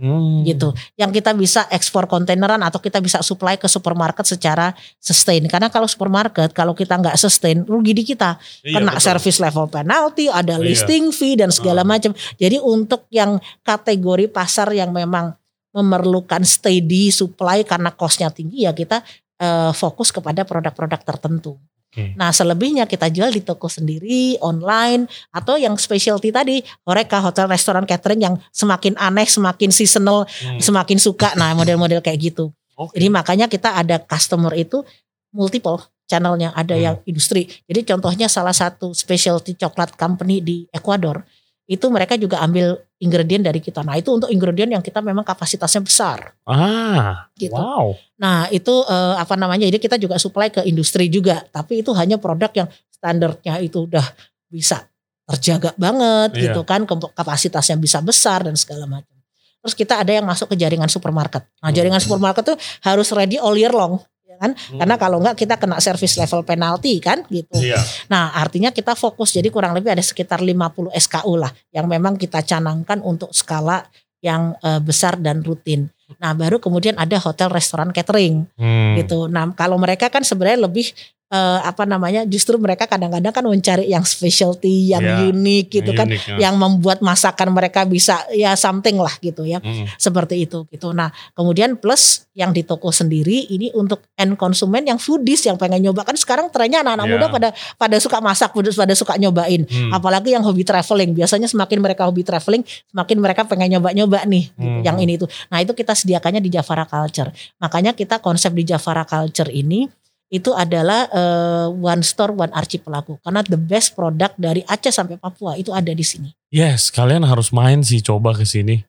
Hmm. 0.00 0.40
gitu. 0.48 0.72
Yang 0.96 1.20
kita 1.20 1.36
bisa 1.36 1.68
ekspor 1.68 2.08
kontaineran 2.08 2.56
atau 2.64 2.80
kita 2.80 3.04
bisa 3.04 3.20
supply 3.20 3.60
ke 3.60 3.68
supermarket 3.68 4.24
secara 4.24 4.72
sustain. 4.96 5.44
Karena 5.44 5.68
kalau 5.68 5.84
supermarket 5.84 6.56
kalau 6.56 6.72
kita 6.72 6.96
nggak 6.96 7.20
sustain 7.20 7.68
rugi 7.68 7.92
di 7.92 8.08
kita. 8.08 8.40
Iya, 8.64 8.80
Kena 8.80 8.96
betul. 8.96 9.04
service 9.04 9.36
level 9.44 9.68
penalty, 9.68 10.32
ada 10.32 10.56
Iya. 10.56 10.64
listing 10.64 11.12
fee 11.12 11.36
dan 11.36 11.52
segala 11.52 11.84
Ah. 11.84 11.88
macam. 11.92 12.16
Jadi 12.40 12.56
untuk 12.64 13.04
yang 13.12 13.36
kategori 13.60 14.32
pasar 14.32 14.72
yang 14.72 14.88
memang 14.88 15.36
memerlukan 15.76 16.42
steady 16.48 17.12
supply 17.12 17.60
karena 17.62 17.92
costnya 17.92 18.32
tinggi 18.32 18.64
ya 18.64 18.72
kita 18.72 19.04
eh, 19.40 19.72
fokus 19.72 20.12
kepada 20.12 20.44
produk-produk 20.44 21.00
tertentu. 21.00 21.56
Oke. 21.90 22.14
Nah 22.14 22.30
selebihnya 22.30 22.86
kita 22.86 23.10
jual 23.10 23.34
di 23.34 23.42
toko 23.42 23.66
sendiri, 23.66 24.38
online, 24.38 25.10
atau 25.34 25.58
yang 25.58 25.74
specialty 25.74 26.30
tadi, 26.30 26.62
Horeca, 26.86 27.18
hotel, 27.18 27.50
restoran, 27.50 27.82
catering 27.82 28.22
yang 28.22 28.34
semakin 28.54 28.94
aneh, 28.94 29.26
semakin 29.26 29.74
seasonal, 29.74 30.22
Hmm. 30.22 30.62
semakin 30.62 31.02
suka. 31.02 31.34
Nah 31.34 31.50
model-model 31.58 31.98
kayak 31.98 32.30
gitu. 32.30 32.54
Oke. 32.78 32.94
Jadi 32.94 33.10
makanya 33.10 33.50
kita 33.50 33.74
ada 33.74 33.98
customer 33.98 34.54
itu 34.54 34.86
multiple 35.34 35.82
channelnya, 36.06 36.54
ada 36.54 36.78
Hmm. 36.78 36.82
yang 36.86 36.96
industri. 37.10 37.50
Jadi 37.66 37.82
contohnya 37.82 38.30
salah 38.30 38.54
satu 38.54 38.94
specialty 38.94 39.58
coklat 39.58 39.98
company 39.98 40.38
di 40.38 40.56
Ecuador, 40.70 41.26
itu 41.66 41.86
mereka 41.90 42.14
juga 42.14 42.38
ambil 42.38 42.78
ingredient 43.00 43.42
dari 43.42 43.58
kita. 43.58 43.80
Nah 43.80 43.96
itu 43.96 44.12
untuk 44.12 44.28
ingredient 44.28 44.76
yang 44.76 44.84
kita 44.84 45.00
memang 45.00 45.24
kapasitasnya 45.24 45.80
besar. 45.80 46.36
Ah, 46.44 47.26
Gitu. 47.34 47.50
wow. 47.56 47.96
Nah 48.20 48.46
itu 48.52 48.84
eh, 48.84 49.14
apa 49.16 49.34
namanya? 49.34 49.64
Jadi 49.66 49.80
kita 49.80 49.96
juga 49.96 50.20
supply 50.20 50.52
ke 50.52 50.60
industri 50.68 51.08
juga, 51.08 51.40
tapi 51.48 51.80
itu 51.80 51.90
hanya 51.96 52.20
produk 52.20 52.52
yang 52.52 52.68
standarnya 52.92 53.64
itu 53.64 53.88
udah 53.88 54.04
bisa 54.46 54.84
terjaga 55.24 55.72
banget 55.80 56.36
Iya. 56.36 56.42
gitu 56.52 56.60
kan, 56.68 56.84
kapasitasnya 57.16 57.80
bisa 57.80 58.04
besar 58.04 58.44
dan 58.44 58.54
segala 58.54 58.84
macam. 58.84 59.16
Terus 59.60 59.74
kita 59.76 60.00
ada 60.00 60.12
yang 60.12 60.24
masuk 60.24 60.52
ke 60.52 60.56
jaringan 60.56 60.88
supermarket. 60.88 61.44
Nah 61.60 61.68
Hmm. 61.68 61.76
jaringan 61.76 62.00
supermarket 62.00 62.44
tuh 62.52 62.56
harus 62.84 63.08
ready 63.12 63.36
all 63.40 63.56
year 63.56 63.72
long, 63.72 63.96
kan? 64.40 64.56
Karena 64.56 64.96
Hmm. 64.96 65.02
kalau 65.04 65.16
enggak 65.20 65.36
kita 65.36 65.60
kena 65.60 65.76
service 65.78 66.16
level 66.16 66.40
penalty 66.42 66.96
kan 66.96 67.20
gitu. 67.28 67.60
Iya. 67.60 67.76
Nah 68.08 68.32
artinya 68.32 68.72
kita 68.72 68.96
fokus 68.96 69.36
jadi 69.36 69.52
kurang 69.52 69.76
lebih 69.76 69.92
ada 69.92 70.00
sekitar 70.00 70.40
50 70.40 70.88
SKU 70.90 71.36
lah 71.36 71.52
yang 71.70 71.84
memang 71.84 72.16
kita 72.16 72.40
canangkan 72.40 73.04
untuk 73.04 73.36
skala 73.36 73.84
yang 74.24 74.56
eh, 74.60 74.80
besar 74.80 75.20
dan 75.20 75.44
rutin. 75.44 75.92
Nah 76.16 76.32
baru 76.32 76.56
kemudian 76.58 76.96
ada 76.96 77.20
hotel, 77.20 77.52
restoran, 77.52 77.92
catering 77.92 78.48
Hmm. 78.56 78.96
gitu. 78.96 79.28
Nah 79.28 79.52
kalau 79.52 79.76
mereka 79.76 80.08
kan 80.08 80.24
sebenarnya 80.24 80.64
lebih 80.64 80.90
eh, 81.30 81.58
apa 81.62 81.86
namanya 81.86 82.26
justru 82.26 82.58
mereka 82.58 82.90
kadang-kadang 82.90 83.30
kan 83.30 83.44
mencari 83.46 83.86
yang 83.86 84.02
specialty, 84.02 84.90
yang 84.90 84.98
Ya, 85.00 85.30
unik 85.30 85.66
gitu 85.70 85.90
kan, 85.94 86.10
Unik, 86.10 86.22
ya. 86.36 86.50
yang 86.50 86.54
membuat 86.58 87.00
masakan 87.00 87.54
mereka 87.54 87.86
bisa 87.86 88.18
ya 88.34 88.52
something 88.54 88.98
lah 88.98 89.14
gitu 89.22 89.46
ya 89.46 89.62
Hmm. 89.62 89.86
seperti 89.96 90.42
itu 90.44 90.66
gitu. 90.68 90.90
Nah 90.90 91.08
kemudian 91.32 91.78
plus 91.78 92.26
yang 92.34 92.50
di 92.50 92.66
toko 92.66 92.90
sendiri 92.90 93.46
ini 93.48 93.70
untuk 93.72 94.02
end 94.18 94.34
konsumen 94.34 94.82
yang 94.82 94.98
foodies 94.98 95.46
yang 95.46 95.54
pengen 95.54 95.86
nyoba 95.86 96.02
kan 96.02 96.18
sekarang 96.18 96.50
trennya 96.50 96.82
anak-anak 96.82 97.06
Ya. 97.06 97.12
muda 97.14 97.26
pada 97.30 97.48
pada 97.78 97.96
suka 98.02 98.18
masak, 98.18 98.50
pada, 98.50 98.94
suka 98.94 99.14
nyobain. 99.16 99.62
Hmm. 99.70 99.94
Apalagi 99.94 100.34
yang 100.34 100.42
hobi 100.42 100.66
traveling, 100.66 101.14
biasanya 101.14 101.46
semakin 101.46 101.78
mereka 101.78 102.04
hobi 102.10 102.26
traveling, 102.26 102.62
semakin 102.90 103.16
mereka 103.22 103.46
pengen 103.46 103.78
nyoba-nyoba 103.78 104.26
nih, 104.26 104.50
gitu, 104.50 104.66
Hmm. 104.66 104.82
yang 104.82 104.96
ini 104.98 105.14
itu. 105.14 105.26
Nah 105.46 105.62
itu 105.62 105.72
kita 105.78 105.94
sediakannya 105.94 106.42
di 106.42 106.50
Javara 106.50 106.84
Culture. 106.84 107.30
Makanya 107.62 107.94
kita 107.94 108.18
konsep 108.18 108.50
di 108.50 108.66
Javara 108.66 109.06
Culture 109.06 109.48
ini 109.48 109.86
itu 110.30 110.54
adalah 110.54 111.10
eh, 111.10 111.66
one 111.74 112.06
store 112.06 112.30
one 112.30 112.54
archipelago 112.54 113.18
karena 113.26 113.42
the 113.42 113.58
best 113.58 113.98
product 113.98 114.38
dari 114.38 114.62
Aceh 114.62 114.94
sampai 114.94 115.18
Papua 115.18 115.58
itu 115.58 115.74
ada 115.74 115.90
di 115.90 116.06
sini. 116.06 116.30
Yes, 116.54 116.94
kalian 116.94 117.26
harus 117.26 117.50
main 117.50 117.82
sih 117.82 117.98
coba 118.00 118.32
ke 118.32 118.46
sini. 118.46 118.86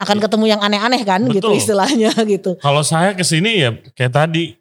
akan 0.00 0.16
ketemu 0.16 0.56
yang 0.56 0.60
aneh-aneh 0.64 1.04
kan 1.04 1.20
gitu 1.28 1.52
Betul. 1.52 1.60
istilahnya 1.60 2.08
gitu. 2.32 2.56
Kalau 2.64 2.80
saya 2.80 3.12
ke 3.12 3.20
sini 3.20 3.60
ya 3.60 3.76
kayak 3.92 4.16
tadi 4.16 4.56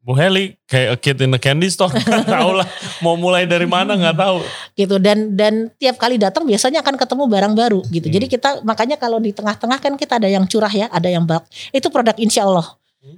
Bu 0.00 0.16
Heli 0.16 0.56
kayak 0.64 0.88
a 0.88 0.96
kid 0.96 1.20
in 1.20 1.36
a 1.36 1.40
candy 1.40 1.68
store 1.68 1.92
nggak 2.00 2.28
tahu 2.28 2.60
lah 2.60 2.68
mau 3.04 3.12
mulai 3.12 3.44
dari 3.44 3.68
mana 3.68 3.92
nggak 3.92 4.16
tahu. 4.16 4.40
gitu 4.72 4.96
dan 5.00 5.36
dan 5.36 5.68
tiap 5.76 6.00
kali 6.00 6.16
datang 6.16 6.48
biasanya 6.48 6.80
akan 6.80 6.96
ketemu 6.96 7.24
barang 7.28 7.54
baru 7.56 7.80
gitu. 7.92 8.08
Hmm. 8.08 8.14
Jadi 8.16 8.26
kita 8.28 8.48
makanya 8.64 8.96
kalau 8.96 9.20
di 9.20 9.36
tengah-tengah 9.36 9.76
kan 9.80 9.92
kita 10.00 10.16
ada 10.16 10.32
yang 10.32 10.48
curah 10.48 10.72
ya, 10.72 10.88
ada 10.88 11.12
yang 11.12 11.28
bulk. 11.28 11.44
Itu 11.68 11.92
produk 11.92 12.16
insya 12.16 12.48
Allah. 12.48 12.64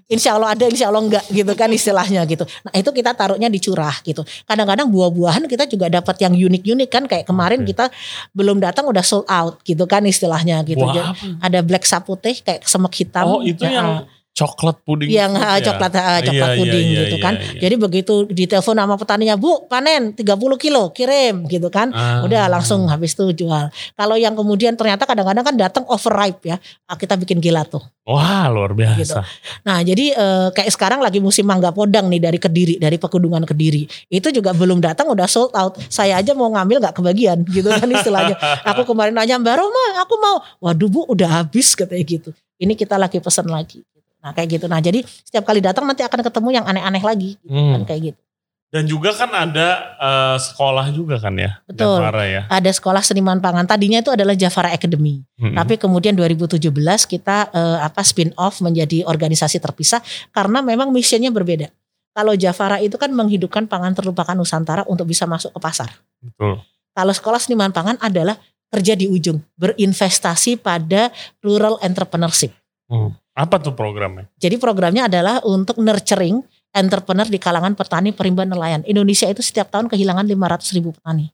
Insya 0.06 0.38
Allah 0.38 0.54
ada, 0.54 0.64
insya 0.66 0.86
Allah 0.90 1.02
enggak 1.02 1.24
gitu 1.30 1.52
kan 1.54 1.70
istilahnya 1.70 2.22
gitu. 2.26 2.46
Nah 2.66 2.72
itu 2.74 2.90
kita 2.90 3.10
taruhnya 3.14 3.50
di 3.50 3.58
curah 3.58 3.94
gitu. 4.02 4.22
Kadang-kadang 4.46 4.86
buah-buahan 4.90 5.46
kita 5.50 5.66
juga 5.66 5.86
dapat 5.90 6.16
yang 6.22 6.34
unik-unik 6.34 6.90
kan 6.90 7.04
kayak 7.06 7.24
kemarin 7.26 7.62
Oke. 7.62 7.74
kita 7.74 7.90
belum 8.34 8.62
datang 8.62 8.86
udah 8.86 9.02
sold 9.02 9.26
out 9.26 9.62
gitu 9.62 9.86
kan 9.86 10.02
istilahnya 10.06 10.62
gitu. 10.66 10.82
Jadi, 10.82 11.00
apa? 11.02 11.26
ada 11.42 11.58
black 11.62 11.84
saputih 11.86 12.38
kayak 12.42 12.66
semek 12.66 12.94
hitam. 13.06 13.26
Oh 13.26 13.40
itu 13.42 13.62
Ya, 13.66 13.82
yang 13.82 14.06
coklat 14.36 14.76
puding. 14.84 15.08
yang 15.08 15.32
ya? 15.32 15.64
coklat 15.64 15.92
ah, 15.96 16.20
coklat 16.20 16.28
Iya, 16.28 16.52
iya, 16.52 16.60
puding 16.60 16.86
iya, 16.86 17.00
gitu 17.08 17.16
iya, 17.16 17.24
kan. 17.24 17.34
iya. 17.40 17.60
Jadi 17.64 17.74
begitu 17.80 18.14
ditelepon 18.28 18.76
sama 18.76 18.94
petaninya, 19.00 19.34
"Bu, 19.40 19.64
panen 19.64 20.12
30 20.12 20.60
kilo, 20.60 20.92
kirim." 20.92 21.48
gitu 21.48 21.72
kan. 21.72 21.88
Ah. 21.96 22.20
Udah 22.20 22.44
langsung 22.52 22.84
habis 22.86 23.16
itu 23.16 23.32
jual. 23.32 23.72
Kalau 23.96 24.16
yang 24.20 24.36
kemudian 24.36 24.76
ternyata 24.76 25.08
kadang-kadang 25.08 25.40
kan 25.40 25.56
datang 25.56 25.84
overripe 25.88 26.44
ya. 26.44 26.60
ah, 26.84 27.00
Kita 27.00 27.16
bikin 27.16 27.40
gelato. 27.40 27.80
Wah 28.04 28.46
luar 28.52 28.70
biasa. 28.70 29.24
Nah, 29.64 29.80
jadi 29.82 30.14
eh, 30.14 30.48
kayak 30.52 30.70
sekarang 30.70 31.00
lagi 31.02 31.18
musim 31.18 31.42
mangga 31.42 31.72
podang 31.72 32.06
nih 32.06 32.20
dari 32.22 32.38
Kediri, 32.38 32.78
dari 32.78 33.00
Pegunungan 33.00 33.42
Kediri. 33.42 33.88
Itu 34.06 34.30
juga 34.30 34.52
belum 34.52 34.78
datang 34.78 35.10
udah 35.10 35.26
sold 35.26 35.56
out. 35.56 35.80
Saya 35.88 36.20
aja 36.20 36.36
mau 36.36 36.46
ngambil 36.52 36.84
nggak 36.84 36.94
kebagian 36.94 37.42
gitu 37.48 37.66
kan 37.66 37.88
istilahnya. 37.88 38.36
Aku 38.70 38.84
kemarin 38.84 39.16
nanya 39.16 39.40
Mbak 39.40 39.56
Roma, 39.58 39.84
aku 40.04 40.14
mau. 40.22 40.36
Waduh 40.60 40.86
Bu, 40.86 41.00
udah 41.08 41.40
habis 41.42 41.72
katanya 41.74 42.04
gitu. 42.04 42.30
Ini 42.60 42.78
kita 42.78 42.94
lagi 42.94 43.18
pesan 43.18 43.48
lagi. 43.50 43.82
Nah 44.26 44.34
kayak 44.34 44.58
gitu. 44.58 44.66
Nah 44.66 44.82
jadi 44.82 45.06
setiap 45.06 45.46
kali 45.46 45.62
datang 45.62 45.86
nanti 45.86 46.02
akan 46.02 46.18
ketemu 46.18 46.48
yang 46.50 46.64
aneh-aneh 46.66 46.98
lagi. 46.98 47.38
Gitu, 47.38 47.54
Hmm. 47.54 47.78
kan 47.78 47.82
kayak 47.86 48.02
gitu. 48.10 48.20
Dan 48.66 48.90
juga 48.90 49.14
kan 49.14 49.30
ada 49.30 49.94
eh, 49.94 50.36
sekolah 50.42 50.90
juga 50.90 51.22
kan 51.22 51.38
ya. 51.38 51.62
Betul. 51.70 52.02
Jafara 52.02 52.24
ya. 52.26 52.42
Ada 52.50 52.70
sekolah 52.74 52.98
seniman 52.98 53.38
pangan. 53.38 53.62
Tadinya 53.62 54.02
itu 54.02 54.10
adalah 54.10 54.34
Jafara 54.34 54.74
Academy. 54.74 55.22
Mm-mm. 55.38 55.54
Tapi 55.54 55.78
kemudian 55.78 56.18
2017 56.18 56.58
kita 57.06 57.54
eh, 57.54 57.78
apa 57.78 58.02
spin 58.02 58.34
off 58.34 58.58
menjadi 58.58 59.06
organisasi 59.06 59.62
terpisah 59.62 60.02
karena 60.34 60.66
memang 60.66 60.90
misinya 60.90 61.30
berbeda. 61.30 61.70
Kalau 62.10 62.34
Jafara 62.34 62.82
itu 62.82 62.98
kan 62.98 63.14
menghidupkan 63.14 63.70
pangan 63.70 63.94
terlupakan 63.94 64.34
Nusantara 64.34 64.82
untuk 64.90 65.06
bisa 65.06 65.30
masuk 65.30 65.54
ke 65.54 65.60
pasar. 65.62 65.94
Betul. 66.18 66.58
Kalau 66.90 67.12
sekolah 67.14 67.38
seniman 67.38 67.70
pangan 67.70 68.00
adalah 68.02 68.34
kerja 68.66 68.98
di 68.98 69.06
ujung, 69.06 69.38
berinvestasi 69.54 70.58
pada 70.58 71.14
rural 71.38 71.78
entrepreneurship. 71.78 72.50
Hmm. 72.90 73.14
Apa 73.36 73.60
tuh 73.60 73.76
programnya? 73.76 74.32
Jadi 74.40 74.56
programnya 74.56 75.12
adalah 75.12 75.44
untuk 75.44 75.76
nurturing 75.76 76.40
entrepreneur 76.72 77.28
di 77.28 77.36
kalangan 77.36 77.76
petani 77.76 78.16
perimba 78.16 78.48
nelayan. 78.48 78.80
Indonesia 78.88 79.28
itu 79.28 79.44
setiap 79.44 79.68
tahun 79.68 79.92
kehilangan 79.92 80.24
500 80.24 80.72
ribu 80.72 80.96
petani. 80.96 81.28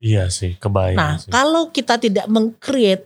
Iya 0.00 0.32
sih, 0.32 0.56
kebayang 0.56 0.96
Nah, 0.98 1.14
sih. 1.20 1.28
kalau 1.28 1.68
kita 1.68 2.00
tidak 2.00 2.26
meng-create 2.26 3.04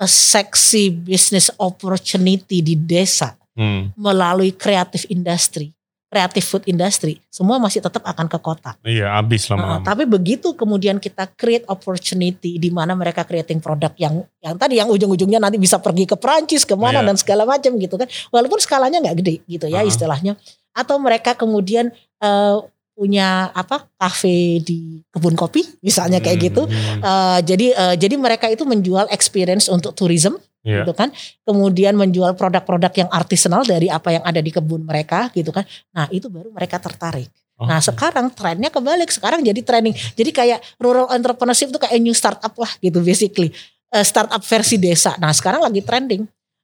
a 0.00 0.08
sexy 0.08 0.90
business 0.90 1.52
opportunity 1.56 2.58
di 2.58 2.74
desa 2.74 3.36
Hmm. 3.52 3.92
melalui 3.94 4.56
creative 4.56 5.04
industry, 5.12 5.76
creative 6.12 6.44
food 6.44 6.64
industry, 6.68 7.16
semua 7.32 7.56
masih 7.56 7.80
tetap 7.80 8.04
akan 8.04 8.28
ke 8.28 8.36
kota. 8.36 8.76
Iya, 8.84 9.16
habis 9.16 9.48
Nah, 9.48 9.56
lama-lama. 9.56 9.80
tapi 9.80 10.04
begitu 10.04 10.52
kemudian 10.52 11.00
kita 11.00 11.24
create 11.32 11.64
opportunity 11.64 12.60
di 12.60 12.68
mana 12.68 12.92
mereka 12.92 13.24
creating 13.24 13.64
produk 13.64 13.88
yang 13.96 14.20
yang 14.44 14.60
tadi 14.60 14.76
yang 14.76 14.92
ujung-ujungnya 14.92 15.40
nanti 15.40 15.56
bisa 15.56 15.80
pergi 15.80 16.04
ke 16.04 16.20
Perancis 16.20 16.68
ke 16.68 16.76
mana 16.76 17.00
Iya. 17.00 17.08
dan 17.08 17.16
segala 17.16 17.48
macam 17.48 17.72
gitu 17.80 17.96
kan, 17.96 18.04
walaupun 18.28 18.60
skalanya 18.60 19.00
nggak 19.00 19.16
gede 19.24 19.34
gitu 19.48 19.72
ya 19.72 19.80
Uh-uh. 19.80 19.88
istilahnya. 19.88 20.36
Atau 20.76 21.00
mereka 21.00 21.32
kemudian 21.32 21.88
eh, 22.20 22.56
punya 22.92 23.48
apa 23.56 23.88
kafe 23.96 24.60
di 24.60 25.00
kebun 25.08 25.32
kopi 25.32 25.64
misalnya 25.80 26.20
kayak 26.20 26.52
gitu. 26.52 26.68
Hmm. 26.68 27.00
Eh, 27.00 27.38
jadi 27.40 27.66
eh, 27.72 27.94
jadi 27.96 28.14
mereka 28.20 28.52
itu 28.52 28.68
menjual 28.68 29.08
experience 29.08 29.72
untuk 29.72 29.96
tourism 29.96 30.36
Iya. 30.62 30.86
gitu 30.86 30.94
kan. 30.94 31.10
Kemudian 31.42 31.98
menjual 31.98 32.38
produk-produk 32.38 32.94
yang 32.94 33.10
artisanal 33.10 33.66
dari 33.66 33.90
apa 33.90 34.14
yang 34.14 34.22
ada 34.22 34.38
di 34.38 34.54
kebun 34.54 34.86
mereka 34.86 35.26
gitu 35.34 35.50
kan. 35.50 35.66
Nah, 35.90 36.06
itu 36.14 36.30
baru 36.30 36.54
mereka 36.54 36.78
tertarik. 36.78 37.26
Oh. 37.58 37.66
Nah, 37.66 37.82
sekarang 37.82 38.30
trennya 38.30 38.70
kebalik. 38.70 39.10
Sekarang 39.10 39.42
jadi 39.42 39.58
trending. 39.58 39.94
Jadi 40.14 40.30
kayak 40.30 40.58
rural 40.78 41.10
entrepreneurship 41.10 41.74
itu 41.74 41.78
kayak 41.82 41.98
new 41.98 42.14
startup 42.14 42.54
lah 42.54 42.70
gitu 42.78 43.02
basically. 43.02 43.50
Eh, 43.90 44.06
startup 44.06 44.40
versi 44.40 44.78
desa. 44.78 45.18
Nah, 45.18 45.34
sekarang 45.34 45.60
lagi 45.66 45.82
trending. 45.82 46.22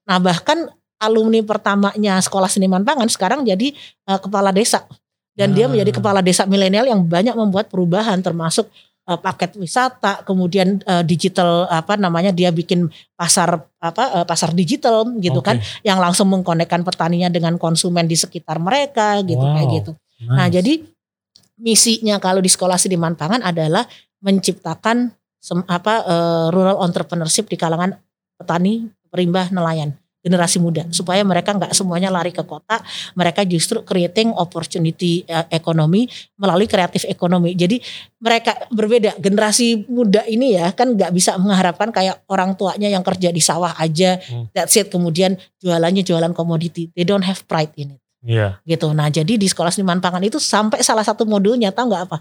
Nah, 0.08 0.16
bahkan 0.22 0.70
alumni 0.98 1.42
pertamanya 1.42 2.18
Sekolah 2.22 2.48
Seniman 2.50 2.82
Pangan 2.86 3.10
sekarang 3.10 3.42
jadi 3.42 3.74
eh, 4.06 4.18
kepala 4.22 4.54
desa. 4.54 4.86
Dan 5.38 5.54
dia 5.54 5.66
Ah. 5.66 5.70
menjadi 5.70 6.02
kepala 6.02 6.18
desa 6.18 6.46
milenial 6.46 6.86
yang 6.86 7.02
banyak 7.02 7.34
membuat 7.34 7.70
perubahan 7.70 8.18
termasuk 8.18 8.66
eh, 9.08 9.18
paket 9.18 9.56
wisata, 9.56 10.22
kemudian 10.22 10.78
eh, 10.84 11.02
digital 11.02 11.64
apa 11.66 11.96
namanya 11.96 12.28
dia 12.30 12.52
bikin 12.52 12.86
pasar 13.16 13.64
apa 13.80 14.22
eh, 14.22 14.26
pasar 14.28 14.52
digital 14.52 15.08
gitu 15.18 15.40
Oke. 15.40 15.48
kan 15.48 15.56
yang 15.82 15.96
langsung 15.98 16.28
mengkonekkan 16.28 16.84
petaninya 16.84 17.32
dengan 17.32 17.56
konsumen 17.56 18.04
di 18.04 18.14
sekitar 18.14 18.60
mereka 18.60 19.18
gitu 19.24 19.40
Wow. 19.40 19.54
kayak 19.56 19.68
gitu. 19.82 19.92
Nah, 20.28 20.46
Nice. 20.46 20.54
jadi 20.60 20.72
misinya 21.58 22.22
kalau 22.22 22.38
di 22.38 22.46
sekolah 22.46 22.78
Seniman 22.78 23.18
Pangan 23.18 23.42
adalah 23.42 23.82
menciptakan 24.22 25.10
sem- 25.42 25.66
apa 25.66 25.94
eh, 26.06 26.46
rural 26.54 26.78
entrepreneurship 26.86 27.50
di 27.50 27.58
kalangan 27.58 27.98
petani, 28.38 28.86
perimbah, 29.10 29.50
nelayan, 29.50 29.97
generasi 30.18 30.58
muda 30.58 30.82
supaya 30.90 31.22
mereka 31.22 31.54
nggak 31.54 31.70
semuanya 31.72 32.10
lari 32.10 32.34
ke 32.34 32.42
kota, 32.42 32.82
mereka 33.14 33.46
justru 33.46 33.86
creating 33.86 34.34
opportunity 34.34 35.22
eh, 35.24 35.46
ekonomi 35.54 36.10
melalui 36.34 36.66
kreatif 36.66 37.06
ekonomi. 37.06 37.54
Jadi 37.54 37.78
mereka 38.18 38.66
berbeda. 38.68 39.14
Generasi 39.22 39.86
muda 39.86 40.26
ini 40.26 40.58
ya 40.58 40.74
kan 40.74 40.92
nggak 40.92 41.14
bisa 41.14 41.38
mengharapkan 41.38 41.94
kayak 41.94 42.26
orang 42.26 42.58
tuanya 42.58 42.90
yang 42.90 43.06
kerja 43.06 43.30
di 43.30 43.38
sawah 43.38 43.72
aja, 43.78 44.18
Hmm. 44.28 44.50
that's 44.50 44.74
it. 44.74 44.90
Kemudian 44.90 45.38
jualannya 45.62 46.02
jualan 46.02 46.34
komoditi. 46.34 46.90
They 46.98 47.06
don't 47.06 47.24
have 47.24 47.46
pride 47.46 47.72
in 47.78 47.94
it 47.94 48.00
Iya. 48.26 48.58
gitu. 48.66 48.90
Nah 48.90 49.06
jadi 49.08 49.38
di 49.38 49.46
sekolah 49.46 49.70
seniman 49.70 50.02
pangan 50.02 50.20
itu 50.26 50.42
sampai 50.42 50.82
salah 50.82 51.06
satu 51.06 51.22
modulnya 51.22 51.70
tahu 51.70 51.94
nggak 51.94 52.02
apa? 52.10 52.18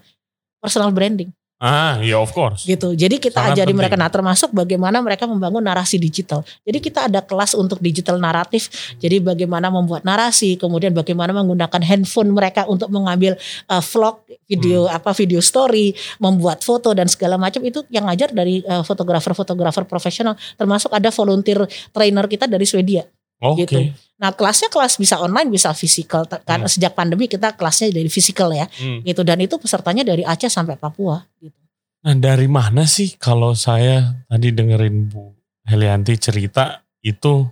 Personal 0.61 0.93
branding 0.93 1.33
Ah, 1.57 1.97
iya 2.05 2.21
of 2.21 2.29
course. 2.37 2.69
gitu. 2.69 2.93
Jadi 2.93 3.17
kita 3.17 3.41
Sangat 3.41 3.57
ajari 3.57 3.73
penting. 3.73 3.81
mereka 3.81 3.95
nah 3.97 4.13
termasuk 4.13 4.53
bagaimana 4.53 5.01
mereka 5.01 5.25
membangun 5.25 5.65
narasi 5.65 5.97
digital. 5.97 6.45
Jadi 6.61 6.77
kita 6.77 7.09
ada 7.09 7.25
kelas 7.25 7.57
untuk 7.57 7.81
digital 7.81 8.21
naratif. 8.21 8.69
Jadi 9.01 9.17
bagaimana 9.17 9.73
membuat 9.73 10.05
narasi, 10.05 10.53
kemudian 10.61 10.93
bagaimana 10.93 11.33
menggunakan 11.33 11.81
handphone 11.81 12.29
mereka 12.29 12.69
untuk 12.69 12.93
mengambil 12.93 13.33
uh, 13.73 13.81
vlog, 13.81 14.21
video 14.45 14.85
Hmm. 14.85 15.01
apa 15.01 15.17
video 15.17 15.41
story, 15.41 15.97
membuat 16.21 16.61
foto 16.61 16.93
dan 16.93 17.09
segala 17.09 17.41
macam 17.41 17.65
itu 17.65 17.81
yang 17.89 18.05
ngajar 18.05 18.29
dari 18.29 18.61
uh, 18.61 18.85
fotografer-fotografer 18.85 19.89
profesional. 19.89 20.37
Termasuk 20.61 20.93
ada 20.93 21.09
volunteer 21.09 21.65
trainer 21.89 22.29
kita 22.29 22.45
dari 22.45 22.69
Swedia. 22.69 23.01
Oke. 23.37 23.65
gitu. 23.65 23.79
Nah 24.17 24.33
kelasnya 24.33 24.67
kelas 24.67 24.97
bisa 24.97 25.21
online 25.21 25.53
bisa 25.53 25.69
fisikal 25.71 26.25
karena 26.25 26.65
Hmm. 26.65 26.73
sejak 26.73 26.97
pandemi 26.97 27.29
kita 27.29 27.53
kelasnya 27.53 27.93
dari 27.93 28.09
fisikal 28.09 28.49
ya 28.49 28.65
Hmm. 28.65 29.05
gitu 29.05 29.21
dan 29.21 29.37
itu 29.37 29.55
pesertanya 29.57 30.01
dari 30.01 30.25
Aceh 30.25 30.49
sampai 30.49 30.73
Papua 30.75 31.21
gitu. 31.37 31.53
Nah 32.01 32.13
dari 32.13 32.49
mana 32.49 32.89
sih 32.89 33.13
kalau 33.15 33.53
saya 33.53 34.25
tadi 34.25 34.49
dengerin 34.49 35.05
Bu 35.07 35.33
Helianti 35.63 36.17
cerita 36.17 36.81
itu 36.99 37.45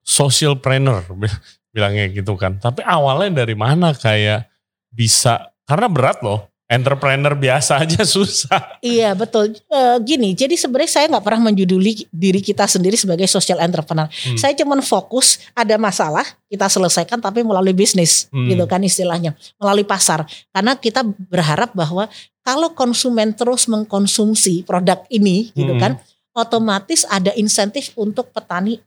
social 0.00 0.56
planner 0.58 1.04
bilangnya 1.74 2.08
gitu 2.10 2.34
kan. 2.34 2.58
Tapi 2.58 2.82
awalnya 2.82 3.44
dari 3.44 3.54
mana 3.54 3.94
kayak 3.94 4.48
bisa 4.90 5.54
karena 5.68 5.86
berat 5.86 6.18
loh. 6.24 6.49
Entrepreneur 6.70 7.34
biasa 7.34 7.82
aja 7.82 8.06
susah. 8.14 8.78
Iya 8.78 9.10
betul. 9.18 9.58
E, 9.58 9.80
gini, 10.06 10.38
jadi 10.38 10.54
sebenarnya 10.54 10.86
saya 11.02 11.06
nggak 11.10 11.24
pernah 11.26 11.50
menjuduli 11.50 12.06
diri 12.14 12.38
kita 12.38 12.70
sendiri 12.70 12.94
sebagai 12.94 13.26
social 13.26 13.58
entrepreneur. 13.58 14.06
Hmm. 14.06 14.38
Saya 14.38 14.54
cuma 14.54 14.78
fokus 14.78 15.42
ada 15.50 15.74
masalah 15.74 16.22
kita 16.46 16.70
selesaikan 16.70 17.18
tapi 17.18 17.42
melalui 17.42 17.74
bisnis, 17.74 18.30
Hmm. 18.30 18.46
gitu 18.46 18.70
kan 18.70 18.78
istilahnya, 18.86 19.34
melalui 19.58 19.82
pasar. 19.82 20.22
Karena 20.54 20.78
kita 20.78 21.02
berharap 21.02 21.74
bahwa 21.74 22.06
kalau 22.46 22.70
konsumen 22.70 23.34
terus 23.34 23.66
mengkonsumsi 23.66 24.62
produk 24.62 25.02
ini, 25.10 25.50
gitu 25.58 25.74
Hmm. 25.74 25.82
kan, 25.82 25.92
otomatis 26.30 27.02
ada 27.10 27.34
insentif 27.34 27.90
untuk 27.98 28.30
petani 28.30 28.78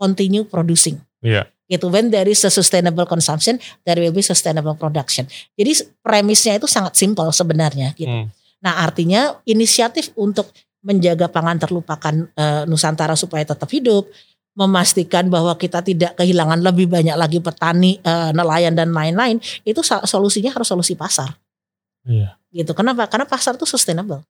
continue 0.00 0.48
producing. 0.48 0.96
Iya. 1.20 1.44
Gitu. 1.68 1.92
When 1.92 2.08
there 2.08 2.26
is 2.26 2.40
a 2.42 2.50
sustainable 2.50 3.04
consumption 3.04 3.60
there 3.84 4.00
will 4.00 4.12
be 4.16 4.24
sustainable 4.24 4.74
production. 4.74 5.28
Jadi 5.54 5.86
premisnya 6.00 6.56
itu 6.56 6.66
sangat 6.66 6.96
simpel 6.96 7.28
sebenarnya 7.30 7.92
gitu. 7.94 8.10
Hmm. 8.10 8.32
nah 8.58 8.82
artinya 8.82 9.38
inisiatif 9.46 10.10
untuk 10.18 10.50
menjaga 10.82 11.30
pangan 11.30 11.62
terlupakan 11.62 12.14
eh, 12.34 12.66
Nusantara 12.66 13.14
supaya 13.14 13.46
tetap 13.46 13.70
hidup 13.70 14.10
memastikan 14.58 15.30
bahwa 15.30 15.54
kita 15.54 15.78
tidak 15.86 16.18
kehilangan 16.18 16.58
lebih 16.58 16.90
banyak 16.90 17.14
lagi 17.14 17.38
petani 17.38 18.02
eh, 18.02 18.30
nelayan 18.34 18.74
dan 18.74 18.90
lain-lain 18.90 19.38
itu 19.62 19.78
solusinya 19.84 20.50
harus 20.50 20.66
solusi 20.66 20.98
pasar. 20.98 21.38
Iya. 22.08 22.40
gitu. 22.48 22.72
Kenapa? 22.72 23.04
Karena 23.04 23.28
pasar 23.28 23.60
itu 23.60 23.68
sustainable 23.68 24.24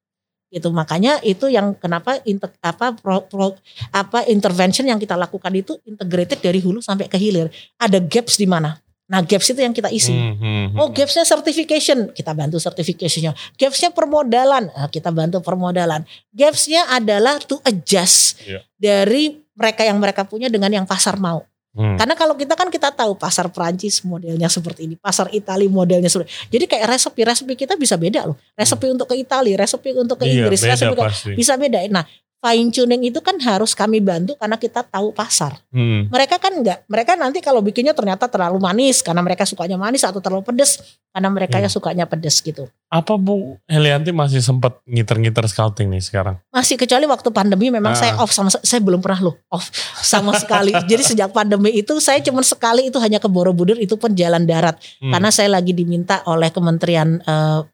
gitu 0.49 0.73
makanya 0.73 1.21
itu 1.21 1.53
yang 1.53 1.77
kenapa 1.77 2.25
inter, 2.25 2.49
apa 2.65 2.97
pro, 2.97 3.21
pro, 3.29 3.53
apa 3.93 4.25
intervention 4.27 4.89
yang 4.89 4.97
kita 4.97 5.13
lakukan 5.13 5.53
itu 5.53 5.77
integrated 5.85 6.41
dari 6.41 6.57
hulu 6.59 6.81
sampai 6.81 7.05
ke 7.05 7.21
hilir 7.21 7.53
ada 7.77 8.01
gaps 8.01 8.41
di 8.41 8.49
mana 8.49 8.81
nah 9.09 9.25
gaps 9.25 9.53
itu 9.53 9.61
yang 9.61 9.73
kita 9.73 9.89
isi 9.89 10.13
Hmm, 10.13 10.37
hmm, 10.37 10.65
hmm. 10.73 10.81
Oh 10.81 10.93
gapsnya 10.93 11.25
certification, 11.25 12.13
kita 12.13 12.37
bantu 12.37 12.61
certificationnya. 12.61 13.33
Gapsnya 13.57 13.89
permodalan, 13.89 14.69
nah, 14.69 14.85
kita 14.93 15.09
bantu 15.09 15.41
permodalan. 15.41 16.05
Gapsnya 16.29 16.85
adalah 16.93 17.41
to 17.41 17.57
adjust 17.65 18.37
Iya. 18.45 18.61
dari 18.77 19.41
mereka 19.57 19.89
yang 19.89 19.97
mereka 19.97 20.29
punya 20.29 20.53
dengan 20.53 20.69
yang 20.69 20.85
pasar 20.85 21.17
mau. 21.17 21.41
Hmm. 21.79 21.95
Karena 21.95 22.19
kalau 22.19 22.35
kita 22.35 22.59
kan 22.59 22.67
kita 22.75 22.91
tahu 22.91 23.15
pasar 23.15 23.55
Prancis 23.55 24.03
modelnya 24.03 24.51
seperti 24.51 24.91
ini, 24.91 24.99
pasar 24.99 25.31
Italia 25.31 25.71
modelnya 25.71 26.11
seperti 26.11 26.27
ini. 26.27 26.51
Jadi 26.59 26.65
kayak 26.75 26.87
resepi-resepi 26.91 27.55
kita 27.55 27.79
bisa 27.79 27.95
beda 27.95 28.27
loh. 28.27 28.35
Resepi 28.59 28.91
untuk 28.91 29.07
ke 29.07 29.15
Italia, 29.15 29.55
resepi 29.55 29.95
untuk 29.95 30.19
ke 30.19 30.27
Hmm. 30.27 30.35
Iya, 30.35 30.43
Inggris, 30.51 30.61
beda 30.61 30.75
resepi 30.75 30.97
pasti. 30.99 31.33
bisa 31.39 31.55
beda. 31.55 31.79
Nah 31.87 32.03
fine 32.39 32.71
tuning 32.71 33.03
itu 33.03 33.19
kan 33.19 33.35
harus 33.39 33.75
kami 33.75 33.99
bantu 33.99 34.39
karena 34.39 34.55
kita 34.55 34.83
tahu 34.83 35.11
pasar. 35.11 35.59
Hmm. 35.69 36.07
Mereka 36.07 36.39
kan 36.39 36.55
enggak, 36.55 36.87
mereka 36.87 37.13
nanti 37.15 37.39
kalau 37.39 37.59
bikinnya 37.59 37.93
ternyata 37.93 38.27
terlalu 38.27 38.59
manis 38.59 39.03
karena 39.03 39.19
mereka 39.19 39.43
sukanya 39.43 39.75
manis 39.75 40.03
atau 40.03 40.19
terlalu 40.19 40.47
pedes 40.47 40.79
karena 41.11 41.29
mereka 41.29 41.59
Hmm. 41.59 41.67
yang 41.67 41.73
sukanya 41.73 42.05
pedes 42.05 42.39
gitu. 42.39 42.71
Apa 42.89 43.19
Bu 43.19 43.59
Helianti 43.67 44.15
masih 44.15 44.39
sempat 44.39 44.79
ngiter-ngiter 44.87 45.45
scouting 45.45 45.91
nih 45.91 46.01
sekarang? 46.01 46.39
Masih 46.49 46.79
kecuali 46.79 47.05
waktu 47.05 47.29
pandemi 47.29 47.69
memang 47.69 47.93
Ah. 47.93 47.99
saya 47.99 48.13
off 48.17 48.31
sama 48.31 48.49
saya 48.49 48.81
belum 48.81 49.03
pernah 49.03 49.29
loh 49.29 49.37
off 49.51 49.67
sama 49.99 50.33
sekali. 50.35 50.71
Jadi 50.91 51.03
sejak 51.05 51.35
pandemi 51.35 51.75
itu 51.75 51.99
saya 51.99 52.23
cuma 52.23 52.41
sekali 52.41 52.89
itu 52.89 52.97
hanya 52.97 53.19
ke 53.19 53.27
Borobudur 53.27 53.77
itu 53.77 53.99
pun 53.99 54.15
jalan 54.15 54.47
darat 54.47 54.79
Hmm. 55.03 55.11
karena 55.11 55.29
saya 55.29 55.51
lagi 55.51 55.75
diminta 55.75 56.23
oleh 56.25 56.49
Kementerian 56.49 57.19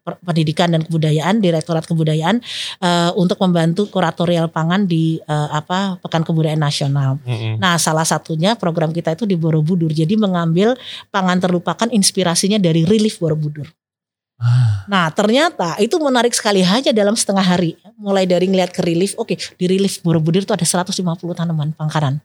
Per- 0.01 0.19
Pendidikan 0.19 0.73
dan 0.73 0.81
Kebudayaan, 0.81 1.37
Direktorat 1.37 1.85
Kebudayaan 1.85 2.41
eh, 2.81 3.11
untuk 3.13 3.37
membantu 3.39 3.87
kuratorial 3.87 4.49
pangan 4.55 4.87
di 4.87 5.19
eh, 5.19 5.49
apa 5.51 5.99
Pekan 5.99 6.23
Kebudayaan 6.23 6.63
Nasional. 6.63 7.19
Mm-mm. 7.27 7.59
Nah, 7.59 7.75
salah 7.75 8.07
satunya 8.07 8.55
program 8.55 8.95
kita 8.95 9.11
itu 9.11 9.27
di 9.27 9.35
Borobudur. 9.35 9.91
Jadi 9.91 10.15
mengambil 10.15 10.79
pangan 11.11 11.43
terlupakan 11.43 11.91
inspirasinya 11.91 12.55
dari 12.55 12.87
Relief 12.87 13.19
Borobudur. 13.19 13.67
Ah, 14.39 14.87
Nah, 14.87 15.07
ternyata 15.11 15.75
itu 15.79 15.95
menarik 15.99 16.31
sekali 16.31 16.63
hanya 16.63 16.95
dalam 16.95 17.15
setengah 17.15 17.43
hari. 17.43 17.75
Mulai 17.99 18.23
dari 18.23 18.47
ngeliat 18.47 18.71
ke 18.71 18.83
Relief, 18.83 19.15
oke, 19.19 19.35
di 19.35 19.65
Relief 19.67 19.99
Borobudur 19.99 20.43
itu 20.43 20.53
ada 20.55 20.63
150 20.63 20.95
tanaman 21.35 21.75
pangkaran. 21.75 22.19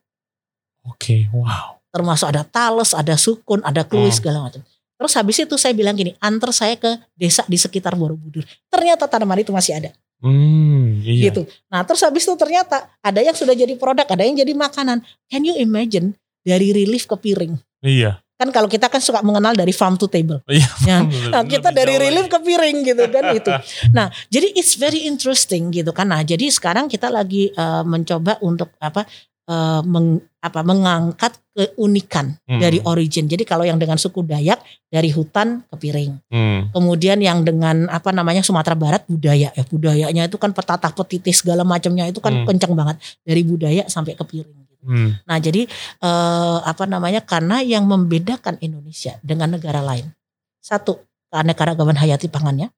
Oke, 0.87 1.28
wow. 1.35 1.78
Termasuk 1.91 2.31
ada 2.31 2.43
talos, 2.47 2.95
ada 2.95 3.18
sukun, 3.18 3.61
ada 3.66 3.83
kluis 3.83 4.14
Hmm. 4.14 4.20
segala 4.22 4.39
macam. 4.47 4.62
Terus 5.01 5.12
habis 5.16 5.37
itu 5.41 5.55
saya 5.57 5.72
bilang 5.72 5.97
gini, 5.97 6.12
antar 6.20 6.53
saya 6.53 6.76
ke 6.76 7.01
desa 7.16 7.41
di 7.49 7.57
sekitar 7.57 7.97
Borobudur. 7.97 8.45
Ternyata 8.68 9.09
tanaman 9.09 9.41
itu 9.41 9.49
masih 9.51 9.81
ada. 9.81 9.91
Hmm, 10.20 11.00
iya. 11.00 11.32
gitu. 11.32 11.48
Nah, 11.72 11.80
terus 11.84 12.04
habis 12.04 12.28
itu 12.28 12.34
ternyata 12.36 12.92
ada 13.00 13.20
yang 13.24 13.32
sudah 13.32 13.56
jadi 13.56 13.72
produk, 13.80 14.04
ada 14.04 14.20
yang 14.20 14.36
jadi 14.36 14.52
makanan. 14.52 15.00
Can 15.32 15.42
you 15.48 15.56
imagine 15.56 16.12
dari 16.44 16.76
relief 16.76 17.08
ke 17.08 17.16
piring? 17.16 17.56
Iya. 17.80 18.20
Kan 18.40 18.48
kalau 18.56 18.72
kita 18.72 18.88
kan 18.88 19.04
suka 19.04 19.20
mengenal 19.20 19.52
dari 19.52 19.72
farm 19.72 20.00
to 20.00 20.08
table. 20.08 20.40
Iya. 20.48 20.68
Ya. 20.84 20.98
Nah, 21.04 21.44
kita 21.44 21.72
Lebih 21.72 21.76
dari 21.76 21.94
relief 22.00 22.26
ke 22.28 22.38
piring 22.40 22.76
gitu 22.84 23.04
kan 23.12 23.24
itu. 23.40 23.52
Nah, 23.92 24.08
jadi 24.32 24.48
it's 24.56 24.76
very 24.76 25.04
interesting 25.08 25.72
gitu 25.72 25.92
kan. 25.92 26.08
Nah, 26.08 26.24
jadi 26.24 26.48
sekarang 26.48 26.88
kita 26.88 27.12
lagi 27.12 27.52
eh, 27.52 27.82
mencoba 27.84 28.40
untuk 28.44 28.72
apa 28.80 29.04
eh, 29.51 29.82
meng- 29.82 30.22
apa 30.40 30.64
mengangkat 30.64 31.36
keunikan 31.53 32.38
Hmm. 32.48 32.57
dari 32.57 32.80
origin. 32.80 33.28
Jadi 33.28 33.44
kalau 33.44 33.68
yang 33.68 33.76
dengan 33.76 34.01
suku 34.01 34.24
Dayak 34.24 34.57
dari 34.88 35.12
hutan 35.12 35.61
ke 35.68 35.76
piring. 35.76 36.16
Hmm. 36.32 36.61
Kemudian 36.72 37.20
yang 37.20 37.44
dengan 37.44 37.84
apa 37.90 38.09
namanya 38.09 38.40
Sumatera 38.40 38.72
Barat 38.72 39.05
budaya 39.05 39.53
ya 39.53 39.62
budayanya 39.68 40.24
itu 40.24 40.40
kan 40.40 40.57
petatah 40.57 40.94
petitih 40.94 41.36
segala 41.36 41.61
macamnya 41.61 42.09
itu 42.09 42.22
kan 42.22 42.32
Hmm. 42.32 42.46
kencang 42.48 42.72
banget 42.72 42.96
dari 43.20 43.42
budaya 43.44 43.84
sampai 43.84 44.16
ke 44.16 44.24
piring. 44.24 44.59
gitu. 44.64 44.84
Hmm. 44.86 45.20
Nah 45.28 45.36
jadi 45.36 45.68
eh, 46.01 46.59
apa 46.64 46.88
namanya 46.88 47.20
karena 47.20 47.61
yang 47.61 47.84
membedakan 47.84 48.57
Indonesia 48.64 49.20
dengan 49.20 49.53
negara 49.53 49.84
lain 49.84 50.09
satu 50.57 51.05
keanekaragaman 51.28 51.94
hayati 51.94 52.32
pangannya, 52.32 52.72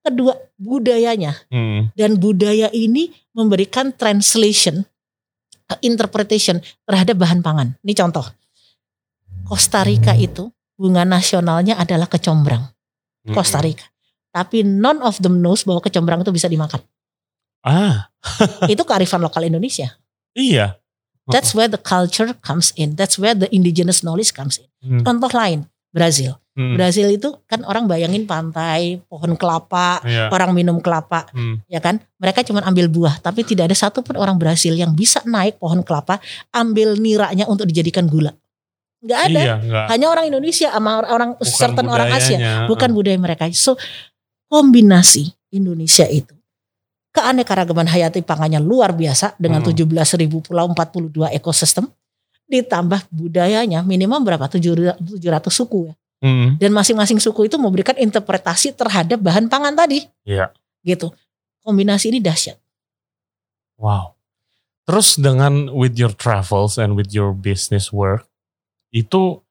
kedua 0.00 0.38
budayanya 0.54 1.34
Hmm. 1.50 1.90
dan 1.98 2.14
budaya 2.14 2.70
ini 2.70 3.10
memberikan 3.34 3.90
translation 3.90 4.86
interpretation 5.80 6.60
terhadap 6.84 7.16
bahan 7.16 7.40
pangan. 7.40 7.68
Ini 7.80 7.94
contoh 7.96 8.26
Costa 9.46 9.82
Rica 9.84 10.12
itu 10.12 10.48
bunga 10.76 11.06
nasionalnya 11.06 11.78
adalah 11.78 12.10
kecombrang. 12.10 12.62
Hmm. 13.22 13.34
Costa 13.34 13.62
Rica. 13.62 13.86
Tapi 14.32 14.64
none 14.64 15.00
of 15.04 15.20
them 15.20 15.40
knows 15.44 15.62
bahwa 15.62 15.84
kecombrang 15.84 16.24
itu 16.24 16.32
bisa 16.32 16.48
dimakan. 16.48 16.80
Ah, 17.62 18.10
itu 18.72 18.82
kearifan 18.82 19.22
lokal 19.22 19.46
Indonesia. 19.46 19.94
iya. 20.34 20.76
That's 21.30 21.54
where 21.54 21.70
the 21.70 21.78
culture 21.78 22.34
comes 22.42 22.74
in. 22.74 22.98
That's 22.98 23.14
where 23.14 23.38
the 23.38 23.46
indigenous 23.54 24.02
knowledge 24.02 24.34
comes 24.34 24.58
in. 24.58 24.66
Hmm. 24.82 25.06
Contoh 25.06 25.30
lain, 25.30 25.70
Brazil. 25.94 26.41
Hmm. 26.52 26.76
Brazil 26.76 27.08
itu 27.08 27.32
kan 27.48 27.64
orang 27.64 27.88
bayangin 27.88 28.28
pantai, 28.28 29.00
pohon 29.08 29.32
kelapa, 29.40 30.04
Iya. 30.04 30.28
orang 30.28 30.52
minum 30.52 30.84
kelapa, 30.84 31.24
Hmm. 31.32 31.64
ya 31.64 31.80
kan? 31.80 31.96
Mereka 32.20 32.44
cuma 32.44 32.60
ambil 32.60 32.92
buah, 32.92 33.16
tapi 33.18 33.40
tidak 33.40 33.72
ada 33.72 33.76
satupun 33.76 34.20
orang 34.20 34.36
Brazil 34.36 34.76
yang 34.76 34.92
bisa 34.92 35.24
naik 35.24 35.56
pohon 35.56 35.80
kelapa, 35.80 36.20
ambil 36.52 37.00
niranya 37.00 37.48
untuk 37.48 37.64
dijadikan 37.64 38.04
gula. 38.04 38.36
Nggak 39.00 39.20
ada. 39.32 39.40
Iya, 39.40 39.54
enggak. 39.58 39.84
Hanya 39.90 40.06
orang 40.12 40.24
Indonesia 40.28 40.68
sama 40.70 40.90
orang 41.02 41.30
Bukan 41.34 41.56
certain 41.56 41.88
orang 41.88 42.08
Asia. 42.12 42.38
bukan 42.68 42.90
budaya 42.92 43.16
mereka. 43.16 43.48
So 43.50 43.74
kombinasi 44.46 45.32
Indonesia 45.50 46.04
itu 46.06 46.36
keanekaragaman 47.10 47.88
hayati 47.88 48.20
pangannya 48.22 48.60
luar 48.60 48.92
biasa 48.92 49.36
dengan 49.36 49.60
Hmm. 49.60 49.72
17 49.72 50.16
ribu 50.16 50.40
pulau 50.40 50.68
42 50.68 51.28
ekosistem 51.32 51.88
ditambah 52.46 53.08
budayanya 53.08 53.80
minimum 53.82 54.20
berapa 54.20 54.44
700 54.46 55.00
700 55.00 55.48
suku 55.50 55.88
ya 55.88 55.94
Hmm. 56.22 56.54
dan 56.54 56.70
masing-masing 56.70 57.18
suku 57.18 57.50
itu 57.50 57.58
memberikan 57.58 57.98
interpretasi 57.98 58.70
terhadap 58.72 59.18
bahan 59.18 59.50
pangan 59.50 59.74
tadi 59.74 60.06
Iya. 60.22 60.54
gitu 60.80 61.10
kombinasi 61.60 62.14
ini 62.14 62.22
dahsyat 62.22 62.56
Wow. 63.74 64.14
Terus 64.82 65.18
dengan 65.18 65.70
with 65.70 65.98
your 65.98 66.14
travels 66.14 66.78
and 66.78 66.94
with 66.94 67.10
your 67.10 67.34
business 67.34 67.90
work 67.90 68.26
itu 68.90 69.42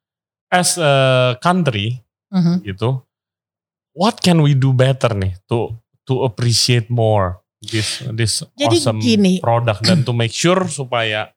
as 0.48 0.76
a 0.76 1.36
country 1.40 2.00
Mhm. 2.32 2.64
gitu, 2.64 3.04
what 3.92 4.20
can 4.20 4.40
we 4.40 4.56
do 4.56 4.72
better 4.72 5.12
nih 5.12 5.36
to 5.48 5.76
to 6.04 6.24
appreciate 6.24 6.88
more 6.88 7.40
this 7.60 8.00
this 8.16 8.40
Jadi 8.56 8.78
awesome 8.80 9.00
gini. 9.00 9.44
product 9.44 9.84
dan 9.84 10.04
to 10.04 10.16
make 10.16 10.32
sure 10.32 10.64
supaya 10.66 11.32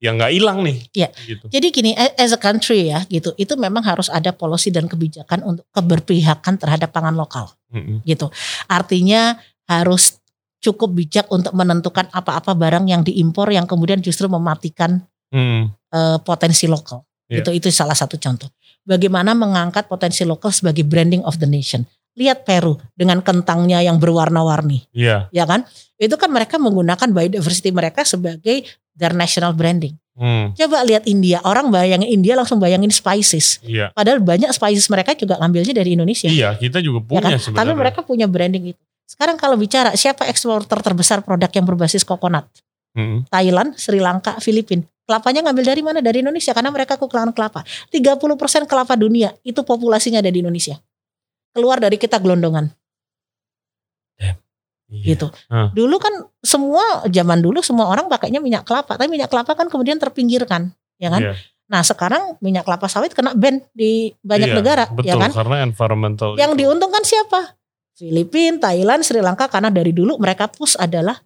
ya 0.00 0.16
nggak 0.16 0.32
hilang 0.32 0.64
nih. 0.64 0.76
Iya. 0.96 1.08
Gitu. 1.12 1.44
Jadi 1.52 1.66
gini, 1.70 1.90
as 1.94 2.32
a 2.32 2.40
country 2.40 2.88
ya 2.88 3.04
gitu, 3.06 3.36
itu 3.36 3.54
memang 3.54 3.84
harus 3.84 4.08
ada 4.08 4.32
policy 4.32 4.72
dan 4.72 4.88
kebijakan 4.88 5.44
untuk 5.44 5.68
keberpihakan 5.70 6.56
terhadap 6.56 6.90
pangan 6.90 7.14
lokal. 7.14 7.52
Mm-mm. 7.70 8.02
gitu. 8.02 8.26
Artinya 8.66 9.38
harus 9.70 10.18
cukup 10.58 10.90
bijak 10.90 11.30
untuk 11.30 11.54
menentukan 11.54 12.10
apa-apa 12.10 12.52
barang 12.58 12.90
yang 12.90 13.06
diimpor 13.06 13.46
yang 13.54 13.70
kemudian 13.70 14.02
justru 14.02 14.26
mematikan 14.26 15.06
Mm. 15.30 15.70
eh, 15.94 16.18
potensi 16.26 16.66
lokal. 16.66 17.06
Iya. 17.30 17.46
Itu 17.46 17.54
itu 17.54 17.70
salah 17.70 17.94
satu 17.94 18.18
contoh. 18.18 18.50
Bagaimana 18.82 19.30
mengangkat 19.38 19.86
potensi 19.86 20.26
lokal 20.26 20.50
sebagai 20.50 20.82
branding 20.82 21.22
of 21.22 21.38
the 21.38 21.46
nation. 21.46 21.86
Lihat 22.20 22.44
Peru 22.44 22.76
dengan 22.92 23.24
kentangnya 23.24 23.80
yang 23.80 23.96
berwarna-warni, 23.96 24.84
Iya. 24.92 25.32
ya 25.32 25.48
kan? 25.48 25.64
Itu 25.96 26.20
kan 26.20 26.28
mereka 26.28 26.60
menggunakan 26.60 27.08
biodiversity 27.08 27.72
mereka 27.72 28.04
sebagai 28.04 28.68
their 28.92 29.16
national 29.16 29.56
branding. 29.56 29.96
Mm. 30.20 30.52
Coba 30.52 30.84
lihat 30.84 31.08
India, 31.08 31.40
orang 31.48 31.72
bayangin 31.72 32.04
India 32.04 32.36
langsung 32.36 32.60
bayangin 32.60 32.92
spices. 32.92 33.56
Iya. 33.64 33.88
Padahal 33.96 34.20
banyak 34.20 34.52
spices 34.52 34.92
mereka 34.92 35.16
juga 35.16 35.40
ngambilnya 35.40 35.72
dari 35.72 35.96
Indonesia. 35.96 36.28
Iya, 36.28 36.60
kita 36.60 36.84
juga 36.84 37.00
Ya 37.00 37.06
punya 37.08 37.20
kan? 37.24 37.40
sebenarnya. 37.40 37.56
Tapi 37.64 37.72
mereka 37.72 38.00
punya 38.04 38.26
branding 38.28 38.76
itu. 38.76 38.82
Sekarang 39.08 39.40
kalau 39.40 39.56
bicara 39.56 39.96
siapa 39.96 40.28
eksporter 40.28 40.76
terbesar 40.84 41.24
produk 41.24 41.48
yang 41.48 41.64
berbasis 41.64 42.04
kokonat? 42.04 42.44
Mm. 42.92 43.32
Thailand, 43.32 43.70
Sri 43.80 43.96
Lanka, 43.96 44.36
Filipina. 44.44 44.84
Kelapanya 45.08 45.40
ngambil 45.48 45.64
dari 45.74 45.82
mana? 45.82 45.98
Dari 46.04 46.22
Indonesia 46.22 46.52
karena 46.54 46.70
mereka 46.70 46.94
kekurangan 46.94 47.32
kelapa. 47.34 47.64
30% 47.90 48.70
kelapa 48.70 48.94
dunia 48.94 49.34
itu 49.42 49.64
populasinya 49.66 50.22
ada 50.22 50.30
di 50.30 50.38
Indonesia. 50.38 50.78
Keluar 51.50 51.82
dari 51.82 51.98
kita 51.98 52.18
gelondongan 52.22 52.70
Iya. 54.90 55.14
gitu. 55.14 55.26
Hah. 55.46 55.70
Dulu 55.70 55.96
kan 56.02 56.10
semua 56.42 57.06
zaman 57.06 57.38
dulu 57.38 57.62
semua 57.62 57.86
orang 57.86 58.10
pakainya 58.10 58.42
minyak 58.42 58.66
kelapa, 58.66 58.98
tapi 58.98 59.06
minyak 59.06 59.30
kelapa 59.30 59.54
kan 59.54 59.70
kemudian 59.70 60.02
terpinggirkan, 60.02 60.74
ya 60.98 61.14
kan? 61.14 61.22
Iya. 61.30 61.34
Nah, 61.70 61.86
sekarang 61.86 62.34
minyak 62.42 62.66
kelapa 62.66 62.90
sawit 62.90 63.14
kena 63.14 63.30
ban 63.38 63.62
di 63.70 64.10
banyak 64.26 64.50
Iya, 64.50 64.58
negara, 64.58 64.84
Betul, 64.90 65.06
ya 65.06 65.14
kan? 65.14 65.30
karena 65.30 65.56
environmental. 65.62 66.34
Yang 66.34 66.52
itu. 66.52 66.60
diuntungkan 66.66 67.02
siapa? 67.06 67.40
Filipina, 67.94 68.58
Thailand, 68.58 69.06
Sri 69.06 69.22
Lanka 69.22 69.46
karena 69.46 69.70
dari 69.70 69.94
dulu 69.94 70.18
mereka 70.18 70.50
push 70.50 70.74
adalah 70.74 71.22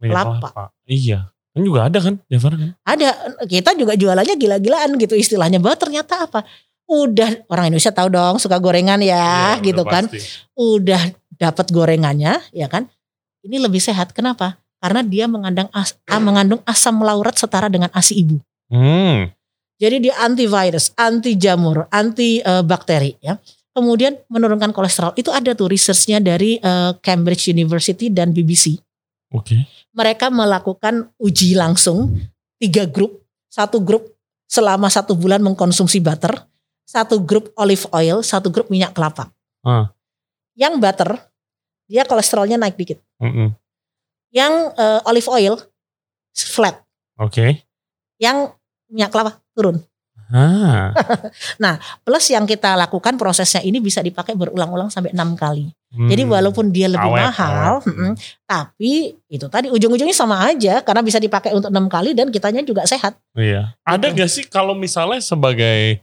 Minyak 0.00 0.40
kelapa. 0.40 0.72
Iya. 0.88 1.28
Kan 1.52 1.60
juga 1.62 1.80
ada 1.86 1.98
kan, 2.02 2.14
Jafar 2.26 2.56
kan? 2.56 2.70
ada 2.82 3.08
kita 3.46 3.76
juga 3.78 3.94
jualannya 3.94 4.34
gila-gilaan 4.34 4.90
gitu 4.98 5.14
istilahnya 5.14 5.60
bahwa 5.62 5.76
ternyata 5.78 6.26
apa 6.26 6.42
udah 6.84 7.48
orang 7.48 7.72
Indonesia 7.72 7.92
tahu 7.92 8.12
dong 8.12 8.36
suka 8.36 8.60
gorengan 8.60 9.00
ya 9.00 9.56
Iya, 9.56 9.64
gitu 9.64 9.82
kan 9.88 10.04
pasti. 10.04 10.20
udah 10.52 11.02
dapat 11.34 11.66
gorengannya 11.72 12.38
ya 12.52 12.68
kan 12.68 12.86
ini 13.44 13.60
lebih 13.60 13.78
sehat. 13.78 14.16
Kenapa? 14.16 14.56
Karena 14.80 15.04
dia 15.04 15.28
mengandung 15.28 15.68
as, 15.70 15.96
ah, 16.08 16.20
mengandung 16.20 16.64
asam 16.64 16.96
laurat 17.04 17.36
setara 17.36 17.68
dengan 17.68 17.92
ASI 17.92 18.24
ibu. 18.24 18.40
Hmm. 18.72 19.28
Jadi 19.76 20.08
dia 20.08 20.16
antivirus, 20.24 20.96
anti 20.96 21.36
jamur, 21.36 21.84
anti 21.92 22.40
uh, 22.40 22.64
bakteri 22.64 23.20
ya. 23.20 23.36
Kemudian 23.74 24.16
menurunkan 24.30 24.70
kolesterol. 24.72 25.12
Itu 25.18 25.34
ada 25.34 25.52
tuh 25.52 25.68
researchnya 25.68 26.22
dari 26.22 26.56
uh, 26.62 26.94
Cambridge 27.02 27.50
University 27.50 28.08
dan 28.08 28.30
BBC. 28.32 28.80
Oke. 29.34 29.44
Okay. 29.44 29.60
Mereka 29.92 30.30
melakukan 30.30 31.10
uji 31.18 31.58
langsung 31.58 32.16
tiga 32.56 32.86
grup. 32.86 33.20
Satu 33.50 33.82
grup 33.82 34.14
selama 34.46 34.90
satu 34.90 35.18
bulan 35.18 35.42
mengkonsumsi 35.42 35.98
butter, 36.02 36.34
satu 36.84 37.20
grup 37.20 37.50
olive 37.56 37.84
oil, 37.90 38.20
satu 38.20 38.52
grup 38.52 38.68
minyak 38.68 38.92
kelapa. 38.92 39.32
Uh. 39.64 39.88
Yang 40.54 40.74
butter 40.78 41.10
dia 41.88 42.04
kolesterolnya 42.08 42.56
naik 42.56 42.76
dikit. 42.80 43.00
Mm 43.20 43.32
-mm. 43.32 43.48
Yang 44.32 44.52
uh, 44.76 45.00
olive 45.08 45.28
oil 45.28 45.54
flat. 46.32 46.80
Oke. 47.20 47.32
Okay. 47.32 47.50
Yang 48.20 48.56
minyak 48.88 49.10
kelapa 49.12 49.38
turun. 49.52 49.82
Ah. 50.32 50.90
nah, 51.62 51.76
plus 52.02 52.32
yang 52.32 52.48
kita 52.48 52.74
lakukan 52.74 53.14
prosesnya 53.20 53.60
ini 53.60 53.78
bisa 53.78 54.00
dipakai 54.00 54.32
berulang-ulang 54.32 54.88
sampai 54.88 55.12
enam 55.12 55.36
kali. 55.36 55.68
Hmm. 55.94 56.10
Jadi 56.10 56.22
walaupun 56.26 56.74
dia 56.74 56.90
lebih 56.90 57.06
awet, 57.06 57.28
mahal, 57.30 57.78
awet. 57.78 57.86
Hmm, 57.86 58.12
tapi 58.48 59.14
itu 59.30 59.46
tadi 59.46 59.70
ujung-ujungnya 59.70 60.16
sama 60.16 60.42
aja 60.48 60.82
karena 60.82 61.06
bisa 61.06 61.22
dipakai 61.22 61.54
untuk 61.54 61.70
enam 61.70 61.86
kali 61.86 62.16
dan 62.16 62.34
kitanya 62.34 62.64
juga 62.66 62.82
sehat. 62.88 63.14
Iya. 63.36 63.76
Gitu. 63.78 63.94
Ada 63.94 64.06
gak 64.10 64.30
sih 64.32 64.44
kalau 64.48 64.74
misalnya 64.74 65.22
sebagai 65.22 66.02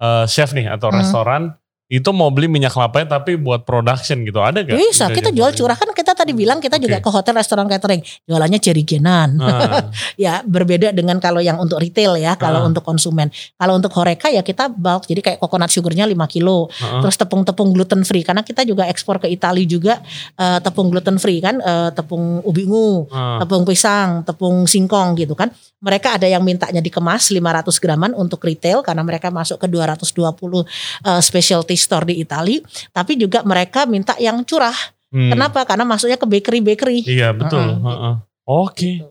uh, 0.00 0.24
chef 0.26 0.56
nih 0.56 0.66
atau 0.66 0.88
hmm. 0.90 0.98
restoran 0.98 1.42
itu 1.90 2.06
mau 2.14 2.30
beli 2.30 2.46
minyak 2.46 2.70
kelapa 2.70 3.02
tapi 3.02 3.34
buat 3.34 3.66
production 3.66 4.22
gitu 4.22 4.38
ada 4.38 4.62
gak? 4.62 4.78
Bisa, 4.78 5.10
kita 5.10 5.34
jual 5.34 5.50
curah 5.58 5.74
kan 5.74 5.90
kita 5.90 6.14
tadi 6.14 6.30
bilang 6.30 6.62
kita 6.62 6.78
okay. 6.78 6.86
juga 6.86 6.96
ke 7.02 7.10
hotel 7.10 7.34
restoran 7.34 7.66
catering 7.66 7.98
jualannya 8.30 8.62
jerigenan. 8.62 9.34
Ah. 9.42 9.90
ya 10.30 10.38
berbeda 10.46 10.94
dengan 10.94 11.18
kalau 11.18 11.42
yang 11.42 11.58
untuk 11.58 11.82
retail 11.82 12.14
ya, 12.14 12.38
kalau 12.38 12.62
ah. 12.62 12.70
untuk 12.70 12.86
konsumen. 12.86 13.34
Kalau 13.58 13.74
untuk 13.74 13.90
horeca 13.98 14.30
ya 14.30 14.46
kita 14.46 14.70
bulk 14.70 15.10
jadi 15.10 15.18
kayak 15.18 15.38
coconut 15.42 15.74
sugarnya 15.74 16.06
5 16.06 16.14
kilo. 16.30 16.70
Ah. 16.78 17.02
Terus 17.02 17.18
tepung-tepung 17.18 17.74
gluten 17.74 18.06
free 18.06 18.22
karena 18.22 18.46
kita 18.46 18.62
juga 18.62 18.86
ekspor 18.86 19.18
ke 19.18 19.26
Italia 19.26 19.66
juga 19.66 19.98
uh, 20.38 20.62
tepung 20.62 20.94
gluten 20.94 21.18
free 21.18 21.42
kan, 21.42 21.58
uh, 21.58 21.90
tepung 21.90 22.38
ubi 22.46 22.70
ungu, 22.70 23.10
ah. 23.10 23.42
tepung 23.42 23.66
pisang, 23.66 24.22
tepung 24.22 24.62
singkong 24.70 25.18
gitu 25.18 25.34
kan. 25.34 25.50
Mereka 25.82 26.20
ada 26.20 26.28
yang 26.28 26.44
mintanya 26.44 26.78
dikemas 26.78 27.32
500 27.34 27.82
graman 27.82 28.12
untuk 28.14 28.38
retail 28.46 28.84
karena 28.84 29.00
mereka 29.00 29.32
masuk 29.32 29.58
ke 29.58 29.66
220 29.66 30.12
uh, 30.20 31.18
specialty 31.24 31.79
store 31.80 32.12
di 32.12 32.20
Italia, 32.20 32.60
tapi 32.92 33.16
juga 33.16 33.40
mereka 33.42 33.88
minta 33.88 34.12
yang 34.20 34.44
curah. 34.44 34.76
Hmm. 35.10 35.32
Kenapa? 35.32 35.66
Karena 35.66 35.82
masuknya 35.88 36.20
ke 36.20 36.28
bakery-bakery. 36.28 37.02
Iya 37.08 37.34
betul. 37.34 37.80
Uh 37.80 37.88
-uh. 37.88 38.14
Oke. 38.46 38.76
Okay. 38.76 38.94
Gitu. 39.02 39.08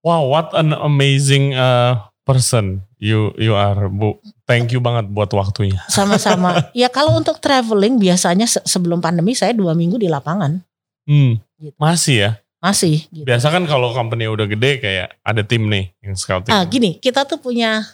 Wow, 0.00 0.32
what 0.32 0.48
an 0.56 0.72
amazing 0.72 1.52
uh, 1.52 2.08
person 2.24 2.80
you 2.96 3.36
you 3.36 3.52
are, 3.52 3.92
Bu. 3.92 4.16
Thank 4.48 4.72
you 4.72 4.80
banget 4.80 5.12
buat 5.12 5.28
waktunya. 5.36 5.76
Sama-sama. 5.92 6.56
ya 6.80 6.88
kalau 6.88 7.20
untuk 7.20 7.36
traveling 7.36 8.00
biasanya 8.00 8.48
se 8.48 8.64
sebelum 8.64 9.04
pandemi 9.04 9.36
saya 9.36 9.52
dua 9.52 9.76
minggu 9.76 10.00
di 10.00 10.08
lapangan. 10.08 10.56
Hmm. 11.04 11.36
Gitu. 11.60 11.76
Masih 11.76 12.16
ya? 12.16 12.30
Masih. 12.60 13.08
Gitu. 13.12 13.28
Biasa 13.28 13.52
kan 13.52 13.64
kalau 13.68 13.92
company 13.92 14.24
udah 14.24 14.48
gede 14.48 14.80
kayak 14.80 15.20
ada 15.20 15.42
tim 15.44 15.68
nih 15.68 15.92
yang 16.00 16.16
scouting. 16.16 16.52
Ah 16.52 16.64
gini, 16.64 16.96
kita 16.96 17.28
tuh 17.28 17.36
punya 17.36 17.84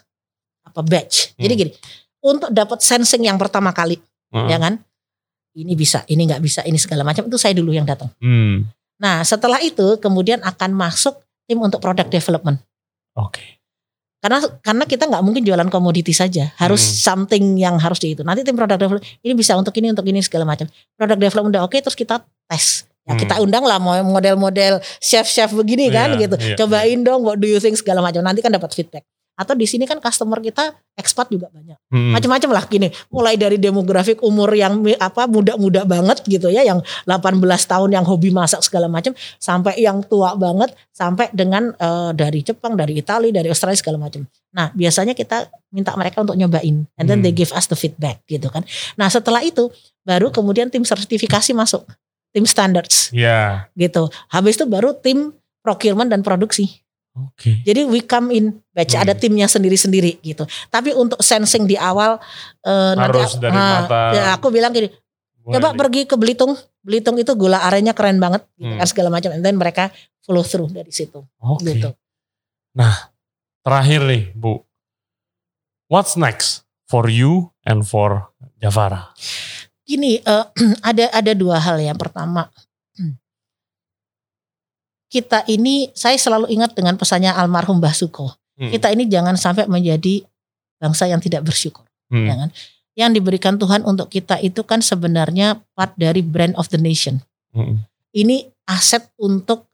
apa 0.63 0.81
batch. 0.83 1.35
Jadi 1.39 1.55
hmm. 1.55 1.61
gini, 1.63 1.73
untuk 2.27 2.51
dapat 2.51 2.83
sensing 2.83 3.23
yang 3.23 3.39
pertama 3.39 3.71
kali, 3.71 4.03
uh-huh. 4.35 4.51
ya 4.51 4.59
kan? 4.59 4.83
Ini 5.57 5.73
bisa, 5.73 6.03
ini 6.11 6.27
nggak 6.27 6.43
bisa, 6.43 6.61
ini 6.67 6.77
segala 6.77 7.07
macam 7.07 7.25
itu 7.31 7.39
saya 7.39 7.55
dulu 7.57 7.73
yang 7.73 7.87
datang. 7.87 8.13
Hmm. 8.21 8.69
Nah 9.01 9.25
setelah 9.25 9.63
itu 9.63 9.97
kemudian 10.03 10.43
akan 10.45 10.77
masuk 10.77 11.17
tim 11.49 11.63
untuk 11.63 11.81
product 11.81 12.13
development. 12.13 12.61
Oke. 13.17 13.41
Okay. 13.41 13.49
Karena 14.21 14.43
karena 14.61 14.85
kita 14.85 15.07
nggak 15.07 15.23
mungkin 15.23 15.43
jualan 15.47 15.69
komoditi 15.73 16.13
saja, 16.13 16.53
harus 16.61 16.83
hmm. 16.83 16.97
something 16.99 17.45
yang 17.57 17.81
harus 17.81 18.03
di 18.03 18.13
itu. 18.13 18.21
Nanti 18.27 18.45
tim 18.45 18.59
product 18.59 18.81
development 18.83 19.07
ini 19.23 19.33
bisa 19.33 19.57
untuk 19.57 19.73
ini 19.81 19.97
untuk 19.97 20.05
ini 20.05 20.21
segala 20.21 20.45
macam. 20.45 20.69
Product 20.99 21.21
development 21.25 21.53
udah 21.57 21.63
oke, 21.65 21.73
okay, 21.73 21.81
terus 21.81 21.97
kita 21.97 22.21
tes. 22.51 22.85
Ya 23.07 23.15
hmm. 23.15 23.23
kita 23.23 23.35
undang 23.39 23.65
lah 23.65 23.79
model-model 24.03 24.83
chef-chef 24.99 25.55
begini 25.55 25.89
kan 25.95 26.19
yeah, 26.19 26.27
gitu. 26.27 26.37
Yeah, 26.37 26.59
Cobain 26.59 27.01
yeah. 27.01 27.07
dong 27.07 27.23
what 27.25 27.39
do 27.39 27.47
you 27.47 27.63
think 27.63 27.79
segala 27.79 28.03
macam. 28.03 28.21
Nanti 28.21 28.43
kan 28.43 28.51
dapat 28.51 28.75
feedback 28.75 29.07
atau 29.37 29.53
di 29.53 29.69
sini 29.69 29.85
kan 29.85 30.01
customer 30.01 30.41
kita 30.41 30.73
ekspat 30.97 31.29
juga 31.29 31.53
banyak. 31.53 31.77
Hmm. 31.93 32.17
macam-macam 32.17 32.51
lah 32.57 32.65
gini. 32.65 32.89
Mulai 33.13 33.37
dari 33.37 33.61
demografik 33.61 34.25
umur 34.25 34.49
yang 34.57 34.81
apa 34.97 35.29
muda-muda 35.29 35.85
banget 35.85 36.25
gitu 36.25 36.49
ya 36.49 36.65
yang 36.65 36.81
18 37.05 37.45
tahun 37.45 37.91
yang 37.93 38.05
hobi 38.09 38.33
masak 38.33 38.65
segala 38.65 38.89
macam 38.89 39.13
sampai 39.37 39.77
yang 39.77 40.01
tua 40.09 40.33
banget 40.41 40.73
sampai 40.89 41.29
dengan 41.37 41.77
uh, 41.77 42.17
dari 42.17 42.41
Jepang 42.41 42.81
dari 42.81 42.97
Italia 42.97 43.29
dari 43.29 43.53
Australia 43.53 43.77
segala 43.77 44.01
macam. 44.01 44.25
Nah 44.57 44.73
biasanya 44.73 45.13
kita 45.13 45.53
minta 45.69 45.93
mereka 46.01 46.25
untuk 46.25 46.41
nyobain 46.41 46.89
and 46.97 47.05
then 47.05 47.21
hmm. 47.21 47.25
they 47.29 47.33
give 47.37 47.53
us 47.53 47.69
the 47.69 47.77
feedback 47.77 48.25
gitu 48.25 48.49
kan. 48.49 48.65
Nah 48.97 49.13
setelah 49.13 49.45
itu 49.45 49.69
baru 50.01 50.33
kemudian 50.33 50.73
tim 50.73 50.81
sertifikasi 50.81 51.53
masuk. 51.53 51.85
Tim 52.33 52.45
standards. 52.45 53.13
Yeah. 53.17 53.69
gitu. 53.77 54.13
Habis 54.29 54.61
itu 54.61 54.65
baru 54.69 54.93
tim 54.97 55.33
procurement 55.65 56.09
dan 56.09 56.21
produksi 56.21 56.85
Oke. 57.17 57.33
Okay. 57.41 57.55
Jadi 57.65 57.89
we 57.89 58.05
come 58.05 58.29
in 58.29 58.61
batch 58.77 58.93
hmm. 58.93 59.03
ada 59.09 59.17
timnya 59.17 59.49
sendiri-sendiri 59.49 60.21
gitu. 60.21 60.45
Tapi 60.69 60.93
untuk 60.93 61.17
sensing 61.25 61.65
di 61.65 61.73
awal 61.81 62.21
uh, 62.69 62.93
harus 62.93 63.41
nanti, 63.41 63.45
dari 63.49 63.57
uh, 63.57 63.65
mata. 63.65 64.01
Ya 64.13 64.25
aku 64.37 64.53
bilang 64.53 64.77
gini, 64.77 64.93
coba 65.49 65.73
pergi 65.73 66.05
ke 66.05 66.21
Belitung. 66.21 66.53
Belitung 66.85 67.17
itu 67.17 67.33
gula 67.33 67.65
arennya 67.65 67.97
keren 67.97 68.21
banget 68.21 68.45
gitu 68.61 68.69
hmm. 68.69 68.81
kan 68.85 68.89
segala 68.89 69.09
macam. 69.09 69.33
Dan 69.41 69.57
mereka 69.57 69.89
follow 70.21 70.45
through 70.45 70.69
dari 70.69 70.93
situ. 70.93 71.25
Oke. 71.41 71.65
Okay. 71.65 71.73
Gitu. 71.81 71.91
Nah, 72.77 73.09
terakhir 73.65 74.05
nih, 74.05 74.37
Bu. 74.37 74.61
What's 75.89 76.21
next 76.21 76.69
for 76.85 77.09
you 77.09 77.57
and 77.65 77.89
for 77.89 78.29
Javara? 78.61 79.17
Gini, 79.89 80.21
uh, 80.21 80.53
ada 80.93 81.09
ada 81.17 81.33
dua 81.33 81.57
hal 81.65 81.81
yang 81.81 81.97
pertama 81.97 82.53
kita 85.07 85.47
ini 85.47 85.91
saya 85.95 86.19
selalu 86.19 86.51
ingat 86.51 86.75
dengan 86.75 86.99
pesannya 86.99 87.31
almarhum 87.31 87.79
Mbah 87.79 87.95
Suko. 87.95 88.35
Hmm. 88.57 88.73
Kita 88.73 88.91
ini 88.91 89.07
jangan 89.07 89.39
sampai 89.39 89.69
menjadi 89.69 90.25
bangsa 90.81 91.07
yang 91.07 91.23
tidak 91.23 91.47
bersyukur. 91.47 91.85
Hmm. 92.11 92.27
Jangan. 92.27 92.49
Ya 92.51 92.77
yang 92.97 93.13
diberikan 93.13 93.61
Tuhan 93.61 93.85
untuk 93.85 94.09
kita 94.09 94.41
itu 94.41 94.65
kan 94.65 94.81
sebenarnya 94.81 95.61
part 95.77 95.93
dari 96.01 96.25
brand 96.25 96.57
of 96.57 96.73
the 96.73 96.81
nation. 96.81 97.21
Hmm. 97.53 97.85
Ini 98.17 98.49
aset 98.65 99.05
untuk 99.21 99.69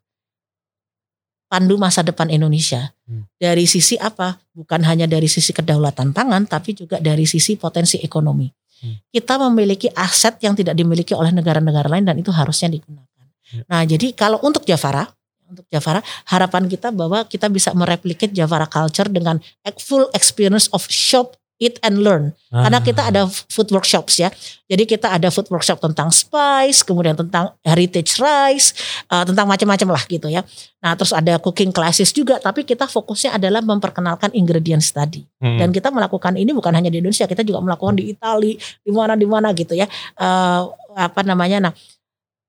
pandu 1.47 1.79
masa 1.79 2.03
depan 2.03 2.27
Indonesia. 2.35 2.91
Hmm. 3.07 3.31
Dari 3.39 3.63
sisi 3.71 3.95
apa? 3.95 4.43
Bukan 4.51 4.83
hanya 4.83 5.07
dari 5.07 5.31
sisi 5.31 5.55
kedaulatan 5.55 6.11
pangan, 6.11 6.51
tapi 6.51 6.75
juga 6.75 6.99
dari 6.99 7.23
sisi 7.23 7.55
potensi 7.55 8.03
ekonomi. 8.03 8.51
Hmm. 8.83 8.99
Kita 9.07 9.39
memiliki 9.39 9.87
aset 9.95 10.43
yang 10.43 10.59
tidak 10.59 10.75
dimiliki 10.75 11.15
oleh 11.15 11.31
negara-negara 11.31 11.87
lain 11.87 12.03
dan 12.03 12.19
itu 12.19 12.35
harusnya 12.35 12.75
digunakan. 12.75 13.07
Hmm. 13.55 13.63
Nah, 13.71 13.87
jadi 13.87 14.19
kalau 14.19 14.43
untuk 14.43 14.67
Javara, 14.67 15.07
untuk 15.53 15.69
Javara. 15.69 16.01
Harapan 16.27 16.67
kita 16.67 16.89
bahwa 16.89 17.29
kita 17.29 17.53
bisa 17.53 17.77
mereplikasi 17.77 18.33
Javara 18.33 18.65
culture 18.65 19.07
dengan 19.13 19.37
full 19.77 20.09
experience 20.17 20.73
of 20.73 20.89
shop 20.89 21.37
eat 21.63 21.79
and 21.87 22.03
learn. 22.03 22.35
Ah. 22.51 22.67
Karena 22.67 22.79
kita 22.83 23.03
ada 23.07 23.23
food 23.31 23.71
workshops 23.71 24.19
ya. 24.19 24.35
Jadi 24.67 24.83
kita 24.83 25.15
ada 25.15 25.31
food 25.31 25.47
workshop 25.47 25.79
tentang 25.79 26.11
spice, 26.11 26.83
kemudian 26.83 27.15
tentang 27.15 27.55
heritage 27.63 28.19
rice, 28.19 28.75
uh, 29.15 29.23
tentang 29.23 29.47
macam-macam 29.47 29.95
lah 29.95 30.03
gitu 30.11 30.27
ya. 30.27 30.43
Nah, 30.83 30.99
terus 30.99 31.15
ada 31.15 31.39
cooking 31.39 31.71
classes 31.71 32.11
juga, 32.11 32.43
tapi 32.43 32.67
kita 32.67 32.91
fokusnya 32.91 33.39
adalah 33.39 33.63
memperkenalkan 33.63 34.35
ingredients 34.35 34.91
tadi. 34.91 35.23
Hmm. 35.39 35.63
Dan 35.63 35.69
kita 35.71 35.95
melakukan 35.95 36.35
ini 36.35 36.51
bukan 36.51 36.75
hanya 36.75 36.91
di 36.91 36.99
Indonesia, 36.99 37.31
kita 37.31 37.47
juga 37.47 37.63
melakukan 37.63 37.95
di 37.95 38.11
Italia, 38.11 38.59
di 38.83 38.91
mana 38.91 39.15
di 39.15 39.27
mana 39.31 39.55
gitu 39.55 39.79
ya. 39.79 39.87
Uh, 40.19 40.67
apa 40.99 41.23
namanya? 41.23 41.71
Nah, 41.71 41.73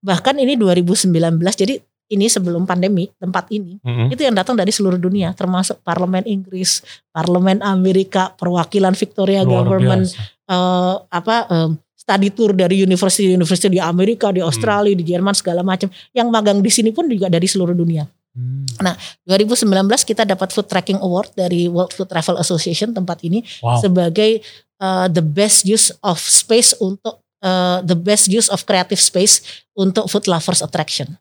bahkan 0.02 0.34
ini 0.42 0.58
2019 0.58 1.14
jadi 1.54 1.78
ini 2.14 2.30
sebelum 2.30 2.70
pandemi 2.70 3.10
tempat 3.18 3.50
ini 3.50 3.82
mm-hmm. 3.82 4.14
itu 4.14 4.22
yang 4.22 4.38
datang 4.38 4.54
dari 4.54 4.70
seluruh 4.70 5.02
dunia 5.02 5.34
termasuk 5.34 5.82
parlemen 5.82 6.24
Inggris, 6.30 6.86
parlemen 7.10 7.60
Amerika, 7.66 8.32
perwakilan 8.38 8.94
Victoria 8.94 9.42
Luar 9.42 9.66
Government 9.66 10.06
uh, 10.48 11.02
apa 11.10 11.36
uh, 11.50 11.70
study 12.04 12.36
tour 12.36 12.52
dari 12.52 12.84
university-university 12.84 13.80
di 13.80 13.80
Amerika, 13.80 14.28
di 14.36 14.44
Australia, 14.44 14.92
hmm. 14.92 15.00
di 15.00 15.06
Jerman 15.08 15.32
segala 15.32 15.64
macam. 15.64 15.88
Yang 16.12 16.28
magang 16.28 16.60
di 16.60 16.68
sini 16.68 16.92
pun 16.92 17.08
juga 17.08 17.32
dari 17.32 17.48
seluruh 17.48 17.72
dunia. 17.72 18.04
Hmm. 18.36 18.68
Nah, 18.84 18.98
2019 19.24 19.64
kita 20.04 20.28
dapat 20.28 20.52
Food 20.52 20.68
Tracking 20.68 21.00
Award 21.00 21.32
dari 21.40 21.72
World 21.72 21.96
Food 21.96 22.12
Travel 22.12 22.44
Association 22.44 22.92
tempat 22.92 23.24
ini 23.24 23.40
wow. 23.64 23.80
sebagai 23.80 24.44
uh, 24.84 25.08
the 25.08 25.24
best 25.24 25.64
use 25.64 25.96
of 26.04 26.20
space 26.20 26.76
untuk 26.84 27.24
uh, 27.40 27.80
the 27.88 27.96
best 27.96 28.28
use 28.28 28.52
of 28.52 28.68
creative 28.68 29.00
space 29.00 29.64
untuk 29.78 30.12
food 30.12 30.28
lovers 30.28 30.60
attraction. 30.60 31.16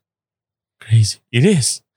Crazy. 0.83 1.23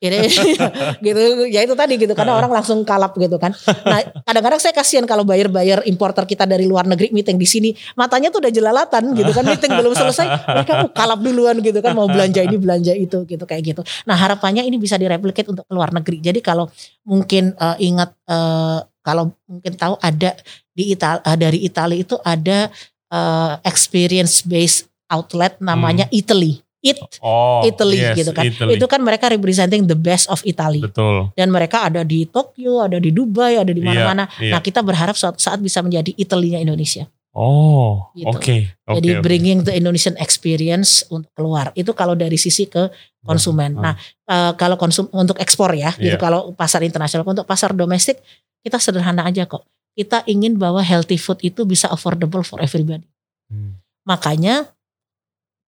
It 0.05 0.13
is. 0.13 0.35
gitu, 0.37 0.61
gitu. 1.07 1.21
Ya 1.49 1.65
itu 1.65 1.73
tadi 1.73 1.97
gitu 1.97 2.13
karena 2.13 2.37
orang 2.37 2.51
langsung 2.51 2.85
kalap 2.85 3.17
gitu 3.17 3.41
kan. 3.41 3.55
Nah 3.87 4.05
kadang-kadang 4.21 4.59
saya 4.61 4.73
kasihan 4.75 5.07
kalau 5.09 5.25
bayar-bayar 5.25 5.81
importer 5.89 6.27
kita 6.29 6.45
dari 6.45 6.69
luar 6.69 6.85
negeri 6.85 7.09
meeting 7.09 7.41
di 7.41 7.47
sini 7.49 7.69
matanya 7.97 8.29
tuh 8.29 8.43
udah 8.43 8.53
jelalatan 8.53 9.17
gitu 9.17 9.31
kan 9.33 9.43
meeting 9.47 9.71
belum 9.73 9.93
selesai 9.97 10.25
mereka 10.45 10.73
uh, 10.85 10.91
kalap 10.93 11.19
duluan 11.25 11.57
gitu 11.63 11.79
kan 11.81 11.97
mau 11.97 12.05
belanja 12.05 12.43
ini 12.45 12.57
belanja 12.59 12.93
itu 12.93 13.25
gitu 13.25 13.43
kayak 13.47 13.63
gitu. 13.73 13.81
Nah 14.05 14.13
harapannya 14.13 14.61
ini 14.67 14.77
bisa 14.77 14.99
direplikasi 14.99 15.49
untuk 15.49 15.65
luar 15.73 15.89
negeri. 15.89 16.21
Jadi 16.21 16.39
kalau 16.43 16.69
mungkin 17.07 17.57
uh, 17.57 17.79
ingat 17.81 18.13
uh, 18.29 18.85
kalau 19.01 19.33
mungkin 19.49 19.73
tahu 19.73 19.97
ada 20.03 20.37
di 20.75 20.93
Itali 20.93 21.19
uh, 21.23 21.37
dari 21.39 21.59
Italia 21.63 21.97
itu 21.97 22.19
ada 22.21 22.67
uh, 23.09 23.57
experience 23.63 24.43
based 24.43 24.91
outlet 25.07 25.55
namanya 25.61 26.09
hmm. 26.09 26.19
Italy 26.19 26.64
It 26.85 27.01
oh, 27.25 27.65
Italy 27.65 27.97
yes, 27.97 28.13
gitu 28.13 28.29
kan. 28.29 28.45
Italy. 28.45 28.77
Itu 28.77 28.85
kan 28.85 29.01
mereka 29.01 29.33
representing 29.33 29.89
the 29.89 29.97
best 29.97 30.29
of 30.29 30.45
Italy. 30.45 30.85
Betul. 30.85 31.33
Dan 31.33 31.49
mereka 31.49 31.81
ada 31.89 32.05
di 32.05 32.29
Tokyo, 32.29 32.85
ada 32.85 33.01
di 33.01 33.09
Dubai, 33.09 33.57
ada 33.57 33.73
di 33.73 33.81
iya, 33.81 33.89
mana-mana. 33.89 34.29
Yeah, 34.37 34.53
yeah. 34.53 34.53
Nah, 34.53 34.61
kita 34.61 34.85
berharap 34.85 35.17
suatu 35.17 35.41
saat 35.41 35.57
bisa 35.57 35.81
menjadi 35.81 36.13
Italy-nya 36.13 36.61
Indonesia. 36.61 37.09
Oh, 37.35 38.13
gitu. 38.15 38.31
oke. 38.31 38.39
Okay, 38.39 38.59
okay, 38.87 38.95
Jadi 39.01 39.09
okay. 39.17 39.23
bringing 39.25 39.59
the 39.65 39.73
Indonesian 39.73 40.15
experience 40.21 41.03
untuk 41.09 41.27
keluar. 41.33 41.73
Itu 41.75 41.91
kalau 41.91 42.13
dari 42.13 42.37
sisi 42.37 42.69
ke 42.69 42.87
konsumen. 43.25 43.75
Hmm. 43.75 43.83
Nah, 43.83 43.93
uh, 44.29 44.53
kalau 44.55 44.77
konsum 44.77 45.09
untuk 45.09 45.41
ekspor 45.41 45.73
ya, 45.73 45.89
yeah. 45.97 46.13
gitu 46.13 46.21
kalau 46.21 46.53
pasar 46.53 46.85
internasional. 46.85 47.25
Untuk 47.25 47.49
pasar 47.49 47.73
domestik 47.73 48.21
kita 48.61 48.77
sederhana 48.77 49.25
aja 49.25 49.49
kok. 49.49 49.65
Kita 49.97 50.21
ingin 50.29 50.61
bahwa 50.61 50.85
healthy 50.85 51.17
food 51.17 51.41
itu 51.41 51.65
bisa 51.65 51.89
affordable 51.89 52.45
for 52.45 52.61
everybody. 52.61 53.09
Hmm. 53.49 53.81
Makanya 54.05 54.74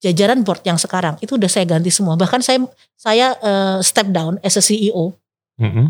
jajaran 0.04 0.45
board 0.45 0.62
yang 0.62 0.78
sekarang 0.78 1.18
itu 1.22 1.38
udah 1.38 1.50
saya 1.50 1.66
ganti 1.66 1.89
semua. 1.89 2.14
Bahkan 2.14 2.41
saya 2.45 2.60
saya 2.93 3.34
uh, 3.41 3.78
step 3.82 4.10
down 4.14 4.38
as 4.45 4.58
a 4.58 4.64
CEO. 4.64 5.18
Mm 5.58 5.72
-hmm. 5.72 5.88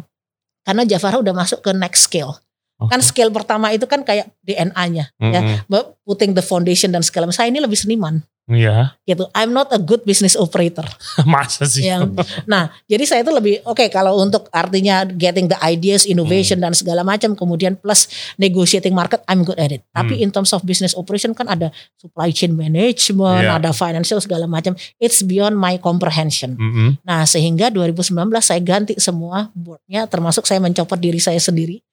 Karena 0.63 0.83
Jafara 0.83 1.19
udah 1.19 1.35
masuk 1.35 1.63
ke 1.63 1.71
next 1.75 2.07
scale. 2.07 2.35
Okay. 2.77 2.89
Kan 2.93 2.99
scale 3.01 3.31
pertama 3.33 3.73
itu 3.73 3.89
kan 3.89 4.05
kayak 4.05 4.29
DNA-nya 4.45 5.09
mm 5.17 5.27
-hmm. 5.27 5.65
ya, 5.67 5.81
putting 6.05 6.37
the 6.37 6.45
foundation 6.45 6.93
dan 6.93 7.01
segala 7.01 7.27
Saya 7.33 7.49
ini 7.49 7.59
lebih 7.59 7.75
seniman. 7.75 8.21
Iya. 8.47 8.95
Gitu. 9.03 9.27
I'm 9.35 9.51
not 9.51 9.67
a 9.75 9.79
good 9.79 10.07
business 10.07 10.39
operator. 10.39 10.87
Masa 11.27 11.67
sih? 11.67 11.83
Yang, 11.83 12.15
nah, 12.47 12.71
jadi 12.87 13.03
saya 13.03 13.21
itu 13.27 13.31
lebih 13.35 13.59
oke 13.67 13.75
okay, 13.75 13.87
kalau 13.91 14.15
untuk 14.23 14.47
artinya 14.55 15.03
getting 15.03 15.51
the 15.51 15.59
ideas, 15.59 16.07
innovation 16.07 16.63
hmm. 16.63 16.71
dan 16.71 16.73
segala 16.73 17.03
macam, 17.03 17.35
kemudian 17.35 17.75
plus 17.75 18.07
negotiating 18.39 18.95
market, 18.95 19.19
I'm 19.27 19.43
good 19.43 19.59
at 19.59 19.75
it. 19.75 19.83
Hmm. 19.91 20.07
Tapi 20.07 20.23
in 20.23 20.31
terms 20.31 20.55
of 20.55 20.63
business 20.63 20.95
operation 20.95 21.35
kan 21.35 21.51
ada 21.51 21.75
supply 21.99 22.31
chain 22.31 22.55
management, 22.55 23.43
yeah. 23.43 23.59
ada 23.59 23.75
financial 23.75 24.23
segala 24.23 24.47
macam. 24.47 24.79
It's 24.95 25.19
beyond 25.27 25.59
my 25.59 25.75
comprehension. 25.83 26.55
Mm 26.55 26.71
-hmm. 26.71 26.89
Nah, 27.03 27.27
sehingga 27.27 27.67
2019 27.67 28.15
saya 28.39 28.63
ganti 28.63 28.95
semua 28.97 29.51
boardnya, 29.51 30.07
termasuk 30.07 30.47
saya 30.47 30.63
mencopot 30.63 30.95
diri 30.95 31.19
saya 31.19 31.37
sendiri. 31.43 31.83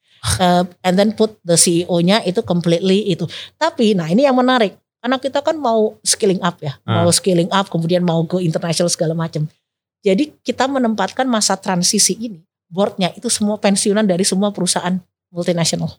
uh, 0.41 0.65
and 0.81 0.97
then 0.97 1.13
put 1.13 1.37
the 1.45 1.57
CEO-nya 1.57 2.25
itu 2.25 2.41
completely 2.41 3.13
itu. 3.13 3.29
Tapi, 3.61 3.93
nah 3.93 4.09
ini 4.09 4.25
yang 4.25 4.37
menarik 4.37 4.84
karena 5.05 5.21
kita 5.21 5.45
kan 5.45 5.61
mau 5.61 6.01
scaling 6.01 6.41
up 6.41 6.57
ya, 6.65 6.81
hmm. 6.81 6.97
mau 6.97 7.13
scaling 7.13 7.53
up, 7.53 7.69
kemudian 7.69 8.01
mau 8.01 8.25
ke 8.25 8.41
international 8.41 8.89
segala 8.89 9.13
macam. 9.13 9.45
Jadi 10.01 10.33
kita 10.41 10.65
menempatkan 10.65 11.29
masa 11.29 11.61
transisi 11.61 12.17
ini, 12.17 12.41
boardnya 12.73 13.13
itu 13.13 13.29
semua 13.29 13.61
pensiunan 13.61 14.01
dari 14.01 14.25
semua 14.25 14.49
perusahaan 14.49 14.97
multinasional. 15.29 15.93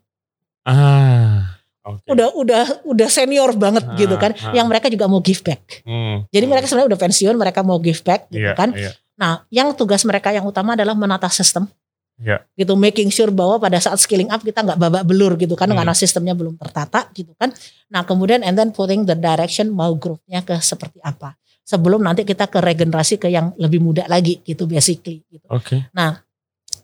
Ah. 0.66 1.53
Okay. 1.86 2.18
Udah 2.18 2.34
udah 2.34 2.64
udah 2.82 3.06
senior 3.14 3.53
banget 3.53 3.86
ah, 3.86 3.93
gitu 3.93 4.18
kan, 4.18 4.34
ah. 4.41 4.58
yang 4.58 4.66
mereka 4.66 4.89
juga 4.89 5.06
mau 5.06 5.22
give 5.22 5.45
back. 5.45 5.86
Hmm, 5.86 6.26
Jadi 6.34 6.41
hmm. 6.41 6.51
mereka 6.58 6.66
sebenarnya 6.66 6.89
udah 6.97 7.01
pensiun, 7.06 7.36
mereka 7.38 7.62
mau 7.62 7.78
give 7.78 8.01
back 8.01 8.26
gitu 8.34 8.41
yeah, 8.41 8.58
kan. 8.58 8.74
Yeah. 8.74 8.97
Nah, 9.22 9.45
yang 9.53 9.78
tugas 9.78 10.01
mereka 10.01 10.34
yang 10.34 10.49
utama 10.49 10.74
adalah 10.74 10.97
menata 10.97 11.30
sistem, 11.30 11.70
Yeah. 12.16 12.47
Gitu 12.55 12.72
making 12.80 13.11
sure 13.11 13.28
bahwa 13.28 13.59
pada 13.59 13.76
saat 13.84 13.99
scaling 13.99 14.32
up 14.32 14.39
kita 14.39 14.63
nggak 14.63 14.80
babak 14.80 15.03
belur 15.03 15.36
gitu 15.36 15.53
kan 15.59 15.68
hmm. 15.68 15.78
karena 15.80 15.93
sistemnya 15.95 16.32
belum 16.32 16.55
tertata 16.55 17.11
gitu 17.11 17.36
kan. 17.36 17.51
Nah, 17.91 18.07
kemudian 18.07 18.39
and 18.43 18.55
then 18.55 18.72
putting 18.72 19.03
the 19.03 19.16
direction 19.16 19.72
mau 19.72 19.91
growth-nya 19.95 20.43
ke 20.47 20.55
seperti 20.63 21.03
apa. 21.03 21.36
Sebelum 21.66 21.99
nanti 21.99 22.24
kita 22.24 22.47
ke 22.47 22.61
regenerasi 22.61 23.20
ke 23.20 23.28
yang 23.28 23.51
lebih 23.59 23.82
muda 23.82 24.05
lagi 24.07 24.39
gitu 24.45 24.63
basically 24.70 25.26
gitu. 25.28 25.47
Oke. 25.51 25.66
Okay. 25.66 25.80
Nah, 25.91 26.24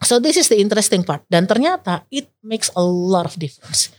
so 0.04 0.20
this 0.20 0.36
is 0.36 0.52
the 0.52 0.60
interesting 0.60 1.06
part 1.06 1.24
dan 1.32 1.48
ternyata 1.48 2.04
it 2.12 2.28
makes 2.44 2.68
a 2.76 2.84
lot 2.84 3.24
of 3.24 3.38
difference. 3.40 3.94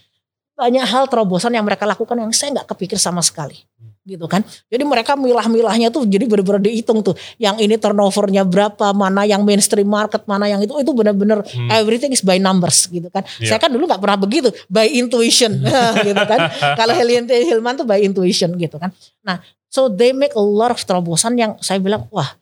Banyak 0.52 0.84
hal 0.84 1.08
terobosan 1.08 1.56
yang 1.56 1.64
mereka 1.64 1.88
lakukan 1.88 2.18
yang 2.18 2.28
saya 2.34 2.60
nggak 2.60 2.76
kepikir 2.76 3.00
sama 3.00 3.24
sekali 3.24 3.56
gitu 4.02 4.26
kan. 4.26 4.42
Jadi 4.66 4.82
mereka 4.82 5.14
milah-milahnya 5.14 5.94
tuh 5.94 6.02
jadi 6.06 6.26
benar-benar 6.26 6.58
dihitung 6.58 7.06
tuh. 7.06 7.14
Yang 7.38 7.56
ini 7.66 7.74
turnovernya 7.78 8.42
berapa, 8.42 8.90
mana 8.90 9.22
yang 9.22 9.46
mainstream 9.46 9.86
market, 9.86 10.26
mana 10.26 10.50
yang 10.50 10.58
itu 10.58 10.74
itu 10.74 10.90
benar-benar 10.90 11.46
hmm. 11.46 11.70
everything 11.70 12.10
is 12.10 12.22
by 12.22 12.38
numbers 12.42 12.90
gitu 12.90 13.06
kan. 13.14 13.22
Yeah. 13.38 13.54
Saya 13.54 13.58
kan 13.62 13.70
dulu 13.70 13.86
nggak 13.86 14.02
pernah 14.02 14.18
begitu, 14.18 14.50
by 14.66 14.90
intuition 14.90 15.62
gitu 16.08 16.22
kan. 16.26 16.50
Kalau 16.74 16.94
Helian 16.98 17.30
Hilman 17.30 17.78
tuh 17.78 17.86
by 17.86 18.02
intuition 18.02 18.58
gitu 18.58 18.76
kan. 18.82 18.90
Nah, 19.22 19.38
so 19.70 19.86
they 19.86 20.10
make 20.10 20.34
a 20.34 20.42
lot 20.42 20.74
of 20.74 20.82
terobosan 20.82 21.38
yang 21.38 21.54
saya 21.62 21.78
bilang 21.78 22.10
wah 22.10 22.34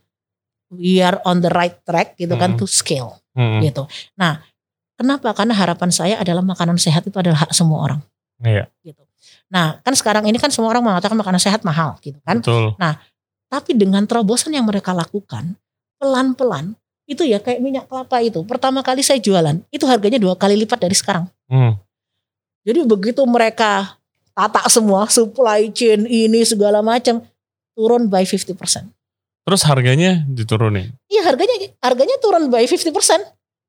we 0.73 1.03
are 1.05 1.21
on 1.29 1.45
the 1.45 1.53
right 1.53 1.77
track 1.85 2.17
gitu 2.17 2.33
kan 2.41 2.57
hmm. 2.57 2.59
to 2.61 2.65
scale 2.65 3.21
hmm. 3.37 3.61
gitu. 3.61 3.85
Nah, 4.17 4.41
kenapa? 4.97 5.37
Karena 5.37 5.53
harapan 5.53 5.93
saya 5.93 6.17
adalah 6.17 6.41
makanan 6.41 6.81
sehat 6.81 7.05
itu 7.05 7.17
adalah 7.21 7.45
hak 7.45 7.53
semua 7.53 7.85
orang. 7.85 8.01
Iya. 8.41 8.65
Gitu. 8.81 9.10
Nah, 9.51 9.83
kan 9.83 9.95
sekarang 9.99 10.25
ini 10.31 10.39
kan 10.39 10.49
semua 10.49 10.71
orang 10.71 10.87
mengatakan 10.87 11.19
makanan 11.19 11.43
sehat 11.43 11.67
mahal 11.67 11.99
gitu 12.01 12.17
kan. 12.23 12.39
Betul. 12.39 12.79
Nah, 12.79 13.03
tapi 13.51 13.75
dengan 13.75 14.07
terobosan 14.07 14.55
yang 14.55 14.65
mereka 14.65 14.95
lakukan, 14.95 15.59
pelan-pelan 15.99 16.79
itu 17.11 17.27
ya 17.27 17.43
kayak 17.43 17.59
minyak 17.59 17.85
kelapa 17.91 18.23
itu. 18.23 18.47
Pertama 18.47 18.87
kali 18.87 19.03
saya 19.03 19.19
jualan, 19.19 19.59
itu 19.75 19.83
harganya 19.91 20.23
dua 20.23 20.39
kali 20.39 20.55
lipat 20.55 20.79
dari 20.79 20.95
sekarang. 20.95 21.27
Hmm. 21.51 21.75
Jadi 22.63 22.87
begitu 22.87 23.27
mereka 23.27 23.99
tata 24.31 24.63
semua 24.71 25.11
supply 25.11 25.67
chain 25.75 26.07
ini 26.07 26.47
segala 26.47 26.79
macam 26.81 27.27
turun 27.75 28.07
by 28.07 28.23
50%. 28.23 28.55
Terus 29.43 29.63
harganya 29.67 30.23
diturunin? 30.31 30.95
Iya 31.11 31.27
harganya 31.27 31.75
harganya 31.83 32.17
turun 32.23 32.47
by 32.53 32.63
50%. 32.71 32.95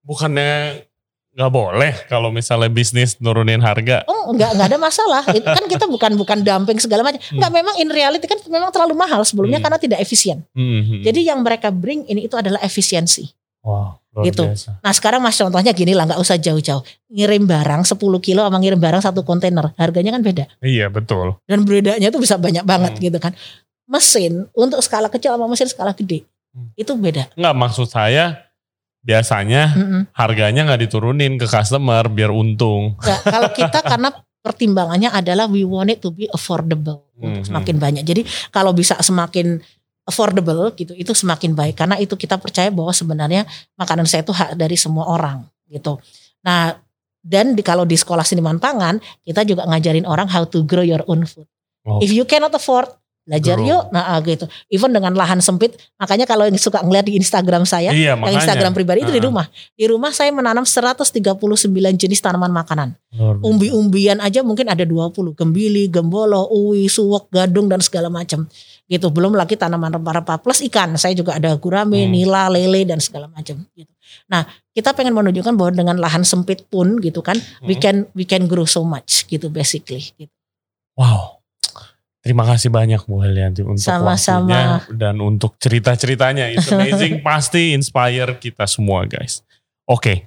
Bukannya 0.05 0.85
nggak 1.31 1.51
boleh 1.51 1.93
kalau 2.11 2.27
misalnya 2.27 2.67
bisnis 2.67 3.15
nurunin 3.23 3.63
harga. 3.63 4.03
Oh 4.11 4.35
nggak 4.35 4.51
nggak 4.51 4.67
ada 4.67 4.79
masalah. 4.79 5.23
Itu 5.31 5.47
kan 5.47 5.63
kita 5.63 5.87
bukan 5.87 6.19
bukan 6.19 6.43
dumping 6.43 6.75
segala 6.83 7.07
macam. 7.07 7.23
Hmm. 7.23 7.39
Nggak 7.39 7.51
memang 7.55 7.75
in 7.79 7.87
reality 7.87 8.25
kan 8.27 8.39
memang 8.51 8.67
terlalu 8.75 8.99
mahal 8.99 9.23
sebelumnya 9.23 9.63
hmm. 9.63 9.65
karena 9.65 9.79
tidak 9.79 9.99
efisien. 10.03 10.43
Hmm. 10.51 10.99
Jadi 10.99 11.23
yang 11.23 11.39
mereka 11.39 11.71
bring 11.71 12.03
ini 12.11 12.27
itu 12.27 12.35
adalah 12.35 12.59
efisiensi. 12.59 13.31
Wow, 13.63 14.01
gitu. 14.27 14.43
Biasa. 14.43 14.83
Nah 14.83 14.91
sekarang 14.91 15.23
mas 15.23 15.39
contohnya 15.39 15.71
gini 15.71 15.95
lah 15.95 16.03
nggak 16.03 16.19
usah 16.19 16.35
jauh-jauh. 16.35 16.83
Ngirim 17.07 17.47
barang 17.47 17.87
10 17.87 17.95
kilo 18.19 18.41
sama 18.43 18.57
ngirim 18.59 18.79
barang 18.81 18.99
satu 18.99 19.23
kontainer 19.23 19.71
harganya 19.79 20.11
kan 20.11 20.21
beda. 20.25 20.45
Iya 20.59 20.91
betul. 20.91 21.39
Dan 21.47 21.63
bedanya 21.63 22.11
tuh 22.11 22.19
bisa 22.19 22.35
banyak 22.35 22.67
banget 22.67 22.99
hmm. 22.99 23.03
gitu 23.07 23.17
kan. 23.23 23.31
Mesin 23.87 24.51
untuk 24.51 24.83
skala 24.83 25.07
kecil 25.07 25.31
sama 25.31 25.47
mesin 25.47 25.71
skala 25.71 25.95
gede 25.95 26.27
hmm. 26.51 26.75
itu 26.75 26.91
beda. 26.91 27.31
Nggak 27.39 27.55
maksud 27.55 27.87
saya 27.87 28.50
biasanya 29.01 29.73
mm 29.73 29.85
-mm. 29.85 30.01
harganya 30.13 30.61
nggak 30.69 30.81
diturunin 30.87 31.37
ke 31.41 31.49
customer 31.49 32.05
biar 32.07 32.29
untung. 32.29 32.97
Kalau 33.01 33.49
kita 33.53 33.81
karena 33.91 34.13
pertimbangannya 34.41 35.09
adalah 35.09 35.49
we 35.49 35.65
want 35.65 35.93
it 35.93 36.01
to 36.01 36.13
be 36.13 36.29
affordable 36.29 37.09
mm 37.13 37.17
-hmm. 37.17 37.25
untuk 37.25 37.43
semakin 37.49 37.75
banyak. 37.81 38.03
Jadi 38.05 38.21
kalau 38.53 38.73
bisa 38.73 38.97
semakin 39.01 39.61
affordable 40.05 40.73
gitu 40.73 40.97
itu 40.97 41.13
semakin 41.13 41.53
baik 41.53 41.77
karena 41.77 41.95
itu 42.01 42.17
kita 42.17 42.41
percaya 42.41 42.73
bahwa 42.73 42.89
sebenarnya 42.89 43.45
makanan 43.77 44.09
saya 44.09 44.25
itu 44.25 44.33
hak 44.33 44.57
dari 44.57 44.77
semua 44.77 45.09
orang 45.09 45.45
gitu. 45.69 46.01
Nah, 46.41 46.73
dan 47.21 47.53
di, 47.53 47.61
kalau 47.61 47.85
di 47.85 47.93
sekolah 47.93 48.25
seniman 48.25 48.57
pangan 48.57 48.97
kita 49.21 49.45
juga 49.45 49.69
ngajarin 49.69 50.09
orang 50.09 50.25
how 50.25 50.41
to 50.45 50.65
grow 50.65 50.81
your 50.81 51.05
own 51.05 51.25
food. 51.29 51.45
Oh. 51.85 52.01
If 52.01 52.13
you 52.13 52.25
cannot 52.25 52.53
afford 52.53 52.89
belajar 53.25 53.57
Grow. 53.61 53.69
yuk. 53.69 53.83
Nah 53.93 54.17
ah, 54.17 54.19
gitu. 54.25 54.45
Even 54.67 54.91
dengan 54.91 55.13
lahan 55.13 55.39
sempit 55.39 55.77
makanya 56.01 56.25
kalau 56.25 56.49
yang 56.49 56.57
suka 56.57 56.81
ngeliat 56.81 57.05
di 57.05 57.15
Instagram 57.17 57.63
saya 57.69 57.93
iya, 57.93 58.17
yang 58.17 58.35
Instagram 58.35 58.73
pribadi 58.73 59.05
itu 59.05 59.13
uh. 59.13 59.17
di 59.17 59.21
rumah. 59.21 59.45
Di 59.77 59.85
rumah 59.85 60.11
saya 60.11 60.33
menanam 60.33 60.65
139 60.65 61.37
jenis 61.95 62.19
tanaman 62.19 62.49
makanan. 62.49 62.97
Umbi-umbian 63.43 64.23
aja 64.23 64.41
mungkin 64.41 64.71
ada 64.71 64.87
20 64.87 65.37
gembili 65.37 65.91
gembolo 65.91 66.47
uwi 66.49 66.89
suwok 66.89 67.29
gadung 67.29 67.69
dan 67.69 67.83
segala 67.83 68.09
macam. 68.09 68.49
Gitu. 68.89 69.07
Belum 69.13 69.37
lagi 69.37 69.55
tanaman 69.55 70.01
rempah-rempah. 70.01 70.41
Plus 70.41 70.59
ikan. 70.67 70.97
Saya 70.97 71.15
juga 71.15 71.37
ada 71.37 71.53
gurame 71.55 72.07
hmm. 72.07 72.11
nila 72.11 72.49
lele 72.49 72.83
dan 72.83 72.99
segala 72.99 73.29
macam. 73.29 73.61
Gitu. 73.77 73.91
Nah 74.27 74.47
kita 74.71 74.95
pengen 74.95 75.11
menunjukkan 75.11 75.53
bahwa 75.55 75.71
dengan 75.75 75.97
lahan 75.99 76.23
sempit 76.23 76.63
pun 76.71 76.99
gitu 77.03 77.19
kan 77.19 77.35
hmm. 77.35 77.67
we 77.67 77.75
can 77.75 78.07
we 78.15 78.23
can 78.23 78.47
grow 78.47 78.63
so 78.63 78.81
much 78.87 79.27
gitu 79.27 79.51
basically. 79.51 80.03
Gitu. 80.15 80.31
wow 80.95 81.40
Terima 82.21 82.45
kasih 82.45 82.69
banyak 82.69 83.01
Bu 83.09 83.17
Helianti 83.25 83.65
untuk 83.65 83.81
Sama-sama. 83.81 84.45
waktunya 84.45 84.63
dan 84.93 85.17
untuk 85.17 85.57
cerita-ceritanya. 85.57 86.53
Itu 86.53 86.69
amazing, 86.77 87.25
pasti 87.25 87.73
inspire 87.73 88.37
kita 88.37 88.69
semua 88.69 89.09
guys. 89.09 89.41
Oke, 89.89 89.97
okay. 89.97 90.17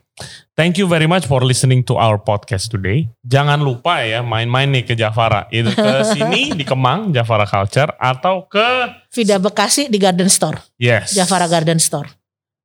thank 0.58 0.74
you 0.74 0.90
very 0.90 1.06
much 1.06 1.22
for 1.30 1.46
listening 1.46 1.86
to 1.86 1.94
our 1.94 2.18
podcast 2.18 2.66
today. 2.66 3.06
Jangan 3.22 3.62
lupa 3.62 4.02
ya 4.02 4.26
main-main 4.26 4.66
nih 4.74 4.82
ke 4.82 4.98
Jafara. 4.98 5.46
Itu 5.54 5.70
ke 5.70 6.02
sini 6.18 6.50
di 6.58 6.66
Kemang, 6.66 7.14
Jafara 7.14 7.46
Culture 7.46 7.94
atau 8.02 8.50
ke 8.50 8.90
Vida 9.14 9.38
Bekasi 9.38 9.86
di 9.86 10.02
Garden 10.02 10.26
Store. 10.26 10.58
Yes. 10.74 11.14
Jafara 11.14 11.46
Garden 11.46 11.78
Store. 11.78 12.10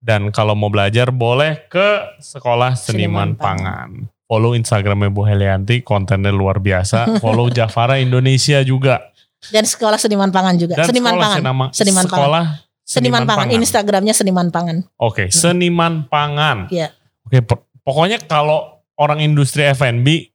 Dan 0.01 0.33
kalau 0.33 0.57
mau 0.57 0.73
belajar 0.73 1.13
boleh 1.13 1.69
ke 1.69 2.17
Sekolah 2.17 2.73
Seniman, 2.73 3.37
Seniman 3.37 3.37
Pangan. 3.37 3.89
Follow 4.25 4.57
Instagramnya 4.57 5.13
Bu 5.13 5.25
Helianti, 5.25 5.85
kontennya 5.85 6.33
luar 6.33 6.57
biasa. 6.61 7.21
Follow 7.21 7.49
Jafara 7.57 8.01
Indonesia 8.01 8.61
juga. 8.65 9.09
Dan 9.41 9.63
sekolah 9.63 9.95
seniman 9.95 10.29
pangan 10.29 10.55
juga. 10.55 10.75
Dan 10.75 10.87
seniman 10.87 11.11
sekolah 11.11 11.23
pangan. 11.25 11.39
Senama- 11.39 11.69
Seniman 11.71 12.03
pangan. 12.03 12.11
sekolah 12.11 12.45
Seniman, 12.83 13.21
pangan. 13.23 13.47
Instagramnya 13.53 14.13
seniman 14.13 14.47
pangan. 14.49 14.77
Oke, 14.97 15.29
Seniman 15.29 16.09
Pangan. 16.09 16.65
Iya. 16.67 16.89
Oke, 17.21 17.45
po- 17.45 17.69
pokoknya 17.79 18.17
kalau 18.19 18.81
orang 18.97 19.21
industri 19.21 19.61
F&B 19.63 20.33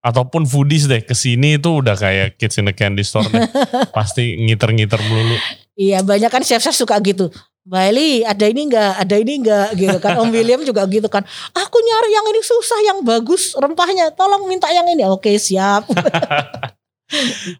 ataupun 0.00 0.46
foodies 0.46 0.86
deh 0.86 1.02
ke 1.02 1.12
sini 1.12 1.58
itu 1.58 1.82
udah 1.82 1.98
kayak 1.98 2.38
kids 2.38 2.56
in 2.56 2.64
the 2.64 2.72
candy 2.72 3.02
store 3.02 3.26
deh. 3.26 3.42
Pasti 3.90 4.38
ngiter-ngiter 4.38 5.02
melulu. 5.02 5.34
Iya 5.74 6.00
banyak 6.00 6.30
kan 6.30 6.40
chef-chef 6.40 6.72
suka 6.72 6.94
gitu. 7.02 7.26
Mbak 7.66 7.82
Eli 7.90 8.22
ada 8.22 8.46
ini 8.46 8.70
enggak, 8.70 8.92
ada 8.96 9.16
ini 9.18 9.32
enggak 9.36 9.68
gitu 9.74 9.98
kan. 9.98 10.14
Om 10.16 10.30
William 10.30 10.62
juga 10.62 10.86
gitu 10.86 11.10
kan. 11.10 11.26
Aku 11.50 11.76
nyari 11.76 12.10
yang 12.14 12.26
ini 12.30 12.38
susah, 12.38 12.78
yang 12.86 12.98
bagus 13.02 13.50
rempahnya. 13.52 14.14
Tolong 14.14 14.46
minta 14.46 14.70
yang 14.70 14.86
ini. 14.86 15.02
Oke 15.04 15.34
siap. 15.34 15.90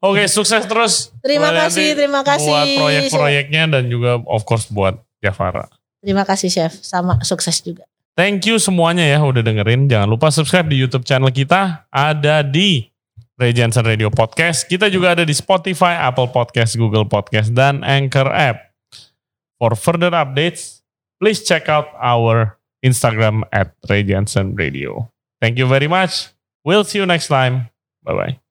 Oke, 0.02 0.26
sukses 0.26 0.66
terus. 0.66 1.14
Terima 1.22 1.54
kasih, 1.54 1.94
terima 1.94 2.22
kasih. 2.26 2.50
Buat 2.50 2.66
proyek-proyeknya 2.82 3.62
dan 3.78 3.82
juga 3.86 4.18
of 4.26 4.42
course 4.42 4.66
buat 4.70 4.98
Jafara. 5.22 5.70
Terima 6.02 6.26
kasih 6.26 6.50
chef. 6.50 6.72
Sama 6.82 7.22
sukses 7.22 7.62
juga. 7.62 7.86
Thank 8.16 8.48
you 8.48 8.56
semuanya 8.56 9.04
ya 9.04 9.20
udah 9.20 9.44
dengerin. 9.44 9.92
Jangan 9.92 10.08
lupa 10.08 10.32
subscribe 10.32 10.66
di 10.72 10.80
YouTube 10.80 11.04
channel 11.04 11.28
kita. 11.28 11.84
Ada 11.92 12.40
di 12.40 12.88
Ray 13.36 13.52
Radio 13.84 14.08
Podcast. 14.08 14.64
Kita 14.64 14.88
juga 14.88 15.12
ada 15.12 15.20
di 15.20 15.36
Spotify, 15.36 16.00
Apple 16.00 16.32
Podcast, 16.32 16.80
Google 16.80 17.04
Podcast, 17.04 17.52
dan 17.52 17.84
Anchor 17.84 18.32
App. 18.32 18.72
For 19.60 19.76
further 19.76 20.12
updates, 20.16 20.80
please 21.20 21.44
check 21.44 21.68
out 21.68 21.92
our 22.00 22.56
Instagram 22.80 23.44
at 23.52 23.76
Ray 23.92 24.08
Radio. 24.56 25.12
Thank 25.40 25.60
you 25.60 25.68
very 25.68 25.88
much. 25.88 26.32
We'll 26.64 26.88
see 26.88 26.96
you 26.96 27.06
next 27.06 27.28
time. 27.28 27.68
Bye-bye. 28.00 28.45